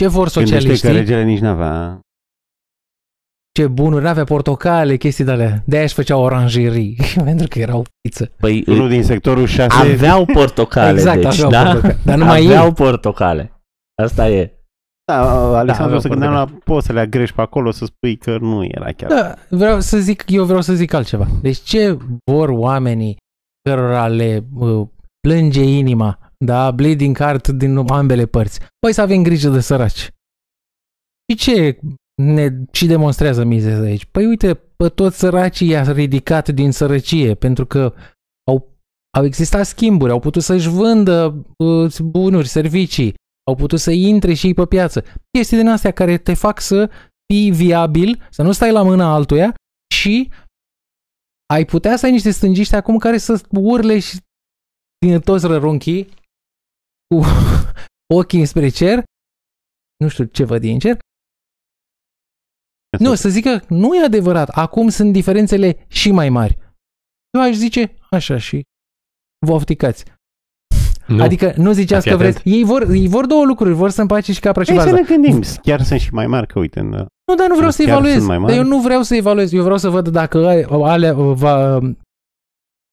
ce 0.01 0.07
vor 0.07 0.27
Gândește 0.27 0.39
că 0.39 0.45
socialiștii? 0.45 0.91
regele 0.91 1.23
nici 1.23 1.39
n-avea... 1.39 1.99
Ce 3.59 3.67
bunuri, 3.67 4.03
n-avea 4.03 4.23
portocale, 4.23 4.95
chestii 4.97 5.23
de 5.23 5.31
alea. 5.31 5.63
De-aia 5.65 5.83
își 5.83 5.93
făceau 5.93 6.21
oranjerii, 6.21 6.97
pentru 7.23 7.47
că 7.47 7.59
erau 7.59 7.85
pizza. 8.01 8.25
Păi 8.37 8.63
Unul 8.67 8.89
din 8.89 9.03
sectorul 9.03 9.45
6... 9.45 9.67
aveau 9.91 10.25
portocale, 10.25 10.91
exact, 10.91 11.21
deci, 11.21 11.39
aveau 11.39 11.49
da? 11.49 11.63
portocale. 11.63 11.97
Dar 12.05 12.17
numai 12.17 12.45
aveau 12.45 12.65
ei. 12.65 12.73
portocale. 12.73 13.61
Asta 14.01 14.29
e. 14.29 14.51
Da, 15.05 15.21
Alexandru, 15.57 15.83
aveau 15.83 15.99
se 15.99 16.09
gândeam 16.09 16.33
la 16.33 16.45
poți 16.63 16.85
să 16.85 16.93
le 16.93 16.99
agrești 16.99 17.35
pe 17.35 17.41
acolo 17.41 17.71
să 17.71 17.85
spui 17.85 18.15
că 18.17 18.37
nu 18.37 18.63
era 18.63 18.91
chiar. 18.91 19.09
Da, 19.09 19.35
vreau 19.49 19.79
să 19.79 19.97
zic, 19.97 20.23
eu 20.27 20.45
vreau 20.45 20.61
să 20.61 20.73
zic 20.73 20.93
altceva. 20.93 21.27
Deci 21.41 21.57
ce 21.57 21.97
vor 22.31 22.49
oamenii 22.49 23.17
cărora 23.69 24.07
le 24.07 24.43
uh, 24.55 24.87
plânge 25.27 25.63
inima, 25.63 26.19
da, 26.37 26.71
bleeding 26.71 27.17
heart 27.17 27.47
din 27.47 27.77
ambele 27.77 28.25
părți? 28.25 28.59
Păi 28.79 28.93
să 28.93 29.01
avem 29.01 29.23
grijă 29.23 29.49
de 29.49 29.59
săraci. 29.59 30.09
Și 31.27 31.37
ce 31.37 31.79
ne 32.15 32.49
și 32.71 32.85
demonstrează 32.85 33.43
Mises 33.43 33.79
aici? 33.79 34.05
Păi 34.05 34.25
uite, 34.25 34.53
pe 34.53 34.89
toți 34.89 35.17
săracii 35.17 35.67
i-a 35.67 35.91
ridicat 35.91 36.49
din 36.49 36.71
sărăcie, 36.71 37.35
pentru 37.35 37.65
că 37.65 37.93
au, 38.51 38.77
au 39.17 39.25
existat 39.25 39.65
schimburi, 39.65 40.11
au 40.11 40.19
putut 40.19 40.43
să-și 40.43 40.67
vândă 40.67 41.45
uh, 41.57 41.99
bunuri, 41.99 42.47
servicii, 42.47 43.13
au 43.47 43.55
putut 43.55 43.79
să 43.79 43.91
intre 43.91 44.33
și 44.33 44.45
ei 44.45 44.53
pe 44.53 44.65
piață. 44.65 45.03
Chestii 45.31 45.57
din 45.57 45.67
astea 45.67 45.91
care 45.91 46.17
te 46.17 46.33
fac 46.33 46.59
să 46.59 46.89
fii 47.33 47.51
viabil, 47.51 48.27
să 48.29 48.41
nu 48.41 48.51
stai 48.51 48.71
la 48.71 48.83
mâna 48.83 49.13
altuia 49.13 49.55
și 49.95 50.31
ai 51.53 51.65
putea 51.65 51.95
să 51.95 52.05
ai 52.05 52.11
niște 52.11 52.31
stângiști 52.31 52.75
acum 52.75 52.97
care 52.97 53.17
să 53.17 53.41
urle 53.49 53.99
și 53.99 54.17
din 55.05 55.19
toți 55.19 55.47
rărunchii 55.47 56.05
cu 57.07 57.21
ochii 58.17 58.45
spre 58.45 58.69
cer, 58.69 59.03
nu 60.03 60.07
știu 60.07 60.23
ce 60.23 60.43
văd 60.43 60.61
din 60.61 60.79
cer, 60.79 60.97
nu, 62.99 63.15
să 63.15 63.29
zic 63.29 63.43
că 63.43 63.59
nu 63.67 63.95
e 63.95 64.03
adevărat. 64.03 64.49
Acum 64.49 64.89
sunt 64.89 65.11
diferențele 65.11 65.85
și 65.87 66.11
mai 66.11 66.29
mari. 66.29 66.57
Eu 67.37 67.41
aș 67.41 67.53
zice 67.55 67.93
așa 68.09 68.37
și 68.37 68.61
vă 69.45 69.51
ofticați. 69.53 70.03
nu. 71.07 71.23
Adică 71.23 71.53
nu 71.57 71.71
ziceați 71.71 72.03
Fiți 72.07 72.15
că 72.17 72.21
vreți. 72.23 72.41
Ei 72.43 72.63
vor, 72.63 72.89
ei 72.89 73.07
vor 73.07 73.25
două 73.25 73.45
lucruri. 73.45 73.73
Vor 73.73 73.89
să 73.89 74.01
împace 74.01 74.33
și 74.33 74.39
capra 74.39 74.63
și 74.63 74.69
Hai 74.71 74.79
să 74.79 74.89
vaza. 74.89 75.01
ne 75.01 75.07
gândim, 75.15 75.41
chiar 75.61 75.81
sunt 75.81 75.99
și 75.99 76.13
mai 76.13 76.27
mari, 76.27 76.47
că 76.47 76.59
uite, 76.59 76.79
în, 76.79 76.89
Nu, 77.25 77.35
dar 77.37 77.47
nu 77.47 77.55
vreau 77.55 77.71
să 77.71 77.81
Chiar 77.83 77.91
evaluez. 77.91 78.13
sunt 78.15 78.27
mai 78.27 78.37
Dar 78.37 78.45
mari? 78.45 78.57
eu 78.57 78.63
nu 78.63 78.79
vreau 78.81 79.01
să 79.01 79.15
evaluez. 79.15 79.53
Eu 79.53 79.61
vreau 79.63 79.77
să 79.77 79.89
văd 79.89 80.07
dacă 80.07 80.65
alea, 80.69 81.13
va, 81.13 81.79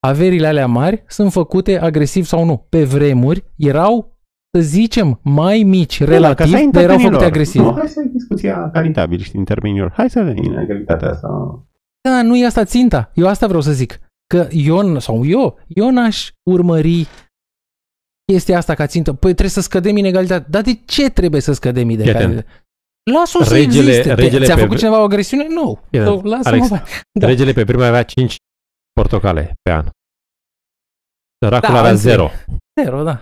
averile 0.06 0.46
alea 0.46 0.66
mari 0.66 1.04
sunt 1.08 1.32
făcute 1.32 1.78
agresiv 1.80 2.24
sau 2.24 2.44
nu. 2.44 2.66
Pe 2.68 2.84
vremuri 2.84 3.44
erau, 3.56 4.09
să 4.52 4.60
zicem, 4.60 5.20
mai 5.22 5.62
mici 5.62 6.02
relativ, 6.02 6.46
să 6.46 6.68
dar 6.70 6.82
erau 6.82 6.98
făcute 6.98 7.24
agresiv. 7.24 7.60
Nu, 7.60 7.74
hai 7.78 7.88
să 7.88 8.00
ai 8.00 8.06
discuția 8.06 8.70
caritabil, 8.70 9.20
știi, 9.20 9.38
în 9.38 9.44
termenii 9.44 9.80
lor. 9.80 9.92
Hai 9.92 10.10
să 10.10 10.18
avem 10.18 10.36
inegalitatea 10.36 11.10
asta. 11.10 11.28
Da, 12.00 12.22
nu 12.22 12.36
e 12.36 12.46
asta 12.46 12.64
ținta. 12.64 13.10
Eu 13.14 13.26
asta 13.26 13.46
vreau 13.46 13.62
să 13.62 13.72
zic. 13.72 14.00
Că 14.26 14.48
eu, 14.50 14.98
sau 14.98 15.26
eu, 15.26 15.58
eu 15.68 15.90
n-aș 15.90 16.30
urmări 16.42 17.06
chestia 18.32 18.56
asta 18.56 18.74
ca 18.74 18.86
țintă. 18.86 19.12
Păi 19.12 19.30
trebuie 19.30 19.48
să 19.48 19.60
scădem 19.60 19.96
inegalitatea. 19.96 20.46
Dar 20.50 20.62
de 20.62 20.80
ce 20.84 21.10
trebuie 21.10 21.40
să 21.40 21.52
scădem 21.52 21.90
inegalitatea? 21.90 22.44
Lasă-o 23.12 23.42
să 23.42 23.54
regele, 23.54 23.88
existe. 23.88 24.14
Regele 24.14 24.44
Ți-a 24.44 24.56
făcut 24.56 24.70
pe... 24.70 24.76
cineva 24.76 25.00
o 25.00 25.02
agresiune? 25.02 25.46
Nu. 25.48 25.80
No. 25.90 26.20
Lasă-mă. 26.22 26.82
Da. 27.20 27.26
Regele 27.26 27.52
pe 27.52 27.64
prima 27.64 27.86
avea 27.86 28.02
5 28.02 28.36
portocale 28.92 29.54
pe 29.62 29.70
an. 29.70 29.86
Săracul 31.44 31.74
da, 31.74 31.80
avea 31.80 31.94
0. 31.94 32.30
0, 32.82 33.02
da. 33.02 33.20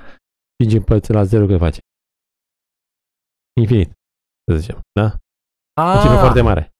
5 0.63 0.73
împărțit 0.73 1.15
la 1.15 1.25
0 1.25 1.47
cât 1.47 1.59
face? 1.59 1.79
Infinit, 3.61 3.93
să 4.51 4.57
zicem, 4.57 4.81
da? 5.01 5.17
A. 5.81 5.99
O 5.99 6.01
cifră 6.03 6.19
foarte 6.19 6.41
mare. 6.41 6.71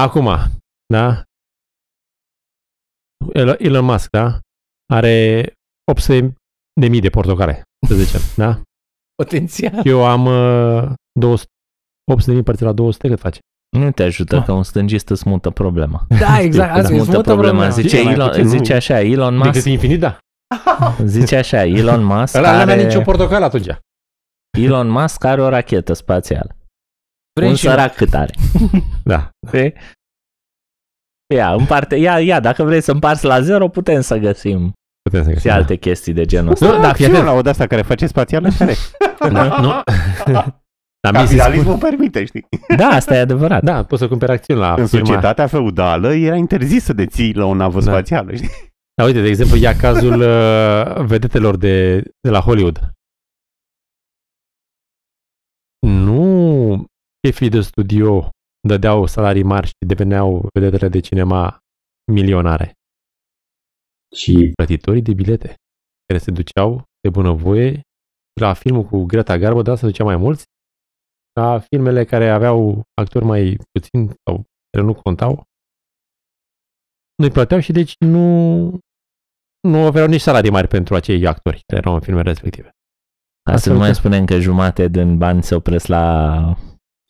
Acum, 0.00 0.28
da? 0.86 1.22
Elon 3.58 3.84
Musk, 3.84 4.10
da? 4.10 4.40
Are 4.92 5.46
800 5.90 6.34
de 6.80 6.88
mii 6.88 7.00
de 7.00 7.08
portocale, 7.08 7.62
să 7.88 7.94
zicem, 7.94 8.20
da? 8.44 8.60
Potențial. 9.22 9.86
Eu 9.86 10.04
am 10.04 10.26
uh, 10.26 10.92
200, 11.20 11.50
800 12.10 12.24
de 12.24 12.30
mii 12.30 12.36
împărțit 12.36 12.64
la 12.64 12.72
200, 12.72 13.08
cât 13.08 13.18
face? 13.18 13.38
Nu 13.76 13.90
te 13.90 14.02
ajută 14.02 14.36
ah. 14.36 14.44
că 14.44 14.52
un 14.52 14.62
stângist 14.62 15.08
îți 15.08 15.28
mută 15.28 15.50
problema. 15.50 16.06
Da, 16.18 16.40
exact. 16.40 16.70
Asta 16.70 16.80
îți 16.80 16.92
mută 16.92 17.20
problema. 17.20 17.34
problema. 17.34 17.68
Zice, 17.68 17.98
Elon, 17.98 18.48
zice 18.48 18.74
așa, 18.74 19.00
Elon 19.00 19.36
Musk... 19.36 19.52
Decât 19.52 19.64
infinit, 19.64 20.00
da. 20.00 20.18
Zice 21.04 21.36
așa, 21.36 21.64
Elon 21.64 22.04
Musk 22.04 22.34
Ăla 22.36 22.48
are... 22.48 22.64
n-a 22.64 22.82
nicio 22.82 23.00
portocală 23.00 23.44
atunci. 23.44 23.66
Elon 24.58 24.88
Musk 24.88 25.24
are 25.24 25.42
o 25.42 25.48
rachetă 25.48 25.92
spațială. 25.92 26.56
Vrei 27.32 27.48
un 27.48 27.56
sărac 27.56 27.94
cât 27.94 28.14
are. 28.14 28.34
da. 29.12 29.30
Vrei? 29.46 29.74
Ia, 31.34 31.52
împarte, 31.52 31.96
ia, 31.96 32.20
ia, 32.20 32.40
dacă 32.40 32.62
vrei 32.62 32.80
să 32.80 32.92
împarți 32.92 33.24
la 33.24 33.40
zero, 33.40 33.68
putem 33.68 34.00
să 34.00 34.16
găsim 34.16 34.72
Putem 35.02 35.22
să 35.22 35.28
găsim, 35.32 35.50
și 35.50 35.56
alte 35.56 35.72
da. 35.72 35.78
chestii 35.78 36.12
de 36.12 36.24
genul 36.24 36.52
ăsta. 36.52 36.66
Nu, 36.66 36.80
da, 36.80 36.92
fii 36.92 37.10
la 37.10 37.32
o 37.32 37.40
asta 37.44 37.66
care 37.66 37.82
face 37.82 38.06
spațială, 38.06 38.48
care? 38.58 38.74
nu, 39.30 39.60
nu. 39.60 39.82
Dar 41.00 41.12
Capitalismul 41.12 41.78
permite, 41.78 42.24
știi? 42.24 42.46
Da, 42.76 42.86
asta 42.86 43.14
e 43.14 43.18
adevărat. 43.18 43.62
Da, 43.62 43.84
poți 43.84 44.02
să 44.02 44.08
cumperi 44.08 44.32
acțiuni 44.32 44.60
la 44.60 44.74
În 44.74 44.86
firma. 44.86 45.06
societatea 45.06 45.46
feudală 45.46 46.14
era 46.14 46.36
interzis 46.36 46.84
să 46.84 46.92
deții 46.92 47.34
la 47.34 47.44
o 47.44 47.54
navă 47.54 47.80
da. 47.80 47.90
spațială, 47.90 48.34
știi? 48.34 48.50
Da, 48.96 49.04
uite, 49.04 49.20
de 49.20 49.28
exemplu, 49.28 49.56
ia 49.56 49.76
cazul 49.76 50.20
uh, 50.34 51.06
vedetelor 51.06 51.56
de, 51.56 52.00
de 52.20 52.30
la 52.30 52.40
Hollywood. 52.40 52.78
Nu 55.86 56.84
șefii 57.26 57.48
de 57.48 57.60
studio 57.60 58.28
dădeau 58.68 59.06
salarii 59.06 59.42
mari 59.42 59.66
și 59.66 59.86
deveneau 59.86 60.48
vedetele 60.58 60.88
de 60.88 61.00
cinema 61.00 61.58
milionare. 62.12 62.72
Și 64.16 64.52
plătitorii 64.54 65.02
de 65.02 65.12
bilete 65.12 65.54
care 66.06 66.18
se 66.18 66.30
duceau 66.30 66.82
de 67.00 67.10
bunăvoie 67.10 67.80
la 68.40 68.54
filmul 68.54 68.84
cu 68.84 69.04
Greta 69.04 69.38
Garbo, 69.38 69.62
dar 69.62 69.76
se 69.76 69.86
duceau 69.86 70.06
mai 70.06 70.16
mulți 70.16 70.44
ca 71.32 71.58
filmele 71.58 72.04
care 72.04 72.30
aveau 72.30 72.82
actori 73.00 73.24
mai 73.24 73.56
puțini 73.72 74.06
sau 74.24 74.44
care 74.70 74.86
nu 74.86 74.94
contau, 74.94 75.44
nu-i 77.16 77.30
plăteau 77.30 77.60
și 77.60 77.72
deci 77.72 77.94
nu, 77.98 78.78
nu 79.60 79.78
aveau 79.86 80.06
nici 80.06 80.20
salarii 80.20 80.50
mari 80.50 80.68
pentru 80.68 80.94
acei 80.94 81.26
actori 81.26 81.62
care 81.66 81.80
erau 81.80 81.94
în 81.94 82.00
filmele 82.00 82.28
respective. 82.28 82.70
Asta 83.50 83.72
nu 83.72 83.78
mai 83.78 83.94
spunem 83.94 84.24
că 84.24 84.38
jumate 84.38 84.88
din 84.88 85.18
bani 85.18 85.42
se 85.42 85.54
opresc 85.54 85.86
la 85.86 86.56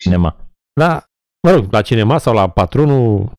cinema. 0.00 0.36
Da, 0.80 1.05
mă 1.46 1.50
rog, 1.50 1.72
la 1.72 1.82
cinema 1.82 2.18
sau 2.18 2.34
la 2.34 2.50
patronul, 2.50 3.32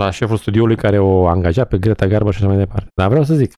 la 0.00 0.10
șeful 0.10 0.36
studioului 0.36 0.76
care 0.76 0.98
o 0.98 1.26
angaja 1.26 1.64
pe 1.64 1.78
Greta 1.78 2.06
Garbo 2.06 2.30
și 2.30 2.38
așa 2.38 2.46
mai 2.46 2.56
departe. 2.56 2.88
Dar 2.94 3.08
vreau 3.08 3.24
să 3.24 3.34
zic. 3.34 3.52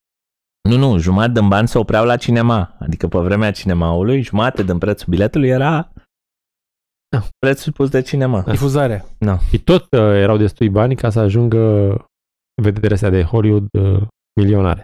Nu, 0.69 0.77
nu, 0.77 0.99
jumătate 0.99 1.33
din 1.33 1.49
bani 1.49 1.69
se 1.69 1.79
opreau 1.79 2.05
la 2.05 2.17
cinema. 2.17 2.77
Adică 2.79 3.09
pe 3.09 3.19
vremea 3.19 3.53
cinemaului, 3.53 4.23
jumătate 4.23 4.63
din 4.63 4.79
prețul 4.79 5.07
biletului 5.09 5.49
era 5.49 5.93
da. 7.09 7.23
Prețul 7.39 7.73
pus 7.73 7.91
de 7.91 8.03
cinema. 8.03 8.41
Da. 8.41 8.51
Difuzare. 8.51 9.05
Da. 9.19 9.39
Și 9.39 9.59
tot 9.59 9.83
uh, 9.83 9.99
erau 10.01 10.37
destui 10.37 10.69
bani 10.69 10.97
ca 10.97 11.11
să 11.11 11.19
ajungă 11.19 11.95
vedetele 12.63 12.95
astea 12.95 13.11
de 13.11 13.23
Hollywood 13.23 13.67
uh, 13.73 14.07
milionare. 14.41 14.83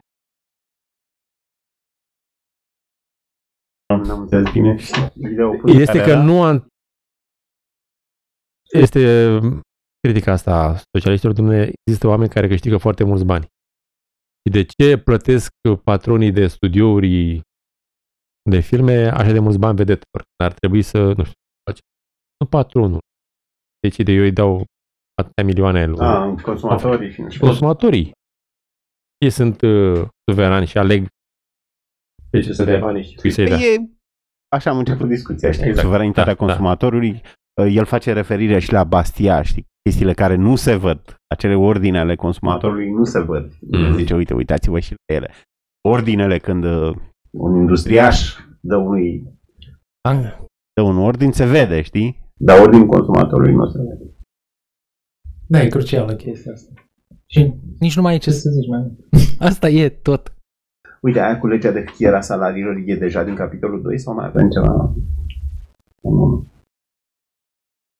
N-am 4.06 4.20
înțeles 4.20 4.52
bine. 4.52 4.76
Este 5.80 6.02
că 6.02 6.14
nu 6.14 6.42
am... 6.42 6.66
Este 8.72 9.28
um, 9.28 9.60
critica 10.00 10.32
asta 10.32 10.80
socialistilor, 10.92 11.34
dumne, 11.34 11.70
există 11.86 12.06
oameni 12.06 12.30
care 12.30 12.48
câștigă 12.48 12.76
foarte 12.76 13.04
mulți 13.04 13.24
bani. 13.24 13.44
Și 14.42 14.52
de 14.52 14.64
ce 14.64 14.98
plătesc 14.98 15.50
patronii 15.84 16.32
de 16.32 16.46
studiouri 16.46 17.40
de 18.50 18.60
filme 18.60 19.08
așa 19.08 19.32
de 19.32 19.38
mulți 19.38 19.58
bani 19.58 19.76
vedetelor? 19.76 20.22
Ar 20.44 20.52
trebui 20.52 20.82
să, 20.82 20.98
nu 21.16 21.24
știu, 21.24 21.38
nu 22.38 22.46
patronul. 22.46 23.02
Decide, 23.80 24.12
eu 24.12 24.22
îi 24.22 24.32
dau 24.32 24.64
atâtea 25.14 25.44
milioane 25.44 25.86
lui. 25.86 25.98
Ah, 26.00 26.42
consumatorii. 26.42 27.10
Și 27.28 27.38
consumatorii. 27.38 28.12
Ei 29.18 29.30
sunt 29.30 29.60
uh, 29.60 30.02
suverani 30.30 30.66
și 30.66 30.78
aleg 30.78 31.06
pe 32.30 32.40
ce 32.40 32.52
să 32.52 32.64
dea 32.64 32.78
bani 32.78 33.02
și 33.02 33.30
să 33.30 33.42
dea. 33.42 33.56
E, 33.56 33.76
așa 34.56 34.70
am 34.70 34.78
început 34.78 35.08
discuția, 35.08 35.50
știi? 35.50 35.66
Exact. 35.66 35.86
Suveranitatea 35.86 36.34
da, 36.34 36.38
da. 36.38 36.46
consumatorului. 36.46 37.22
Da. 37.54 37.66
El 37.66 37.84
face 37.84 38.12
referire 38.12 38.58
și 38.58 38.72
la 38.72 38.84
Bastia, 38.84 39.42
știi? 39.42 39.66
Chestiile 39.82 40.12
care 40.12 40.34
nu 40.34 40.56
se 40.56 40.74
văd, 40.74 41.16
acele 41.34 41.54
ordine 41.54 41.98
ale 41.98 42.14
consumatorului 42.14 42.90
nu 42.90 43.04
se 43.04 43.20
văd. 43.20 43.52
Mm. 43.60 43.96
Zice, 43.96 44.14
uite, 44.14 44.34
uitați-vă 44.34 44.78
și 44.78 44.90
la 44.90 45.14
ele. 45.14 45.30
Ordinele 45.88 46.38
când 46.38 46.64
uh, 46.64 46.96
un 47.30 47.56
industriaș 47.56 48.36
dă 48.60 48.76
unui 48.76 49.32
dă 50.74 50.82
un 50.82 50.98
ordin, 50.98 51.32
se 51.32 51.46
vede, 51.46 51.82
știi? 51.82 52.32
Dar 52.34 52.60
ordinul 52.60 52.86
consumatorului 52.86 53.54
nu 53.54 53.68
se 53.68 53.78
vede. 53.78 54.13
Da, 55.46 55.62
e 55.62 55.68
crucială 55.68 56.14
chestia 56.14 56.52
asta. 56.52 56.72
Și 57.26 57.54
nici 57.78 57.96
nu 57.96 58.02
mai 58.02 58.14
e 58.14 58.18
ce 58.18 58.30
să 58.30 58.50
zici 58.50 58.68
mai 58.68 58.92
Asta 59.48 59.68
e 59.68 59.88
tot. 59.88 60.34
Uite, 61.00 61.20
aia 61.20 61.38
cu 61.38 61.46
legea 61.46 61.70
de 61.70 61.84
fiera 61.94 62.20
salariilor 62.20 62.82
e 62.86 62.96
deja 62.96 63.24
din 63.24 63.34
capitolul 63.34 63.82
2 63.82 63.98
sau 63.98 64.14
mai 64.14 64.26
avem 64.26 64.48
ceva? 64.48 64.94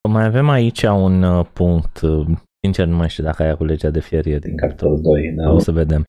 Mai 0.09 0.25
avem 0.25 0.49
aici 0.49 0.83
un 0.83 1.23
uh, 1.23 1.47
punct, 1.53 2.01
uh, 2.01 2.27
sincer 2.63 2.87
nu 2.87 2.97
mai 2.97 3.09
știu 3.09 3.25
dacă 3.25 3.43
aia 3.43 3.57
cu 3.57 3.65
legea 3.65 3.91
de 3.91 4.01
fier 4.01 4.27
e 4.27 4.39
din 4.39 4.57
capitolul 4.57 5.01
2, 5.01 5.33
da? 5.37 5.51
o 5.51 5.59
să 5.59 5.73
vedem. 5.73 6.05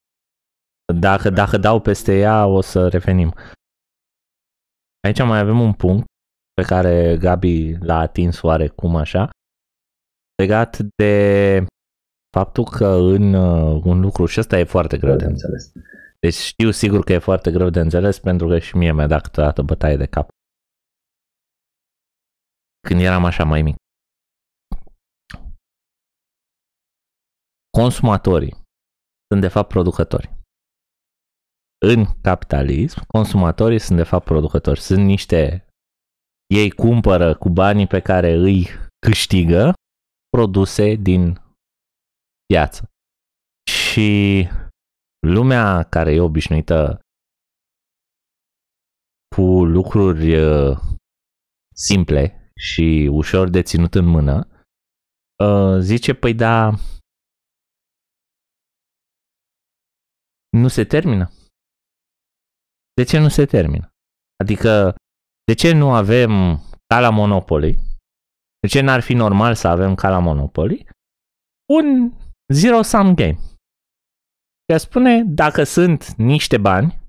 Dacă, 1.00 1.30
dacă 1.30 1.58
dau 1.58 1.80
peste 1.80 2.18
ea, 2.20 2.46
o 2.46 2.62
să 2.62 2.88
revenim. 2.88 3.34
Aici 5.08 5.24
mai 5.24 5.40
avem 5.40 5.60
un 5.60 5.74
punct 5.74 6.06
pe 6.54 6.62
care 6.62 7.18
Gabi 7.20 7.78
l-a 7.80 8.00
atins 8.00 8.42
oarecum 8.42 8.96
așa, 8.96 9.30
legat 10.36 10.78
de 10.98 11.66
faptul 12.38 12.64
că 12.64 12.88
în 12.88 13.34
uh, 13.34 13.82
un 13.86 14.00
lucru, 14.00 14.26
și 14.26 14.40
ăsta 14.40 14.58
e 14.58 14.64
foarte 14.64 14.98
greu 14.98 15.16
de 15.16 15.26
înțeles. 15.26 15.72
Deci 16.20 16.34
știu 16.34 16.72
sigur 16.72 17.04
că 17.04 17.14
e 17.14 17.18
foarte 17.18 17.52
greu 17.52 17.70
de 17.70 17.80
înțeles 17.80 18.20
pentru 18.20 18.48
că 18.48 18.60
și 18.60 18.78
mie 18.78 18.94
mi-a 18.94 19.08
dat 19.08 19.22
câteodată 19.22 19.62
bătaie 19.62 19.98
de 19.98 20.06
cap. 20.06 20.30
Când 22.88 23.02
eram 23.02 23.26
așa 23.26 23.44
mai 23.44 23.62
mic. 23.62 23.76
Consumatorii 27.78 28.54
sunt 29.28 29.42
de 29.42 29.48
fapt 29.48 29.68
producători. 29.68 30.34
În 31.86 32.06
capitalism, 32.22 33.04
consumatorii 33.08 33.80
sunt 33.80 33.98
de 33.98 34.04
fapt 34.04 34.26
producători. 34.26 34.80
Sunt 34.80 35.06
niște 35.06 35.68
ei 36.48 36.72
cumpără 36.72 37.36
cu 37.36 37.50
banii 37.50 37.88
pe 37.88 38.00
care 38.00 38.32
îi 38.32 38.68
câștigă 39.00 39.74
produse 40.36 40.96
din 40.96 41.24
piață. 42.46 42.82
Și 43.72 44.10
lumea 45.28 45.84
care 45.84 46.12
e 46.14 46.20
obișnuită 46.20 47.00
cu 49.36 49.66
lucruri 49.66 50.36
uh, 50.36 50.78
simple 51.88 52.52
și 52.56 53.10
ușor 53.12 53.50
de 53.50 53.62
ținut 53.62 53.94
în 53.96 54.06
mână, 54.06 54.36
uh, 55.44 55.80
zice, 55.80 56.14
păi 56.14 56.34
da, 56.34 56.70
nu 60.62 60.68
se 60.68 60.84
termină. 60.84 61.26
De 62.94 63.04
ce 63.04 63.18
nu 63.20 63.30
se 63.30 63.46
termină? 63.46 63.90
Adică 64.44 64.96
de 65.48 65.54
ce 65.54 65.72
nu 65.72 65.94
avem 65.94 66.32
ca 66.88 67.00
la 67.00 67.10
Monopoly? 67.10 67.85
De 68.66 68.72
ce 68.72 68.82
n-ar 68.82 69.02
fi 69.02 69.14
normal 69.14 69.56
să 69.56 69.68
avem 69.68 69.96
ca 69.96 70.10
la 70.10 70.20
Monopoly? 70.20 70.88
Un 71.74 72.12
zero-sum 72.54 73.14
game. 73.16 73.38
Și 74.72 74.80
spune, 74.80 75.24
dacă 75.24 75.64
sunt 75.64 76.14
niște 76.16 76.58
bani, 76.58 77.00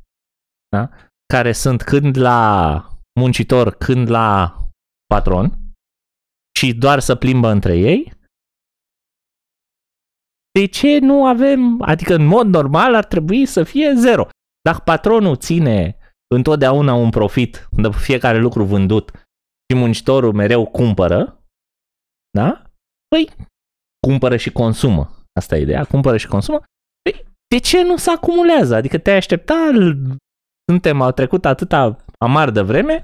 da, 0.69 0.91
care 1.27 1.53
sunt 1.53 1.83
când 1.83 2.17
la 2.17 2.81
muncitor, 3.21 3.75
când 3.75 4.09
la 4.09 4.57
patron, 5.07 5.59
și 6.59 6.75
doar 6.75 6.99
să 7.01 7.15
plimbă 7.15 7.49
între 7.49 7.77
ei, 7.77 8.13
de 10.59 10.67
ce 10.67 10.99
nu 10.99 11.27
avem, 11.27 11.83
adică 11.83 12.15
în 12.15 12.27
mod 12.27 12.47
normal 12.47 12.95
ar 12.95 13.05
trebui 13.05 13.47
să 13.47 13.65
fie 13.65 13.93
zero. 13.95 14.29
Dacă 14.61 14.83
patronul 14.85 15.37
ține 15.37 15.97
întotdeauna 16.35 16.95
un 16.95 17.11
profit 17.11 17.69
de 17.71 17.91
fiecare 17.91 18.39
lucru 18.39 18.65
vândut 18.65 19.11
și 19.69 19.79
muncitorul 19.79 20.33
mereu 20.33 20.67
cumpără, 20.67 21.41
da? 22.37 22.63
Păi, 23.09 23.31
cumpără 24.07 24.37
și 24.37 24.53
consumă. 24.53 25.11
Asta 25.39 25.57
e 25.57 25.61
ideea, 25.61 25.85
cumpără 25.85 26.17
și 26.17 26.29
consumă. 26.29 26.59
Păi, 27.03 27.25
de 27.49 27.59
ce 27.59 27.83
nu 27.83 27.97
se 27.97 28.11
acumulează? 28.11 28.75
Adică 28.75 28.99
te 28.99 29.11
aștepta, 29.11 29.71
suntem, 30.71 31.01
au 31.01 31.11
trecut 31.11 31.45
atâta 31.45 31.97
amar 32.19 32.51
de 32.51 32.61
vreme, 32.61 33.03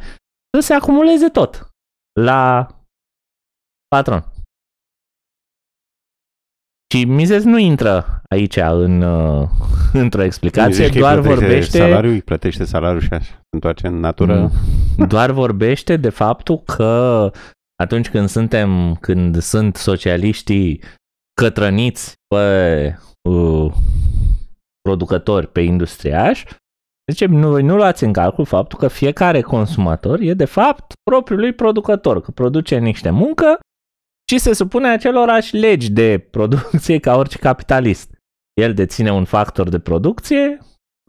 să 0.56 0.66
se 0.66 0.74
acumuleze 0.74 1.28
tot 1.28 1.68
la 2.20 2.66
patron. 3.88 4.24
Și 6.94 7.04
Mises 7.04 7.44
nu 7.44 7.58
intră 7.58 8.22
aici 8.28 8.56
în, 8.56 9.02
uh, 9.02 9.48
într-o 10.02 10.22
explicație, 10.22 10.88
doar 10.88 11.18
vorbește... 11.18 11.78
Salariul, 11.78 12.12
îi 12.12 12.22
plătește 12.22 12.64
salariul 12.64 13.00
și 13.00 13.12
așa, 13.12 13.40
întoarce 13.50 13.86
în 13.86 14.00
natură. 14.00 14.40
Mm. 14.40 15.06
Doar 15.06 15.30
vorbește 15.30 15.96
de 15.96 16.08
faptul 16.08 16.58
că 16.58 17.30
atunci 17.82 18.10
când 18.10 18.28
suntem, 18.28 18.94
când 18.94 19.40
sunt 19.40 19.76
socialiștii 19.76 20.82
cătrăniți 21.40 22.14
pe 22.26 22.98
uh, 23.28 23.72
producători, 24.80 25.46
pe 25.48 25.60
industriași, 25.60 26.44
zice, 27.12 27.26
nu, 27.26 27.60
nu 27.60 27.76
luați 27.76 28.04
în 28.04 28.12
calcul 28.12 28.44
faptul 28.44 28.78
că 28.78 28.88
fiecare 28.88 29.40
consumator 29.40 30.20
e 30.20 30.34
de 30.34 30.44
fapt 30.44 30.92
propriului 31.10 31.52
producător, 31.52 32.20
că 32.20 32.30
produce 32.30 32.78
niște 32.78 33.10
muncă 33.10 33.58
și 34.30 34.38
se 34.38 34.52
supune 34.52 34.88
acelorași 34.88 35.56
legi 35.56 35.90
de 35.90 36.18
producție 36.30 36.98
ca 36.98 37.16
orice 37.16 37.38
capitalist. 37.38 38.10
El 38.60 38.74
deține 38.74 39.12
un 39.12 39.24
factor 39.24 39.68
de 39.68 39.78
producție 39.78 40.58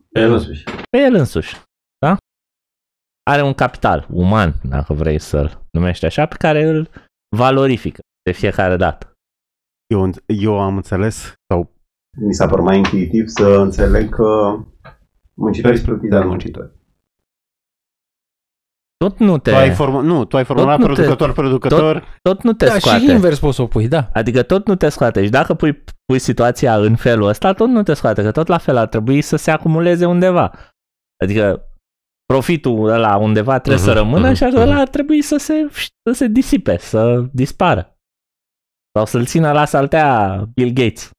pe 0.10 0.20
el 0.20 0.32
însuși. 0.32 0.64
Pe 0.90 0.98
el 0.98 1.14
însuși. 1.14 1.56
Da? 3.24 3.32
Are 3.32 3.42
un 3.42 3.54
capital 3.54 4.08
uman, 4.10 4.54
dacă 4.64 4.94
vrei 4.94 5.20
să-l 5.20 5.68
numești 5.72 6.06
așa, 6.06 6.26
pe 6.26 6.36
care 6.38 6.64
îl 6.64 6.90
valorifică 7.36 8.00
de 8.24 8.32
fiecare 8.32 8.76
dată. 8.76 9.12
Eu, 9.94 10.10
eu 10.26 10.60
am 10.60 10.76
înțeles, 10.76 11.34
sau 11.48 11.72
mi 12.18 12.34
s-a 12.34 12.48
părut 12.48 12.66
mai 12.66 12.78
intuitiv 12.78 13.28
să 13.28 13.48
înțeleg 13.48 14.10
că 14.10 14.58
muncitorii 15.34 15.78
sunt 15.78 15.90
plătiți 15.90 16.20
de 16.20 16.26
muncitori. 16.26 16.72
Tot 18.98 19.18
nu 19.18 19.38
te... 19.38 19.52
Tu 19.52 19.56
ai, 19.56 19.72
form... 19.72 20.06
nu, 20.06 20.26
tu 20.26 20.38
ai 20.38 20.44
formulat 20.44 20.80
producător, 20.80 21.28
te... 21.28 21.34
producător. 21.34 22.00
Tot, 22.00 22.04
tot 22.22 22.44
nu 22.44 22.54
te 22.54 22.66
da, 22.66 22.80
scoate. 22.80 23.00
și 23.00 23.10
invers 23.10 23.40
poți 23.40 23.56
să 23.56 23.62
o 23.62 23.68
pui, 23.68 23.88
da. 23.88 24.10
Adică 24.14 24.44
tot 24.44 24.68
nu 24.68 24.76
te 24.76 24.90
scoate. 24.90 25.24
Și 25.24 25.30
dacă 25.30 25.54
pui, 25.54 25.84
pui 26.06 26.20
situația 26.20 26.76
în 26.76 26.96
felul 26.96 27.28
ăsta, 27.28 27.54
tot 27.54 27.68
nu 27.68 27.84
te 27.84 27.94
scoate. 27.94 28.22
Că 28.22 28.32
tot 28.32 28.48
la 28.48 28.58
fel 28.58 28.78
ar 28.78 28.88
trebui 28.88 29.22
să 29.22 29.36
se 29.36 29.52
acumuleze 29.52 30.06
undeva. 30.06 30.52
Adică 31.24 31.73
profitul 32.34 32.90
ăla 32.90 33.18
undeva 33.18 33.60
trebuie 33.60 33.82
uh-huh, 33.82 33.86
să 33.86 33.94
mhm, 33.94 34.00
rămână 34.00 34.32
uh-huh, 34.32 34.36
și 34.36 34.44
ăla 34.44 34.76
uh-huh. 34.76 34.80
ar 34.80 34.90
trebui 34.90 35.22
să 35.22 35.38
se, 35.38 35.68
să 36.10 36.12
se 36.14 36.28
disipe, 36.28 36.78
să 36.78 37.30
dispară. 37.34 37.98
Sau 38.98 39.06
să-l 39.06 39.26
țină 39.26 39.52
la 39.52 39.66
saltea 39.66 40.06
Bill 40.54 40.72
Gates. 40.74 41.12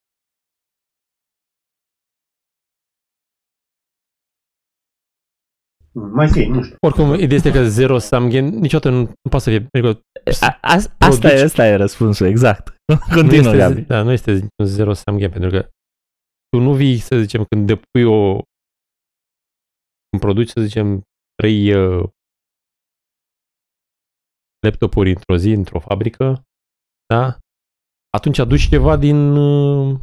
Mai 5.92 6.28
zi, 6.28 6.44
nu 6.44 6.62
știu. 6.62 6.76
Oricum, 6.80 7.14
ideea 7.14 7.40
este 7.44 7.50
că 7.50 7.64
zero 7.64 7.98
sum 7.98 8.28
game 8.28 8.48
niciodată 8.48 8.90
nu, 8.90 9.00
nu 9.00 9.30
poate 9.30 9.44
să 9.44 9.50
fie. 9.50 9.66
Adică, 9.72 10.00
a, 10.40 10.58
a, 10.60 10.74
asta, 10.98 11.32
e, 11.32 11.42
asta 11.42 11.66
e 11.66 11.74
răspunsul, 11.74 12.26
exact. 12.26 12.76
Continuă, 13.14 13.52
nu 13.54 13.62
este, 13.62 13.80
Da, 13.80 14.02
nu 14.02 14.12
este 14.12 14.46
zero 14.64 14.92
sum 14.92 15.18
game, 15.18 15.32
pentru 15.32 15.50
că 15.50 15.68
tu 16.48 16.58
nu 16.58 16.74
vii, 16.74 16.98
să 16.98 17.18
zicem, 17.18 17.44
când 17.48 17.66
depui 17.66 18.02
o 18.02 18.40
când 20.18 20.20
produci, 20.20 20.48
să 20.48 20.60
zicem, 20.60 21.02
trei 21.34 21.74
uh, 21.74 22.08
laptopuri 24.66 25.10
într-o 25.10 25.36
zi, 25.36 25.50
într-o 25.50 25.80
fabrică, 25.80 26.42
da? 27.06 27.38
Atunci 28.10 28.38
aduci 28.38 28.68
ceva 28.68 28.96
din... 28.96 29.36
Uh, 29.36 30.00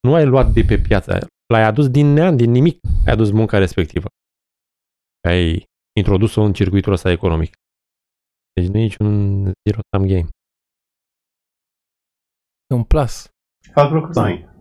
nu 0.00 0.14
ai 0.14 0.26
luat 0.26 0.52
de 0.52 0.62
pe 0.68 0.78
piață, 0.88 1.26
l-ai 1.52 1.62
adus 1.62 1.88
din 1.88 2.06
nean, 2.06 2.36
din 2.36 2.50
nimic, 2.50 2.78
ai 3.06 3.12
adus 3.12 3.30
munca 3.30 3.58
respectivă 3.58 4.08
ai 5.28 5.64
introdus-o 5.98 6.42
în 6.42 6.52
circuitul 6.52 6.92
ăsta 6.92 7.10
economic. 7.10 7.54
Deci 8.52 8.68
nu 8.68 8.78
e 8.78 8.82
niciun 8.82 9.44
zero-sum 9.44 10.06
game. 10.06 10.28
E 12.66 12.74
un 12.74 12.84
plus. 12.84 13.28
Fac 13.72 13.90
lucruri 13.90 14.16
noi. 14.16 14.55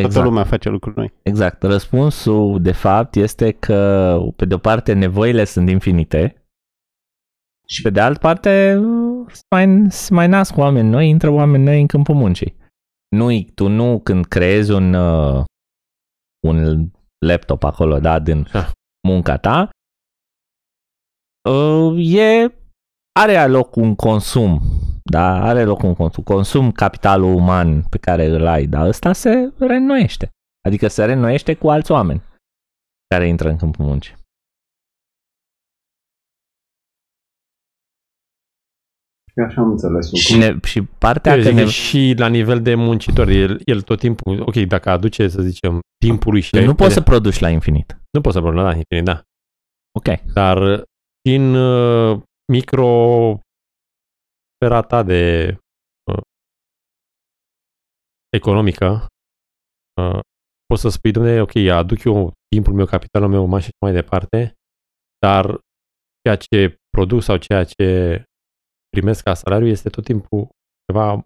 Exact. 0.00 0.14
Toată 0.14 0.28
lumea 0.28 0.44
face 0.44 0.68
lucruri 0.68 0.96
noi. 0.96 1.12
Exact. 1.22 1.62
Răspunsul, 1.62 2.62
de 2.62 2.72
fapt, 2.72 3.14
este 3.14 3.52
că, 3.52 4.16
pe 4.36 4.44
de 4.44 4.54
o 4.54 4.58
parte, 4.58 4.92
nevoile 4.92 5.44
sunt 5.44 5.68
infinite 5.68 6.34
și, 7.66 7.82
pe 7.82 7.90
de 7.90 8.00
altă 8.00 8.18
parte, 8.18 8.80
se 9.28 9.42
mai, 9.50 9.86
se 9.90 10.14
mai 10.14 10.28
nasc 10.28 10.56
oameni 10.56 10.88
noi, 10.88 11.08
intră 11.08 11.30
oameni 11.30 11.64
noi 11.64 11.80
în 11.80 11.86
câmpul 11.86 12.14
muncii. 12.14 12.56
Nu, 13.16 13.42
tu 13.54 13.68
nu, 13.68 14.00
când 14.00 14.26
creezi 14.26 14.72
un, 14.72 14.94
uh, 14.94 15.44
un 16.46 16.88
laptop 17.26 17.62
acolo, 17.64 17.98
da, 17.98 18.18
din 18.18 18.48
da. 18.52 18.70
munca 19.08 19.36
ta, 19.36 19.70
uh, 21.50 22.16
e, 22.16 22.54
are 23.20 23.46
loc 23.46 23.76
un 23.76 23.94
consum, 23.94 24.60
da, 25.10 25.42
are 25.42 25.64
loc 25.64 25.82
un 25.82 25.94
consum, 25.94 26.22
consum 26.22 26.72
capitalul 26.72 27.34
uman 27.34 27.82
pe 27.82 27.98
care 27.98 28.24
îl 28.24 28.46
ai, 28.46 28.66
dar 28.66 28.86
ăsta 28.86 29.12
se 29.12 29.52
reînnoiește. 29.58 30.28
Adică 30.66 30.88
se 30.88 31.04
reînnoiește 31.04 31.54
cu 31.54 31.70
alți 31.70 31.92
oameni 31.92 32.22
care 33.06 33.28
intră 33.28 33.48
în 33.48 33.56
câmpul 33.56 33.84
muncii. 33.84 34.18
Așa 39.46 39.60
am 39.60 39.70
înțeles. 39.70 40.12
Și, 40.12 40.36
ne, 40.36 40.56
și 40.64 40.82
partea 40.82 41.36
Eu 41.36 41.42
că 41.42 41.50
ne... 41.50 41.66
și 41.66 42.14
la 42.16 42.26
nivel 42.26 42.62
de 42.62 42.74
muncitor, 42.74 43.28
el, 43.28 43.60
el 43.64 43.82
tot 43.82 43.98
timpul, 43.98 44.40
ok, 44.40 44.54
dacă 44.54 44.90
aduce, 44.90 45.28
să 45.28 45.42
zicem, 45.42 45.80
timpului 46.04 46.40
și... 46.40 46.56
Nu 46.56 46.74
poți 46.74 46.94
să 46.94 47.00
produci 47.00 47.38
la 47.38 47.48
infinit. 47.48 48.00
Nu 48.10 48.20
poți 48.20 48.34
să 48.34 48.40
produci 48.40 48.62
la 48.62 48.74
infinit, 48.74 49.04
da. 49.04 49.22
Ok. 49.98 50.32
Dar 50.32 50.84
din 51.28 51.54
uh, 51.54 52.20
micro 52.52 53.38
sfera 54.64 55.02
de 55.02 55.56
uh, 56.12 56.22
economică, 58.36 59.06
uh, 60.00 60.20
poți 60.66 60.80
să 60.80 60.88
spui, 60.88 61.12
domnule, 61.12 61.40
ok, 61.40 61.56
aduc 61.56 62.04
eu 62.04 62.32
timpul 62.48 62.74
meu, 62.74 62.86
capitalul 62.86 63.28
meu, 63.28 63.46
mai 63.46 63.60
și 63.60 63.70
mai 63.84 63.92
departe, 63.92 64.54
dar 65.18 65.58
ceea 66.22 66.36
ce 66.36 66.76
produc 66.90 67.22
sau 67.22 67.36
ceea 67.36 67.64
ce 67.64 67.86
primesc 68.88 69.22
ca 69.22 69.34
salariu 69.34 69.66
este 69.68 69.88
tot 69.88 70.04
timpul 70.04 70.48
ceva 70.86 71.24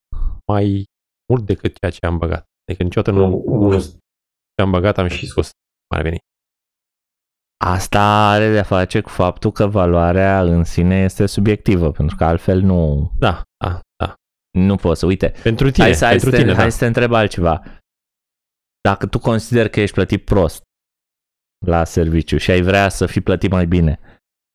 mai 0.53 0.85
mult 1.33 1.47
decât 1.47 1.77
ceea 1.79 1.91
ce 1.91 2.07
am 2.07 2.19
băgat. 2.19 2.45
Adică 2.69 2.83
niciodată 2.83 3.17
nu, 3.17 3.27
nu 3.47 3.81
ce 4.55 4.63
am 4.63 4.71
băgat 4.71 4.99
am 4.99 5.09
și 5.09 5.27
scos. 5.27 5.51
Mai 5.95 6.03
veni. 6.03 6.19
Asta 7.67 8.31
are 8.31 8.51
de-a 8.51 8.63
face 8.63 9.01
cu 9.01 9.09
faptul 9.09 9.53
că 9.53 9.67
valoarea 9.67 10.43
în 10.43 10.65
sine 10.65 11.03
este 11.03 11.27
subiectivă, 11.27 11.93
pentru 11.93 12.17
că 12.17 12.25
altfel 12.25 12.61
nu... 12.61 13.11
Da, 13.19 13.43
da, 13.65 13.81
da. 13.97 14.15
Nu 14.59 14.77
poți 14.77 15.01
să, 15.01 15.07
uite. 15.07 15.35
Pentru 15.43 15.71
tine, 15.71 15.85
hai 15.85 15.95
să, 15.95 16.07
pentru 16.07 16.31
hai 16.31 16.39
tine, 16.39 16.51
să, 16.51 16.55
da. 16.55 16.61
Hai 16.61 16.73
să 16.73 16.79
te 16.79 16.87
întreb 16.87 17.13
altceva. 17.13 17.63
Dacă 18.81 19.07
tu 19.07 19.19
consideri 19.19 19.71
că 19.71 19.81
ești 19.81 19.95
plătit 19.95 20.25
prost 20.25 20.63
la 21.67 21.85
serviciu 21.85 22.37
și 22.37 22.51
ai 22.51 22.63
vrea 22.63 22.89
să 22.89 23.07
fii 23.07 23.21
plătit 23.21 23.51
mai 23.51 23.67
bine, 23.67 24.01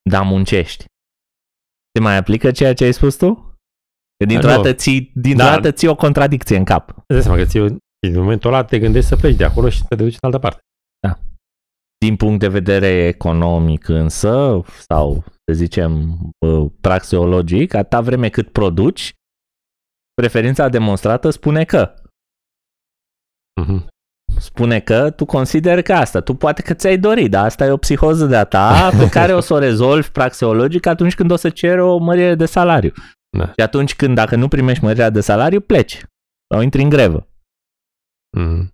dar 0.10 0.24
muncești, 0.24 0.86
te 1.92 2.00
mai 2.00 2.18
aplică 2.18 2.52
ceea 2.52 2.74
ce 2.74 2.84
ai 2.84 2.94
spus 2.94 3.16
tu? 3.16 3.34
Că 4.18 4.26
dintr-o 4.26 4.48
dată 4.48 4.74
ții, 4.74 5.12
dintr-o 5.16 5.46
da. 5.46 5.52
dată 5.52 5.72
ții 5.72 5.88
o 5.88 5.96
contradicție 5.96 6.58
în 6.58 6.64
cap. 6.64 7.04
Îți 7.08 7.24
seama 7.24 7.38
că 7.38 7.46
ții, 7.46 7.60
în 8.08 8.14
momentul 8.14 8.54
ăla 8.54 8.64
te 8.64 8.80
gândești 8.80 9.10
să 9.10 9.16
pleci 9.16 9.36
de 9.36 9.44
acolo 9.44 9.70
și 9.70 9.78
să 9.78 9.86
te 9.88 9.96
duci 9.96 10.14
în 10.14 10.20
altă 10.22 10.40
parte. 10.40 10.62
Da. 12.00 12.06
Din 12.06 12.16
punct 12.16 12.40
de 12.40 12.48
vedere 12.48 12.88
economic 12.88 13.88
însă, 13.88 14.62
sau 14.88 15.24
să 15.46 15.54
zicem 15.54 16.20
praxeologic, 16.82 17.74
atâta 17.74 18.02
vreme 18.02 18.30
cât 18.30 18.52
produci, 18.52 19.14
preferința 20.14 20.70
demonstrată 20.70 21.30
spune 21.30 21.64
că. 21.64 21.94
Uh-huh. 23.62 23.88
Spune 24.40 24.80
că 24.80 25.12
tu 25.12 25.26
consideri 25.26 25.84
că 25.84 25.94
asta, 25.94 26.22
tu 26.22 26.34
poate 26.34 26.62
că 26.62 26.74
ți-ai 26.74 26.98
dorit, 26.98 27.30
dar 27.32 27.46
asta 27.46 27.66
e 27.66 27.72
o 27.72 27.78
psihoză 27.78 28.26
de-a 28.26 28.44
ta 28.44 28.90
pe 29.00 29.10
care 29.10 29.34
o 29.34 29.40
să 29.40 29.54
o 29.54 29.58
rezolvi 29.58 30.10
praxeologic 30.10 30.86
atunci 30.86 31.16
când 31.16 31.32
o 31.32 31.36
să 31.36 31.50
ceri 31.50 31.80
o 31.80 31.98
mărire 31.98 32.36
de 32.36 32.46
salariu. 32.46 32.92
Da. 33.38 33.46
Și 33.46 33.62
atunci 33.64 33.96
când, 33.96 34.16
dacă 34.16 34.36
nu 34.36 34.48
primești 34.48 34.84
mărirea 34.84 35.10
de 35.10 35.22
salariu, 35.22 35.62
pleci 35.62 36.04
sau 36.54 36.62
intri 36.62 36.82
în 36.82 36.90
grevă. 36.90 37.28
Mm. 38.38 38.74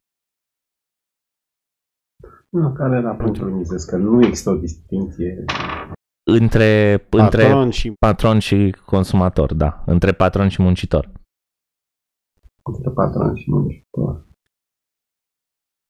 Nu, 2.56 2.74
care 2.74 2.98
era 2.98 3.16
punctul 3.16 3.52
mizesc, 3.52 3.90
că 3.90 3.98
nu 3.98 4.26
există 4.26 4.50
o 4.50 4.56
distinție. 4.56 5.46
Între, 6.24 6.98
Patron 7.10 7.62
între 7.62 7.70
și 7.70 7.92
patron 8.00 8.40
și 8.40 8.76
consumator, 8.86 9.54
da. 9.54 9.84
Între 9.86 10.12
patron 10.12 10.48
și 10.48 10.62
muncitor. 10.62 11.12
Între 12.64 12.92
patron 12.92 13.36
și 13.36 13.52
muncitor. 13.52 14.28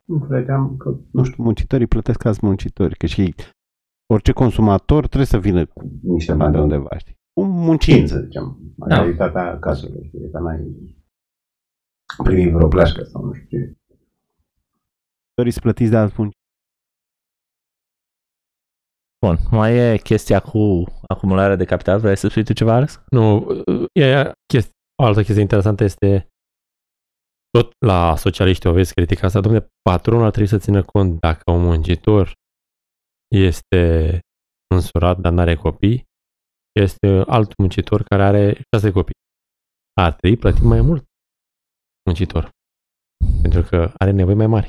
Înțelegeam 0.08 0.76
că 0.76 0.96
nu 1.10 1.24
știu, 1.24 1.42
muncitorii 1.42 1.86
plătesc 1.86 2.24
azi 2.24 2.44
muncitori, 2.44 2.96
că 2.96 3.06
și 3.06 3.34
orice 4.06 4.32
consumator 4.32 5.06
trebuie 5.06 5.26
să 5.26 5.38
vină 5.38 5.66
cu 5.66 5.82
niște 6.02 6.32
bani 6.32 6.42
bani 6.42 6.52
de 6.52 6.58
de 6.58 6.62
undeva, 6.62 6.98
știi? 6.98 7.14
Un 7.40 7.48
muncin, 7.48 7.96
muncin. 7.96 8.06
să 8.06 8.20
zicem. 8.24 8.74
Majoritatea 8.76 9.58
cazurilor, 9.58 10.04
știi, 10.04 10.30
că 10.30 10.38
n-ai 10.38 10.76
primit 12.22 12.52
vreo 12.52 12.68
plașcă 12.68 13.02
sau 13.02 13.24
nu 13.24 13.32
știu 13.32 13.58
ce. 13.58 13.76
Muncitorii 15.38 15.50
sunt 15.50 15.62
plătiți 15.62 15.90
de 15.90 15.96
alți 15.96 16.14
muncitori. 16.16 16.35
Bun, 19.24 19.36
mai 19.50 19.76
e 19.76 19.96
chestia 19.96 20.40
cu 20.40 20.84
acumularea 21.08 21.56
de 21.56 21.64
capital. 21.64 22.00
Vrei 22.00 22.16
să 22.16 22.28
spui 22.28 22.44
tu 22.44 22.52
ceva, 22.52 22.74
Alex? 22.74 23.02
Nu, 23.10 23.46
e, 23.92 24.32
chesti, 24.52 24.72
o 25.02 25.04
altă 25.04 25.22
chestie 25.22 25.42
interesantă 25.42 25.84
este 25.84 26.28
tot 27.50 27.72
la 27.86 28.16
socialiști 28.16 28.66
o 28.66 28.72
vezi 28.72 28.94
critica 28.94 29.26
asta, 29.26 29.40
domnule, 29.40 29.66
patronul 29.82 30.24
ar 30.24 30.30
trebui 30.30 30.48
să 30.48 30.58
țină 30.58 30.82
cont 30.82 31.20
dacă 31.20 31.50
un 31.50 31.62
muncitor 31.62 32.32
este 33.34 34.20
însurat, 34.74 35.18
dar 35.18 35.32
nu 35.32 35.40
are 35.40 35.54
copii, 35.54 36.04
este 36.80 37.22
alt 37.26 37.56
muncitor 37.58 38.02
care 38.02 38.22
are 38.22 38.60
șase 38.72 38.90
copii. 38.90 39.14
Ar 40.00 40.12
trebui 40.12 40.38
plătit 40.38 40.62
mai 40.62 40.80
mult 40.80 41.04
muncitor. 42.04 42.50
Pentru 43.42 43.62
că 43.62 43.92
are 43.98 44.10
nevoi 44.10 44.34
mai 44.34 44.46
mari. 44.46 44.68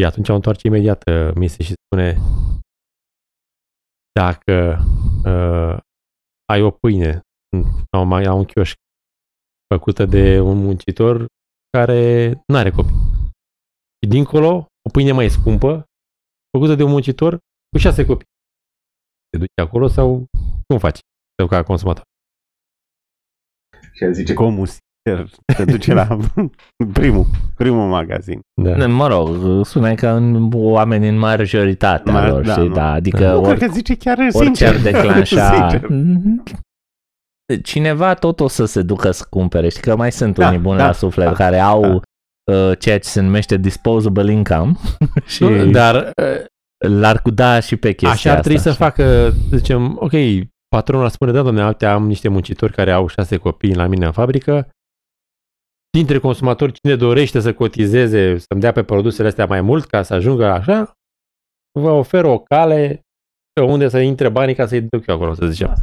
Și 0.00 0.06
atunci 0.06 0.28
o 0.28 0.34
întoarce 0.34 0.66
imediat 0.66 1.02
uh, 1.08 1.34
misie 1.34 1.64
și 1.64 1.74
spune 1.84 2.18
dacă 4.20 4.78
uh, 5.24 5.78
ai 6.52 6.62
o 6.62 6.70
pâine 6.70 7.20
sau 7.90 8.04
mai 8.04 8.24
au 8.24 8.38
un 8.38 8.44
chioșc 8.44 8.76
făcută 9.74 10.04
de 10.04 10.40
un 10.40 10.56
muncitor 10.56 11.26
care 11.70 12.32
nu 12.46 12.56
are 12.56 12.70
copii. 12.70 12.96
Și 13.98 14.08
dincolo, 14.08 14.66
o 14.86 14.90
pâine 14.92 15.12
mai 15.12 15.28
scumpă, 15.28 15.84
făcută 16.50 16.74
de 16.74 16.82
un 16.82 16.90
muncitor 16.90 17.38
cu 17.70 17.78
șase 17.78 18.04
copii. 18.04 18.26
Te 19.30 19.38
duci 19.38 19.60
acolo 19.66 19.86
sau 19.88 20.26
cum 20.66 20.78
faci? 20.78 20.98
Sau 21.36 21.46
ca 21.48 21.62
consumator. 21.62 22.04
Și 23.92 24.04
el 24.04 24.12
zice, 24.12 24.34
Comus 24.34 24.78
se 25.56 25.64
duce 25.64 25.94
la 25.94 26.06
primul, 26.92 27.26
primul 27.56 27.88
magazin. 27.88 28.40
Da. 28.62 28.86
Mă 28.86 29.06
rog, 29.08 29.28
sună 29.66 29.94
ca 29.94 30.16
în 30.16 30.50
oameni 30.54 31.08
în 31.08 31.18
majoritatea 31.18 32.24
Ma- 32.24 32.28
lor, 32.28 32.42
da, 32.44 32.52
știi, 32.52 32.68
nu. 32.68 32.74
da, 32.74 32.92
adică 32.92 33.32
nu, 33.32 33.40
ori, 33.40 33.56
cred 33.56 33.68
că 33.68 33.74
zice 33.74 33.96
chiar 33.96 34.18
orice 34.18 34.38
sincer. 34.44 34.68
ar 34.74 34.80
declanșa... 34.80 35.50
Sincer. 35.68 35.88
Mhm. 35.88 36.42
Cineva 37.62 38.14
tot 38.14 38.40
o 38.40 38.48
să 38.48 38.64
se 38.64 38.82
ducă 38.82 39.10
să 39.10 39.26
cumpere, 39.30 39.68
știi 39.68 39.82
că 39.82 39.96
mai 39.96 40.12
sunt 40.12 40.34
Da, 40.38 40.46
unii 40.48 40.58
buni 40.58 40.78
da, 40.78 40.86
la 40.86 40.92
suflet 40.92 41.26
da, 41.26 41.32
care 41.32 41.58
au 41.58 41.94
uh, 42.52 42.78
ceea 42.78 42.98
ce 42.98 43.08
se 43.08 43.20
numește 43.20 43.56
disposable 43.56 44.32
income 44.32 44.72
și 45.26 45.42
Nu, 45.44 45.70
Dar 45.70 45.94
uh, 46.22 46.44
l-ar 46.88 47.20
cuda 47.22 47.60
și 47.60 47.76
pe 47.76 47.92
chestia 47.92 48.10
așa 48.10 48.30
ar 48.32 48.38
trebui 48.40 48.58
asta. 48.58 48.70
să 48.70 48.76
facă, 48.76 49.02
să 49.50 49.56
zicem, 49.56 49.96
ok, 50.00 50.12
patronul 50.68 51.04
ar 51.04 51.10
spune, 51.10 51.32
da, 51.32 51.42
domnule, 51.42 51.66
uite, 51.66 51.86
am 51.86 52.06
niște 52.06 52.28
muncitori 52.28 52.72
care 52.72 52.90
au 52.92 53.06
șase 53.08 53.36
copii 53.36 53.74
la 53.74 53.86
mine 53.86 54.06
în 54.06 54.12
fabrică, 54.12 54.68
dintre 55.94 56.18
consumatori, 56.18 56.72
cine 56.72 56.96
dorește 56.96 57.40
să 57.40 57.52
cotizeze, 57.52 58.38
să-mi 58.38 58.60
dea 58.60 58.72
pe 58.72 58.82
produsele 58.82 59.28
astea 59.28 59.46
mai 59.46 59.60
mult 59.60 59.84
ca 59.84 60.02
să 60.02 60.14
ajungă 60.14 60.44
așa, 60.44 60.92
vă 61.80 61.90
ofer 61.90 62.24
o 62.24 62.38
cale 62.38 63.00
pe 63.52 63.62
unde 63.62 63.88
să 63.88 63.98
intre 63.98 64.28
banii 64.28 64.54
ca 64.54 64.66
să-i 64.66 64.80
duc 64.80 65.06
eu 65.06 65.14
acolo, 65.14 65.34
să 65.34 65.46
zicem. 65.46 65.74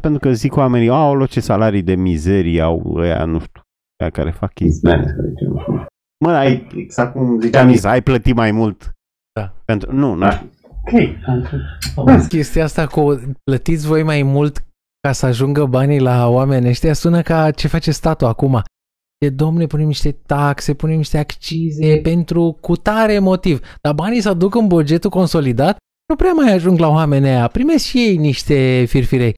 Pentru 0.00 0.18
că 0.20 0.32
zic 0.32 0.56
oamenii, 0.56 0.88
au 0.88 1.26
ce 1.26 1.40
salarii 1.40 1.82
de 1.82 1.94
mizerie 1.94 2.60
au 2.60 2.94
ăia, 2.96 3.24
nu 3.24 3.38
știu, 3.40 3.60
ăia 4.02 4.10
care 4.10 4.30
fac 4.30 4.52
chestii. 4.52 4.90
Business, 4.90 5.14
să 5.14 5.22
zicem. 5.28 5.88
Mă, 6.24 6.30
ai, 6.30 6.66
Exact 6.74 7.12
cum 7.12 7.24
ziceam, 7.24 7.40
ziceam, 7.40 7.68
Isa, 7.68 7.90
ai 7.90 8.02
plătit 8.02 8.34
mai 8.34 8.50
mult. 8.50 8.90
Da. 9.32 9.54
Pentru, 9.64 9.92
nu, 9.92 10.14
n-aș, 10.14 10.40
ok. 11.94 12.28
Chestia 12.28 12.64
asta 12.64 12.86
cu 12.86 13.20
plătiți 13.44 13.86
voi 13.86 14.02
mai 14.02 14.22
mult 14.22 14.64
ca 15.00 15.12
să 15.12 15.26
ajungă 15.26 15.66
banii 15.66 16.00
la 16.00 16.28
oameni 16.28 16.68
ăștia 16.68 16.92
sună 16.92 17.22
ca 17.22 17.50
ce 17.50 17.68
face 17.68 17.90
statul 17.90 18.26
acum. 18.26 18.62
E, 19.24 19.30
domne, 19.30 19.66
punem 19.66 19.86
niște 19.86 20.12
taxe, 20.12 20.74
punem 20.74 20.96
niște 20.96 21.18
accize 21.18 22.00
pentru 22.02 22.58
cutare 22.60 23.18
motiv. 23.18 23.60
Dar 23.80 23.94
banii 23.94 24.20
să 24.20 24.32
duc 24.34 24.54
în 24.54 24.66
bugetul 24.66 25.10
consolidat, 25.10 25.76
nu 26.08 26.16
prea 26.16 26.32
mai 26.32 26.52
ajung 26.52 26.78
la 26.78 26.88
oamenii 26.88 27.28
aia. 27.28 27.48
Primesc 27.48 27.84
și 27.84 27.98
ei 27.98 28.16
niște 28.16 28.84
firfirei. 28.88 29.34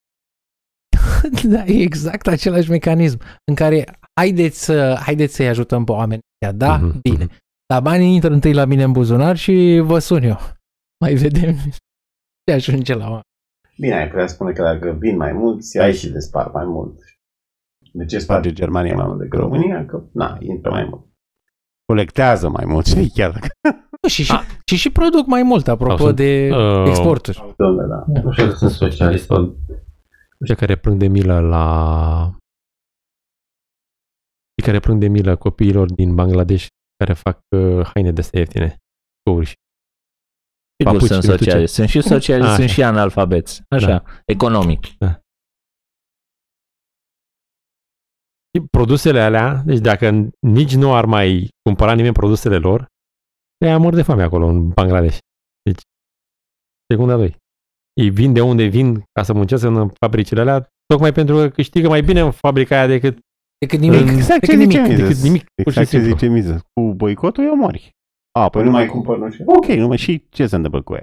da, 1.53 1.65
e 1.65 1.83
exact 1.83 2.27
același 2.27 2.71
mecanism 2.71 3.21
în 3.45 3.55
care 3.55 3.85
haideți, 4.21 4.65
să, 4.65 4.99
haideți 5.01 5.35
să-i 5.35 5.49
ajutăm 5.49 5.85
pe 5.85 5.93
oameni 5.93 6.21
ăștia. 6.45 6.59
Da, 6.59 6.77
Mhm, 6.77 7.01
bine. 7.01 7.27
Dar 7.67 7.83
banii 7.83 8.15
intră 8.15 8.33
întâi 8.33 8.53
la 8.53 8.65
mine 8.65 8.83
în 8.83 8.93
buzunar 8.93 9.37
și 9.37 9.81
vă 9.85 9.99
sun 9.99 10.23
eu. 10.23 10.39
Mai 11.05 11.15
vedem 11.15 11.57
ce 12.45 12.53
ajunge 12.53 12.95
la 12.95 13.05
oameni. 13.05 13.23
Bine, 13.79 13.95
ai 13.95 14.09
putea 14.09 14.27
spune 14.27 14.53
că 14.53 14.63
dacă 14.63 14.97
vin 15.01 15.17
mai 15.17 15.33
mulți, 15.33 15.79
ai 15.79 15.95
și 15.95 16.09
de 16.11 16.19
spar 16.19 16.51
mai 16.51 16.65
mult. 16.65 17.01
De 17.95 18.05
ce 18.05 18.19
sparge 18.19 18.49
sparge 18.49 18.53
Germania 18.53 18.95
mai 18.95 19.07
mult 19.07 19.19
decât 19.19 19.39
România. 19.39 19.63
România? 19.67 19.87
Că, 19.87 20.05
na, 20.13 20.37
intră 20.41 20.71
mai 20.71 20.85
mult. 20.85 21.07
Colectează 21.85 22.49
mai 22.49 22.65
mult 22.65 22.87
și 22.87 23.11
chiar 23.17 23.31
dacă... 23.31 23.49
Nu, 24.03 24.09
Și, 24.09 24.23
și, 24.23 24.33
și, 24.67 24.77
și 24.77 24.91
produc 24.91 25.27
mai 25.27 25.43
mult, 25.43 25.69
apropo 25.69 25.97
Sau 25.97 26.07
sunt, 26.07 26.17
de 26.17 26.51
uh, 26.53 26.87
exporturi. 26.89 27.55
Domnule, 27.57 27.87
da. 27.89 28.21
Nu 28.23 28.33
știu 28.33 28.47
că 28.47 28.55
sunt 28.55 28.71
socialist 28.71 29.25
sau 29.27 29.57
ăștia 30.41 30.57
care 30.57 30.77
plâng 30.77 30.99
de 30.99 31.07
milă 31.09 31.41
la 31.41 32.37
cei 34.55 34.65
care 34.67 34.81
plâng 34.81 35.01
de 35.01 35.09
milă 35.09 35.37
copiilor 35.37 35.93
din 35.93 36.15
Bangladesh 36.15 36.67
care 36.97 37.13
fac 37.13 37.39
uh, 37.57 37.87
haine 37.95 38.13
de 38.13 38.21
astea 38.21 38.39
ieftine. 38.39 38.77
Couri 39.23 39.47
și 39.47 39.55
Sigur 40.77 40.93
papuci, 40.93 41.09
sunt 41.09 41.25
nu 41.25 41.31
știu 41.33 41.37
ce. 41.37 41.45
socialiști. 41.45 41.75
Sunt 41.75 41.89
și 41.89 42.01
socialiști, 42.01 42.51
Așa. 42.51 42.59
sunt 42.59 42.69
și 42.69 42.83
analfabeți. 42.83 43.63
Așa, 43.69 43.87
Da. 43.87 44.03
economic. 44.27 44.85
Și 44.85 44.97
produsele 48.71 49.21
alea, 49.21 49.63
deci 49.65 49.79
dacă 49.79 50.29
nici 50.41 50.75
nu 50.75 50.95
ar 50.95 51.05
mai 51.05 51.49
cumpăra 51.63 51.95
nimeni 51.95 52.15
produsele 52.15 52.57
lor, 52.57 52.87
le 53.65 53.77
mor 53.77 53.95
de 53.95 54.03
foame 54.03 54.23
acolo 54.23 54.47
în 54.47 54.69
Bangladesh. 54.69 55.19
Deci, 55.63 55.81
secunda 56.93 57.17
2. 57.17 57.37
Ei 58.01 58.11
vin 58.11 58.33
de 58.33 58.41
unde 58.41 58.65
vin 58.65 59.03
ca 59.13 59.23
să 59.23 59.33
muncească 59.33 59.69
în 59.69 59.89
fabricile 60.01 60.41
alea, 60.41 60.69
tocmai 60.87 61.13
pentru 61.13 61.35
că 61.37 61.49
câștigă 61.49 61.89
mai 61.89 62.03
bine 62.03 62.21
în 62.21 62.31
fabrica 62.31 62.77
aia 62.77 62.87
decât 62.87 63.19
Decât 63.59 63.79
nimic. 63.79 64.01
Exact 64.11 64.45
ce 64.45 64.57
decât 64.57 64.71
zice 64.71 64.81
nimic. 64.81 64.91
Miza. 64.91 65.07
decât 65.09 65.23
nimic, 65.23 65.45
pur 65.63 65.73
și 65.73 65.79
Exact 65.79 65.89
ce 65.91 65.99
simplu. 65.99 66.19
zice 66.19 66.29
Miza. 66.33 66.61
Cu 66.75 66.95
boicotul 66.95 67.45
eu 67.45 67.57
mori. 67.57 67.91
A, 68.39 68.49
Păi 68.49 68.65
nu 68.65 68.71
mai 68.71 68.87
cumpăr, 68.87 69.19
nu 69.19 69.31
știu. 69.31 69.45
Ok, 69.49 69.67
numai 69.67 69.97
și 69.97 70.27
ce 70.31 70.47
se 70.47 70.57
întâmplă 70.57 70.83
cu 70.83 70.95
ea? 70.95 71.03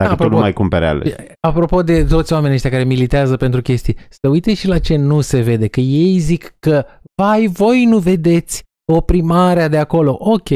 Dacă 0.00 0.14
tu 0.14 0.22
Apropo- 0.22 0.30
nu 0.30 0.38
mai 0.38 0.52
cumpere 0.52 0.86
ale. 0.86 1.36
Apropo 1.40 1.82
de 1.82 2.04
toți 2.04 2.32
oamenii 2.32 2.54
ăștia 2.54 2.70
care 2.70 2.84
militează 2.84 3.36
pentru 3.36 3.60
chestii, 3.60 3.96
să 4.10 4.28
uite 4.28 4.54
și 4.54 4.66
la 4.66 4.78
ce 4.78 4.96
nu 4.96 5.20
se 5.20 5.40
vede, 5.40 5.68
că 5.68 5.80
ei 5.80 6.18
zic 6.18 6.54
că, 6.58 6.84
vai, 7.22 7.46
voi 7.46 7.84
nu 7.84 7.98
vedeți 7.98 8.64
oprimarea 8.92 9.68
de 9.68 9.78
acolo. 9.78 10.16
Ok, 10.18 10.48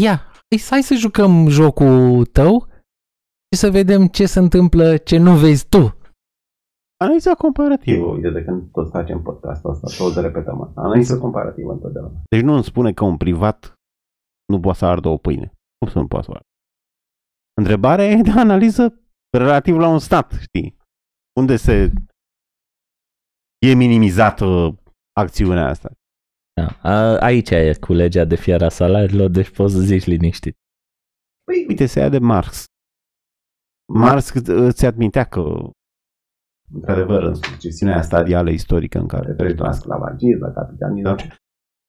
ia, 0.00 0.16
hai, 0.50 0.60
hai 0.70 0.82
să 0.82 0.94
jucăm 0.94 1.48
jocul 1.48 2.24
tău 2.26 2.66
și 3.52 3.58
să 3.60 3.70
vedem 3.70 4.06
ce 4.06 4.26
se 4.26 4.38
întâmplă, 4.38 4.96
ce 4.96 5.18
nu 5.18 5.36
vezi 5.36 5.68
tu. 5.68 5.98
Analiza 7.04 7.34
comparativă. 7.34 7.96
Eu, 7.96 8.12
uite, 8.14 8.30
de 8.30 8.44
când 8.44 8.70
tot 8.72 8.90
facem 8.90 9.22
podcastul 9.22 9.70
ăsta, 9.70 10.04
tot 10.04 10.22
repetăm 10.22 10.62
asta. 10.62 10.80
Analiză 10.80 11.18
comparativă 11.18 11.72
întotdeauna. 11.72 12.20
Deci 12.30 12.42
nu 12.42 12.54
îmi 12.54 12.64
spune 12.64 12.92
că 12.92 13.04
un 13.04 13.16
privat 13.16 13.72
nu 14.52 14.60
poate 14.60 14.78
să 14.78 14.84
ardă 14.84 15.08
o 15.08 15.16
pâine. 15.16 15.52
Cum 15.78 15.88
să 15.92 15.98
nu 15.98 16.06
poate 16.06 16.24
să 16.24 16.30
o 16.30 16.34
ardă? 16.34 16.46
Întrebarea 17.60 18.04
e 18.04 18.20
de 18.22 18.30
analiză 18.30 19.00
relativ 19.36 19.76
la 19.76 19.88
un 19.88 19.98
stat, 19.98 20.32
știi? 20.32 20.76
Unde 21.40 21.56
se 21.56 21.92
e 23.66 23.74
minimizată 23.74 24.44
acțiunea 25.20 25.68
asta. 25.68 25.92
Da. 26.60 26.66
A, 26.82 27.18
aici 27.18 27.50
e 27.50 27.78
cu 27.80 27.92
legea 27.92 28.24
de 28.24 28.36
fiera 28.36 28.68
salariilor, 28.68 29.30
deci 29.30 29.50
poți 29.50 29.74
să 29.74 29.80
zici 29.80 30.04
liniștit. 30.04 30.56
Păi, 31.44 31.64
uite, 31.68 31.86
se 31.86 32.00
ia 32.00 32.08
de 32.08 32.18
Marx. 32.18 32.64
Marx 33.92 34.30
îți 34.46 34.86
admitea 34.86 35.24
că 35.24 35.70
Într-adevăr, 36.72 37.22
în 37.22 37.34
succesiunea 37.34 37.96
asta, 37.96 38.16
stadială 38.16 38.50
istorică 38.50 38.98
în 38.98 39.08
care 39.08 39.34
treci 39.34 39.58
la 39.58 39.72
sclavagism, 39.72 40.40
la 40.40 40.52
capitalism, 40.52 41.38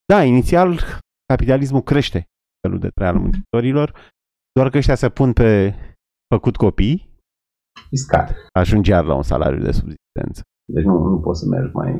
Da, 0.05 0.23
inițial 0.23 0.79
capitalismul 1.25 1.81
crește 1.81 2.29
felul 2.61 2.79
de 2.79 2.89
trai 2.89 3.07
al 3.07 3.15
muncitorilor, 3.15 4.13
doar 4.55 4.69
că 4.69 4.77
ăștia 4.77 4.95
se 4.95 5.09
pun 5.09 5.33
pe 5.33 5.75
făcut 6.33 6.55
copii, 6.55 7.09
fiscal. 7.89 8.35
ajunge 8.59 8.91
iar 8.91 9.05
la 9.05 9.15
un 9.15 9.23
salariu 9.23 9.63
de 9.63 9.71
subsistență. 9.71 10.41
Deci 10.73 10.83
nu, 10.83 11.07
nu 11.07 11.19
poți 11.19 11.39
să 11.39 11.45
mergi 11.45 11.73
mai... 11.73 11.91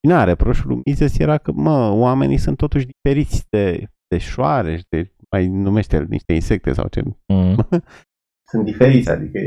Și 0.00 0.08
n-are 0.08 0.30
reproșul 0.30 0.68
lui 0.68 0.80
Mises 0.84 1.18
era 1.18 1.38
că, 1.38 1.52
mă, 1.52 1.90
oamenii 1.90 2.38
sunt 2.38 2.56
totuși 2.56 2.86
diferiți 2.86 3.46
de, 3.50 3.86
de 4.08 4.18
șoare, 4.18 4.82
de 4.88 5.12
mai 5.30 5.48
numește 5.48 6.04
niște 6.04 6.32
insecte 6.32 6.72
sau 6.72 6.88
ce. 6.88 7.02
Mm. 7.32 7.56
Sunt 8.50 8.64
diferiți, 8.64 9.10
adică 9.10 9.38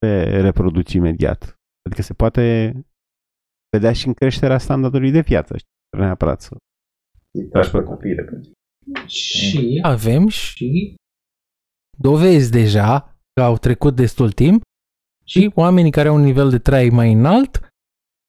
se 0.00 0.40
reproduce 0.40 0.96
imediat. 0.96 1.60
Adică 1.86 2.02
se 2.02 2.14
poate 2.14 2.72
vedea 3.76 3.92
și 3.92 4.06
în 4.06 4.14
creșterea 4.14 4.58
standardului 4.58 5.10
de 5.10 5.20
viață. 5.20 5.56
Știi? 5.56 5.70
Neapărat 5.98 6.40
să... 6.40 6.56
îi 7.38 7.48
tragi 7.48 7.70
pe 7.70 7.82
copii 7.82 8.14
repede. 8.14 8.50
Și 9.06 9.78
avem 9.82 10.28
și 10.28 10.94
dovezi 11.98 12.50
deja 12.50 13.16
că 13.32 13.42
au 13.42 13.58
trecut 13.58 13.96
destul 13.96 14.32
timp 14.32 14.62
și 15.24 15.50
oamenii 15.54 15.90
care 15.90 16.08
au 16.08 16.14
un 16.14 16.20
nivel 16.20 16.50
de 16.50 16.58
trai 16.58 16.88
mai 16.88 17.12
înalt 17.12 17.68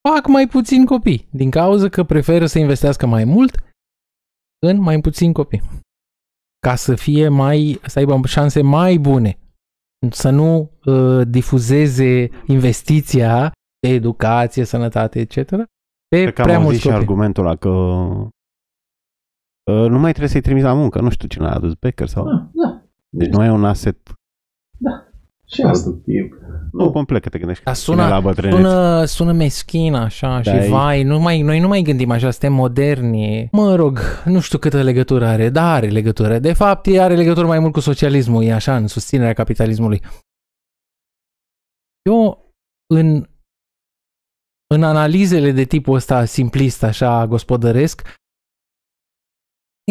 fac 0.10 0.28
mai 0.28 0.48
puțin 0.48 0.86
copii, 0.86 1.28
din 1.32 1.50
cauza 1.50 1.90
că 1.90 2.04
preferă 2.04 2.46
să 2.46 2.60
investească 2.60 3.06
mai 3.06 3.24
mult 3.24 3.58
în 4.66 4.80
mai 4.80 5.02
puțin 5.02 5.34
copii. 5.34 5.62
Ca 6.60 6.76
să 6.76 6.96
fie 6.96 7.28
mai, 7.28 7.80
să 7.86 8.00
aibă 8.00 8.22
șanse 8.26 8.62
mai 8.62 8.98
bune. 8.98 9.38
Să 10.10 10.30
nu 10.30 10.72
uh, 10.86 11.28
difuzeze 11.28 12.30
investiția 12.46 13.52
de 13.80 13.94
educație, 13.94 14.64
sănătate, 14.64 15.20
etc. 15.20 15.34
Pe 16.08 16.22
Cred 16.22 16.34
că 16.34 16.42
prea 16.42 16.56
am 16.56 16.64
auzit 16.64 16.64
mulți 16.64 16.80
și 16.80 16.86
copii. 16.88 17.00
argumentul 17.00 17.46
ăla 17.46 17.56
că 17.56 17.70
uh, 17.70 18.28
nu 19.72 20.00
mai 20.00 20.10
trebuie 20.10 20.30
să-i 20.30 20.42
trimiți 20.42 20.66
la 20.66 20.74
muncă. 20.74 21.02
Nu 21.02 21.10
știu 21.10 21.28
cine 21.28 21.46
l-a 21.46 21.54
adus, 21.54 21.74
Becker 21.74 22.08
sau... 22.08 22.24
Da, 22.26 22.50
da. 22.54 22.82
Deci 23.10 23.30
nu 23.30 23.40
ai 23.40 23.50
un 23.50 23.66
asset 23.66 23.98
Și 25.46 25.62
productiv. 25.62 26.38
nu 26.72 26.92
complet, 26.92 27.22
că 27.22 27.30
te 27.30 27.38
gândești 27.38 27.64
Dar 27.64 27.74
că 27.74 27.80
sună- 27.80 28.08
la 28.08 28.20
bătrânețe. 28.20 28.58
Sună, 28.58 29.06
sună 29.06 29.32
meschin 29.32 29.94
așa 29.94 30.28
Da, 30.42 30.42
și 30.42 30.66
e- 30.66 30.70
vai, 30.70 31.04
nu 31.04 31.20
mai, 31.20 31.42
noi 31.42 31.60
nu 31.60 31.68
mai 31.68 31.82
gândim 31.82 32.12
așa, 32.12 32.32
suntem 32.32 32.54
moderni. 32.54 33.50
Mă 33.52 33.76
rog, 33.76 34.00
nu 34.26 34.40
știu 34.40 34.58
câtă 34.58 34.82
legătură 34.82 35.26
are, 35.26 35.50
dar 35.50 35.74
are 35.74 35.88
legătură. 35.90 36.40
De 36.40 36.54
fapt, 36.54 36.86
ea 36.88 37.04
are 37.04 37.16
legătură 37.16 37.48
mai 37.48 37.60
mult 37.60 37.74
cu 37.74 37.80
socialismul, 37.80 38.44
e 38.44 38.54
așa, 38.54 38.76
în 38.76 38.88
susținerea 38.88 39.34
capitalismului. 39.34 40.02
Eu, 42.10 42.52
în, 42.94 43.28
în 44.74 44.84
analizele 44.84 45.52
de 45.52 45.64
tipul 45.64 45.96
ăsta 45.96 46.26
simplist, 46.26 46.84
așa, 46.84 47.28
gospodăresc, 47.28 48.02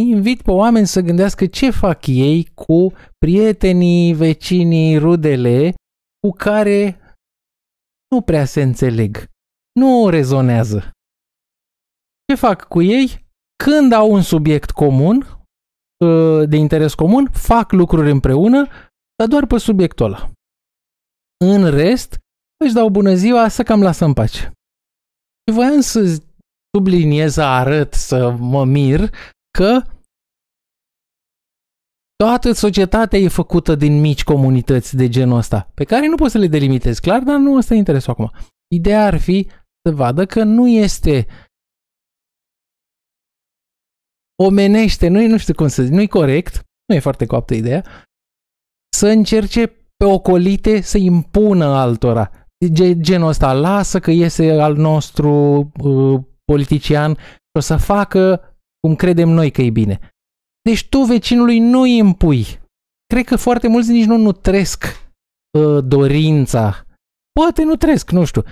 îi 0.01 0.09
invit 0.09 0.43
pe 0.43 0.51
oameni 0.51 0.87
să 0.87 1.01
gândească 1.01 1.47
ce 1.47 1.71
fac 1.71 2.07
ei 2.07 2.45
cu 2.55 2.93
prietenii, 3.19 4.15
vecinii, 4.15 4.99
rudele 4.99 5.75
cu 6.21 6.31
care 6.37 7.01
nu 8.11 8.21
prea 8.21 8.45
se 8.45 8.63
înțeleg, 8.63 9.25
nu 9.81 10.09
rezonează. 10.09 10.91
Ce 12.27 12.35
fac 12.35 12.69
cu 12.69 12.83
ei? 12.83 13.27
Când 13.65 13.93
au 13.93 14.13
un 14.13 14.23
subiect 14.23 14.71
comun, 14.71 15.17
uh, 16.05 16.49
de 16.49 16.57
interes 16.57 16.95
comun, 16.95 17.31
fac 17.33 17.73
lucruri 17.73 18.11
împreună, 18.11 18.69
dar 19.17 19.29
doar 19.29 19.47
pe 19.47 19.59
subiectul 19.59 20.07
ăla. 20.07 20.31
În 21.45 21.71
rest, 21.71 22.19
își 22.65 22.73
dau 22.73 22.89
bună 22.89 23.15
ziua 23.15 23.49
să 23.49 23.63
cam 23.63 23.83
lasă 23.83 24.05
în 24.05 24.13
pace. 24.13 24.53
Și 25.47 25.55
voiam 25.55 25.81
să 25.81 26.23
subliniez, 26.77 27.33
să 27.33 27.43
arăt, 27.43 27.95
să 27.95 28.31
mă 28.31 28.65
mir 28.65 29.11
că 29.59 29.83
toată 32.17 32.53
societatea 32.53 33.19
e 33.19 33.29
făcută 33.29 33.75
din 33.75 34.01
mici 34.01 34.25
comunități 34.25 34.97
de 34.97 35.09
genul 35.09 35.37
ăsta, 35.37 35.71
pe 35.75 35.85
care 35.85 36.07
nu 36.07 36.17
poți 36.17 36.33
să 36.33 36.39
le 36.39 36.47
delimitezi 36.47 37.01
clar, 37.01 37.23
dar 37.23 37.39
nu 37.39 37.57
ăsta 37.57 37.75
e 37.75 37.77
interesul 37.77 38.13
acum. 38.13 38.31
Ideea 38.75 39.05
ar 39.05 39.19
fi 39.19 39.49
să 39.89 39.95
vadă 39.95 40.27
că 40.27 40.43
nu 40.43 40.69
este 40.69 41.27
omenește, 44.43 45.09
nu 45.09 45.27
nu 45.27 45.39
știu 45.39 45.55
cum 45.55 45.69
să 45.69 45.83
zic, 45.83 45.93
nu 45.93 46.01
e 46.01 46.07
corect, 46.07 46.55
nu 46.89 46.95
e 46.95 46.99
foarte 46.99 47.27
coaptă 47.27 47.55
ideea, 47.55 47.85
să 48.97 49.09
încerce 49.09 49.67
pe 49.97 50.05
ocolite 50.05 50.81
să 50.81 50.99
impună 50.99 51.65
altora. 51.65 52.31
Ge- 52.73 53.01
Genul 53.01 53.29
ăsta, 53.29 53.53
lasă 53.53 54.01
că 54.01 54.11
iese 54.11 54.51
al 54.51 54.77
nostru 54.77 55.31
uh, 55.83 56.21
politician 56.45 57.15
și 57.17 57.57
o 57.59 57.61
să 57.61 57.77
facă 57.77 58.52
cum 58.87 58.97
credem 58.97 59.29
noi 59.29 59.51
că 59.51 59.63
e 59.63 59.71
bine. 59.71 59.99
Deci 60.63 60.89
tu 60.89 60.99
vecinului 60.99 61.59
nu 61.59 61.81
îi 61.81 61.97
impui. 61.97 62.47
Cred 63.07 63.25
că 63.25 63.37
foarte 63.37 63.69
mulți 63.69 63.91
nici 63.91 64.05
nu 64.05 64.17
nutresc 64.17 64.85
uh, 65.59 65.85
dorința. 65.85 66.85
Poate 67.41 67.65
nu 67.65 67.77
trăiesc, 67.77 68.11
nu 68.11 68.25
știu, 68.25 68.43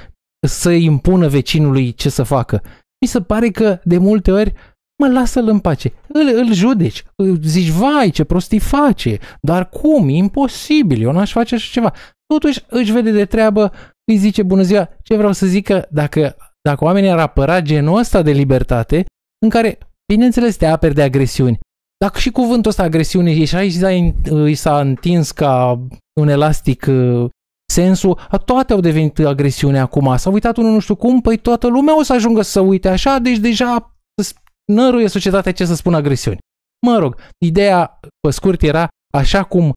să 0.47 0.71
impună 0.71 1.29
vecinului 1.29 1.93
ce 1.93 2.09
să 2.09 2.23
facă. 2.23 2.63
Mi 3.01 3.09
se 3.09 3.23
pare 3.23 3.49
că 3.49 3.81
de 3.85 3.99
multe 3.99 4.33
ori 4.33 4.55
mă 5.03 5.09
lasă-l 5.09 5.49
în 5.49 5.59
pace. 5.59 5.93
Îl, 6.09 6.35
îl 6.35 6.53
judeci. 6.53 7.05
Îl 7.17 7.39
Zici, 7.43 7.69
vai, 7.69 8.11
ce 8.11 8.25
prostii 8.25 8.59
face. 8.59 9.19
Dar 9.41 9.69
cum? 9.69 10.09
E 10.09 10.13
imposibil. 10.13 11.03
Eu 11.03 11.13
n-aș 11.13 11.33
face 11.33 11.55
așa 11.55 11.69
ceva. 11.73 11.93
Totuși 12.27 12.65
își 12.69 12.93
vede 12.93 13.11
de 13.11 13.25
treabă, 13.25 13.73
îi 14.05 14.17
zice 14.17 14.43
bună 14.43 14.63
ziua. 14.63 14.89
Ce 15.03 15.17
vreau 15.17 15.33
să 15.33 15.47
zic 15.47 15.65
că 15.65 15.87
dacă, 15.91 16.37
dacă 16.61 16.85
oamenii 16.85 17.11
ar 17.11 17.19
apăra 17.19 17.61
genul 17.61 17.99
ăsta 17.99 18.23
de 18.23 18.31
libertate, 18.31 19.05
în 19.43 19.49
care, 19.49 19.79
bineînțeles, 20.15 20.57
te 20.57 20.67
aperi 20.67 20.95
de 20.95 21.03
agresiuni, 21.03 21.59
dacă 22.05 22.19
și 22.19 22.31
cuvântul 22.31 22.71
ăsta 22.71 22.83
agresiune 22.83 23.45
și 23.45 23.55
aici 23.55 23.73
s-a- 23.73 24.15
îi 24.25 24.55
s-a 24.55 24.81
întins 24.81 25.31
ca 25.31 25.81
un 26.21 26.29
elastic 26.29 26.87
uh, 26.89 27.29
sensul, 27.73 28.19
a, 28.31 28.39
toate 28.39 28.73
au 28.73 28.81
devenit 28.81 29.19
agresiune 29.19 29.79
acum. 29.79 30.17
S-a 30.17 30.31
uitat 30.31 30.57
unul 30.57 30.73
nu 30.73 30.79
știu 30.79 30.95
cum, 30.97 31.21
păi 31.21 31.37
toată 31.37 31.67
lumea 31.67 31.99
o 31.99 32.03
să 32.03 32.13
ajungă 32.13 32.43
să 32.43 32.51
se 32.51 32.61
uite 32.61 32.89
așa, 32.89 33.19
deci 33.19 33.37
deja 33.39 33.97
s- 34.23 34.35
năruie 34.73 35.09
societatea 35.09 35.53
ce 35.53 35.65
să 35.65 35.75
spună 35.75 35.97
agresiuni. 35.97 36.39
Mă 36.87 36.99
rog, 36.99 37.17
ideea 37.45 37.99
pe 38.21 38.31
scurt 38.31 38.63
era 38.63 38.89
așa 39.15 39.45
cum 39.45 39.73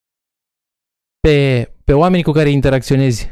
pe, 1.19 1.71
pe 1.83 1.93
oamenii 1.93 2.23
cu 2.23 2.31
care 2.31 2.49
interacționezi 2.49 3.29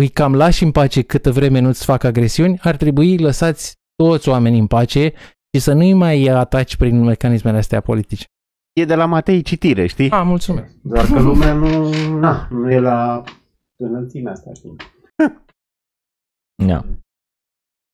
îi 0.00 0.08
cam 0.08 0.34
lași 0.34 0.62
în 0.62 0.70
pace 0.70 1.02
câtă 1.02 1.32
vreme 1.32 1.58
nu-ți 1.58 1.84
fac 1.84 2.04
agresiuni, 2.04 2.58
ar 2.62 2.76
trebui 2.76 3.18
lăsați 3.18 3.72
toți 4.02 4.28
oamenii 4.28 4.58
în 4.60 4.66
pace 4.66 5.12
și 5.52 5.60
să 5.60 5.72
nu-i 5.72 5.92
mai 5.92 6.26
ataci 6.26 6.76
prin 6.76 7.00
mecanismele 7.00 7.56
astea 7.56 7.80
politice. 7.80 8.24
E 8.72 8.84
de 8.84 8.94
la 8.94 9.04
Matei 9.06 9.42
citire, 9.42 9.86
știi? 9.86 10.10
Ah, 10.10 10.22
mulțumesc. 10.24 10.74
Doar 10.82 11.06
că 11.06 11.20
lumea 11.20 11.52
nu, 11.52 11.90
na, 12.18 12.48
nu 12.50 12.70
e 12.70 12.78
la 12.78 13.22
înălțimea 13.76 14.32
asta. 14.32 14.50
știi? 14.54 14.76
Da. 16.66 16.84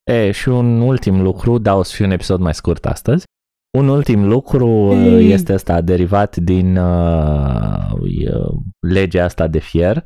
E, 0.03 0.31
și 0.31 0.49
un 0.49 0.81
ultim 0.81 1.21
lucru, 1.21 1.57
da, 1.57 1.75
o 1.75 1.83
să 1.83 1.95
fie 1.95 2.05
un 2.05 2.11
episod 2.11 2.39
mai 2.39 2.53
scurt 2.53 2.85
astăzi. 2.85 3.25
Un 3.77 3.87
ultim 3.87 4.27
lucru 4.27 4.67
uh, 4.67 5.05
Ei. 5.05 5.31
este 5.31 5.53
ăsta 5.53 5.81
derivat 5.81 6.35
din 6.35 6.77
uh, 6.77 7.91
uh, 7.91 8.55
legea 8.87 9.23
asta 9.23 9.47
de 9.47 9.59
fier 9.59 10.03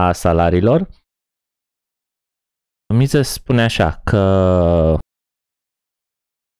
a 0.00 0.12
salariilor. 0.12 0.88
Mi 2.94 3.06
se 3.06 3.22
spune 3.22 3.62
așa 3.62 4.00
că 4.04 4.96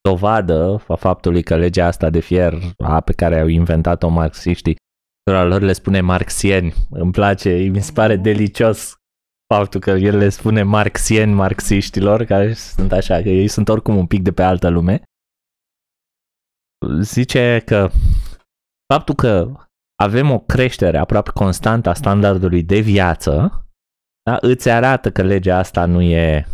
dovadă 0.08 0.84
a 0.88 0.94
faptului 0.94 1.42
că 1.42 1.56
legea 1.56 1.86
asta 1.86 2.10
de 2.10 2.20
fier 2.20 2.54
a, 2.78 3.00
pe 3.00 3.12
care 3.12 3.40
au 3.40 3.46
inventat-o 3.46 4.08
marxiștii, 4.08 4.76
cărora 5.22 5.44
lor 5.44 5.60
le 5.60 5.72
spune 5.72 6.00
marxieni, 6.00 6.74
îmi 6.90 7.12
place, 7.12 7.50
mi 7.50 7.80
se 7.80 7.92
pare 7.92 8.16
delicios 8.16 8.96
faptul 9.54 9.80
că 9.80 9.90
el 9.90 10.16
le 10.16 10.28
spune 10.28 10.62
marxieni 10.62 11.32
marxiștilor, 11.32 12.24
care 12.24 12.52
sunt 12.52 12.92
așa, 12.92 13.22
că 13.22 13.28
ei 13.28 13.48
sunt 13.48 13.68
oricum 13.68 13.96
un 13.96 14.06
pic 14.06 14.22
de 14.22 14.32
pe 14.32 14.42
altă 14.42 14.68
lume, 14.68 15.02
zice 17.00 17.62
că 17.64 17.90
faptul 18.92 19.14
că 19.14 19.52
avem 20.02 20.30
o 20.30 20.38
creștere 20.38 20.98
aproape 20.98 21.30
constantă 21.34 21.88
a 21.88 21.94
standardului 21.94 22.62
de 22.62 22.80
viață, 22.80 23.64
da, 24.22 24.38
îți 24.40 24.70
arată 24.70 25.10
că 25.10 25.22
legea 25.22 25.58
asta 25.58 25.84
nu 25.84 26.00
e 26.00 26.46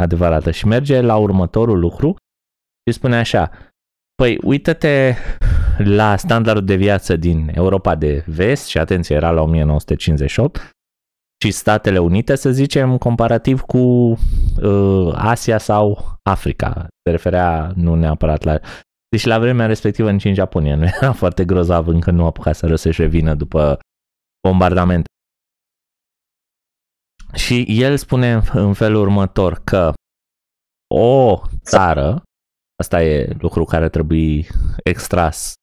adevărată. 0.00 0.50
Și 0.50 0.66
merge 0.66 1.00
la 1.00 1.16
următorul 1.16 1.78
lucru 1.78 2.16
și 2.90 2.96
spune 2.96 3.16
așa, 3.16 3.50
păi 4.14 4.38
uită-te 4.42 5.14
la 5.78 6.16
standardul 6.16 6.64
de 6.64 6.74
viață 6.74 7.16
din 7.16 7.50
Europa 7.54 7.94
de 7.94 8.24
vest 8.26 8.66
și 8.66 8.78
atenție 8.78 9.16
era 9.16 9.30
la 9.30 9.40
1958 9.40 10.70
și 11.44 11.50
Statele 11.50 11.98
Unite, 11.98 12.34
să 12.34 12.50
zicem, 12.50 12.98
comparativ 12.98 13.60
cu 13.60 13.78
uh, 13.78 15.12
Asia 15.14 15.58
sau 15.58 16.14
Africa. 16.22 16.86
Se 17.04 17.10
referea 17.10 17.72
nu 17.74 17.94
neapărat 17.94 18.42
la... 18.42 18.58
Deci 19.08 19.24
la 19.24 19.38
vremea 19.38 19.66
respectivă 19.66 20.10
nici 20.10 20.24
în 20.24 20.34
Japonia 20.34 20.76
nu 20.76 20.84
era 20.84 21.12
foarte 21.22 21.44
grozav, 21.44 21.86
încă 21.86 22.10
nu 22.10 22.26
apuca 22.26 22.52
să 22.52 22.76
să-și 22.76 23.00
revină 23.00 23.34
după 23.34 23.78
bombardament. 24.48 25.04
Și 27.34 27.64
el 27.68 27.96
spune 27.96 28.32
în- 28.32 28.42
în 28.52 28.72
felul 28.74 29.00
următor 29.00 29.60
că 29.64 29.92
o 30.94 31.40
țară, 31.62 32.22
asta 32.80 33.02
e 33.02 33.36
lucru 33.38 33.64
care 33.64 33.88
trebuie 33.88 34.46
extras 34.84 35.54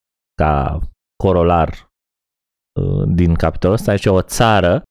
ca 0.41 0.79
corolar 1.23 1.89
uh, 2.79 3.03
din 3.07 3.33
capitolul 3.33 3.75
ăsta, 3.75 3.91
deci 3.91 4.05
o 4.05 4.21
țară 4.21 4.83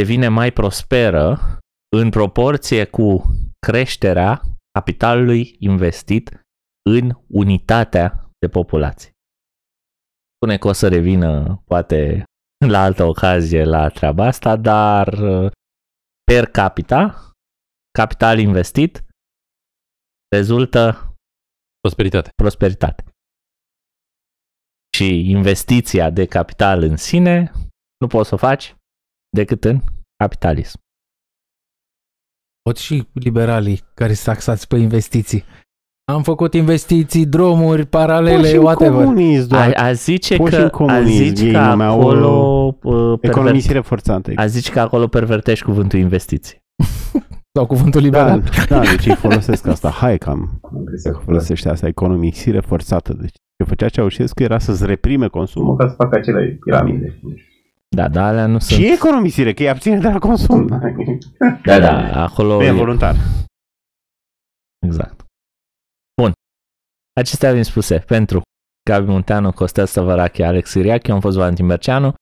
devine 0.00 0.28
mai 0.28 0.52
prosperă 0.52 1.38
în 1.96 2.10
proporție 2.10 2.84
cu 2.84 3.22
creșterea 3.66 4.42
capitalului 4.70 5.56
investit 5.58 6.40
în 6.90 7.10
unitatea 7.28 8.30
de 8.38 8.48
populație. 8.48 9.10
spune 10.36 10.58
că 10.58 10.68
o 10.68 10.72
să 10.72 10.88
revină 10.88 11.62
poate 11.64 12.24
la 12.66 12.82
altă 12.82 13.04
ocazie 13.04 13.64
la 13.64 13.88
treaba 13.88 14.26
asta, 14.26 14.56
dar 14.56 15.08
uh, 15.08 15.50
per 16.24 16.46
capita, 16.46 17.30
capital 17.98 18.38
investit, 18.38 19.04
rezultă 20.36 21.03
prosperitate. 21.88 22.30
prosperitate. 22.42 23.04
Și 24.96 25.30
investiția 25.30 26.10
de 26.10 26.26
capital 26.26 26.82
în 26.82 26.96
sine 26.96 27.52
nu 28.00 28.06
poți 28.06 28.28
să 28.28 28.34
o 28.34 28.38
faci 28.38 28.74
decât 29.36 29.64
în 29.64 29.80
capitalism. 30.16 30.78
Pot 32.62 32.76
și 32.76 33.08
liberalii 33.12 33.80
care 33.94 34.12
sunt 34.12 34.34
taxați 34.34 34.66
pe 34.68 34.76
investiții. 34.76 35.44
Am 36.12 36.22
făcut 36.22 36.54
investiții, 36.54 37.26
drumuri, 37.26 37.86
paralele, 37.86 38.36
Poți 38.36 38.56
whatever. 38.56 39.04
comunism, 39.04 39.48
doar. 39.48 39.72
A, 39.74 39.84
a 39.84 39.92
zice 39.92 40.36
Poți 40.36 40.50
că, 40.50 40.56
în 40.60 40.64
a 40.66 40.70
comunism, 40.70 41.22
zice 41.34 41.44
ei 41.46 41.52
că 41.52 41.60
numeau, 41.60 42.00
acolo 42.00 42.28
uh, 42.82 43.18
perver- 43.18 43.30
Economisire 43.30 43.80
forțată. 43.80 44.32
a 44.36 44.46
zice 44.46 44.70
că 44.72 44.80
acolo 44.80 45.06
pervertești 45.08 45.64
cuvântul 45.64 45.98
investiții. 45.98 46.58
Sau 47.58 47.66
cuvântul 47.66 48.00
Da, 48.00 48.06
liberal. 48.06 48.42
da, 48.68 48.80
deci 48.80 49.06
ei 49.06 49.14
folosesc 49.14 49.66
asta. 49.66 49.90
Hai 49.90 50.18
că 50.18 50.30
am 50.30 50.58
Am 50.62 50.76
impresia 50.76 51.10
că 51.10 51.18
folosește 51.18 51.68
asta, 51.68 51.86
economisire 51.86 52.60
forțată. 52.60 53.12
Deci 53.12 53.30
ce 53.56 53.64
făcea 53.68 53.88
Ceaușescu 53.88 54.42
era 54.42 54.58
să-ți 54.58 54.86
reprime 54.86 55.28
consumul. 55.28 55.68
Cum 55.68 55.76
ca 55.76 55.88
să 55.88 55.94
facă 55.94 56.16
acele 56.18 56.58
piramide. 56.64 57.20
Da, 57.96 58.08
dar 58.08 58.24
alea 58.24 58.46
nu 58.46 58.58
sunt. 58.58 58.80
Și 58.80 58.92
economisire, 58.92 59.52
că 59.54 59.62
îi 59.62 59.68
abține 59.68 59.98
de 59.98 60.08
la 60.08 60.18
consum. 60.18 60.66
Da, 61.64 61.78
da, 61.78 62.22
acolo 62.24 62.54
Nu 62.56 62.62
e 62.62 62.66
e- 62.66 62.70
voluntar. 62.70 63.16
Exact. 64.86 65.24
Bun. 66.22 66.32
Acestea 67.20 67.52
vin 67.52 67.62
spuse 67.62 67.98
pentru 67.98 68.42
Gabi 68.90 69.10
Munteanu, 69.10 69.52
Costel 69.52 69.86
Săvărache, 69.86 70.44
Alex 70.44 70.70
Siriac, 70.70 71.06
eu 71.06 71.14
am 71.14 71.20
fost 71.20 71.36
Valentin 71.36 71.66
Berceanu, 71.66 72.14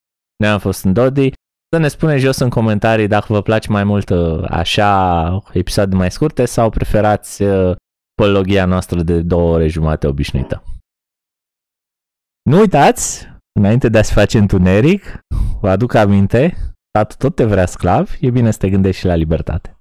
noi 0.43 0.51
am 0.51 0.59
fost 0.59 0.85
în 0.85 0.93
Dodi. 0.93 1.33
Să 1.75 1.79
ne 1.79 1.89
spuneți 1.89 2.23
jos 2.23 2.39
în 2.39 2.49
comentarii 2.49 3.07
dacă 3.07 3.27
vă 3.29 3.43
place 3.43 3.70
mai 3.70 3.85
mult 3.85 4.09
uh, 4.09 4.45
așa 4.49 5.43
episoade 5.53 5.97
mai 5.97 6.11
scurte 6.11 6.45
sau 6.45 6.70
preferați 6.70 7.43
uh, 7.43 7.77
pologia 8.14 8.64
noastră 8.64 9.03
de 9.03 9.20
două 9.20 9.53
ore 9.53 9.68
jumate 9.68 10.07
obișnuită. 10.07 10.64
Nu 12.51 12.59
uitați, 12.59 13.29
înainte 13.59 13.89
de 13.89 13.99
a 13.99 14.03
se 14.03 14.12
face 14.12 14.39
întuneric, 14.39 15.18
vă 15.61 15.68
aduc 15.68 15.95
aminte, 15.95 16.57
statul 16.89 17.16
tot 17.18 17.35
te 17.35 17.45
vrea 17.45 17.66
sclav, 17.66 18.11
e 18.20 18.31
bine 18.31 18.51
să 18.51 18.59
te 18.59 18.70
gândești 18.70 19.01
și 19.01 19.07
la 19.07 19.14
libertate. 19.14 19.77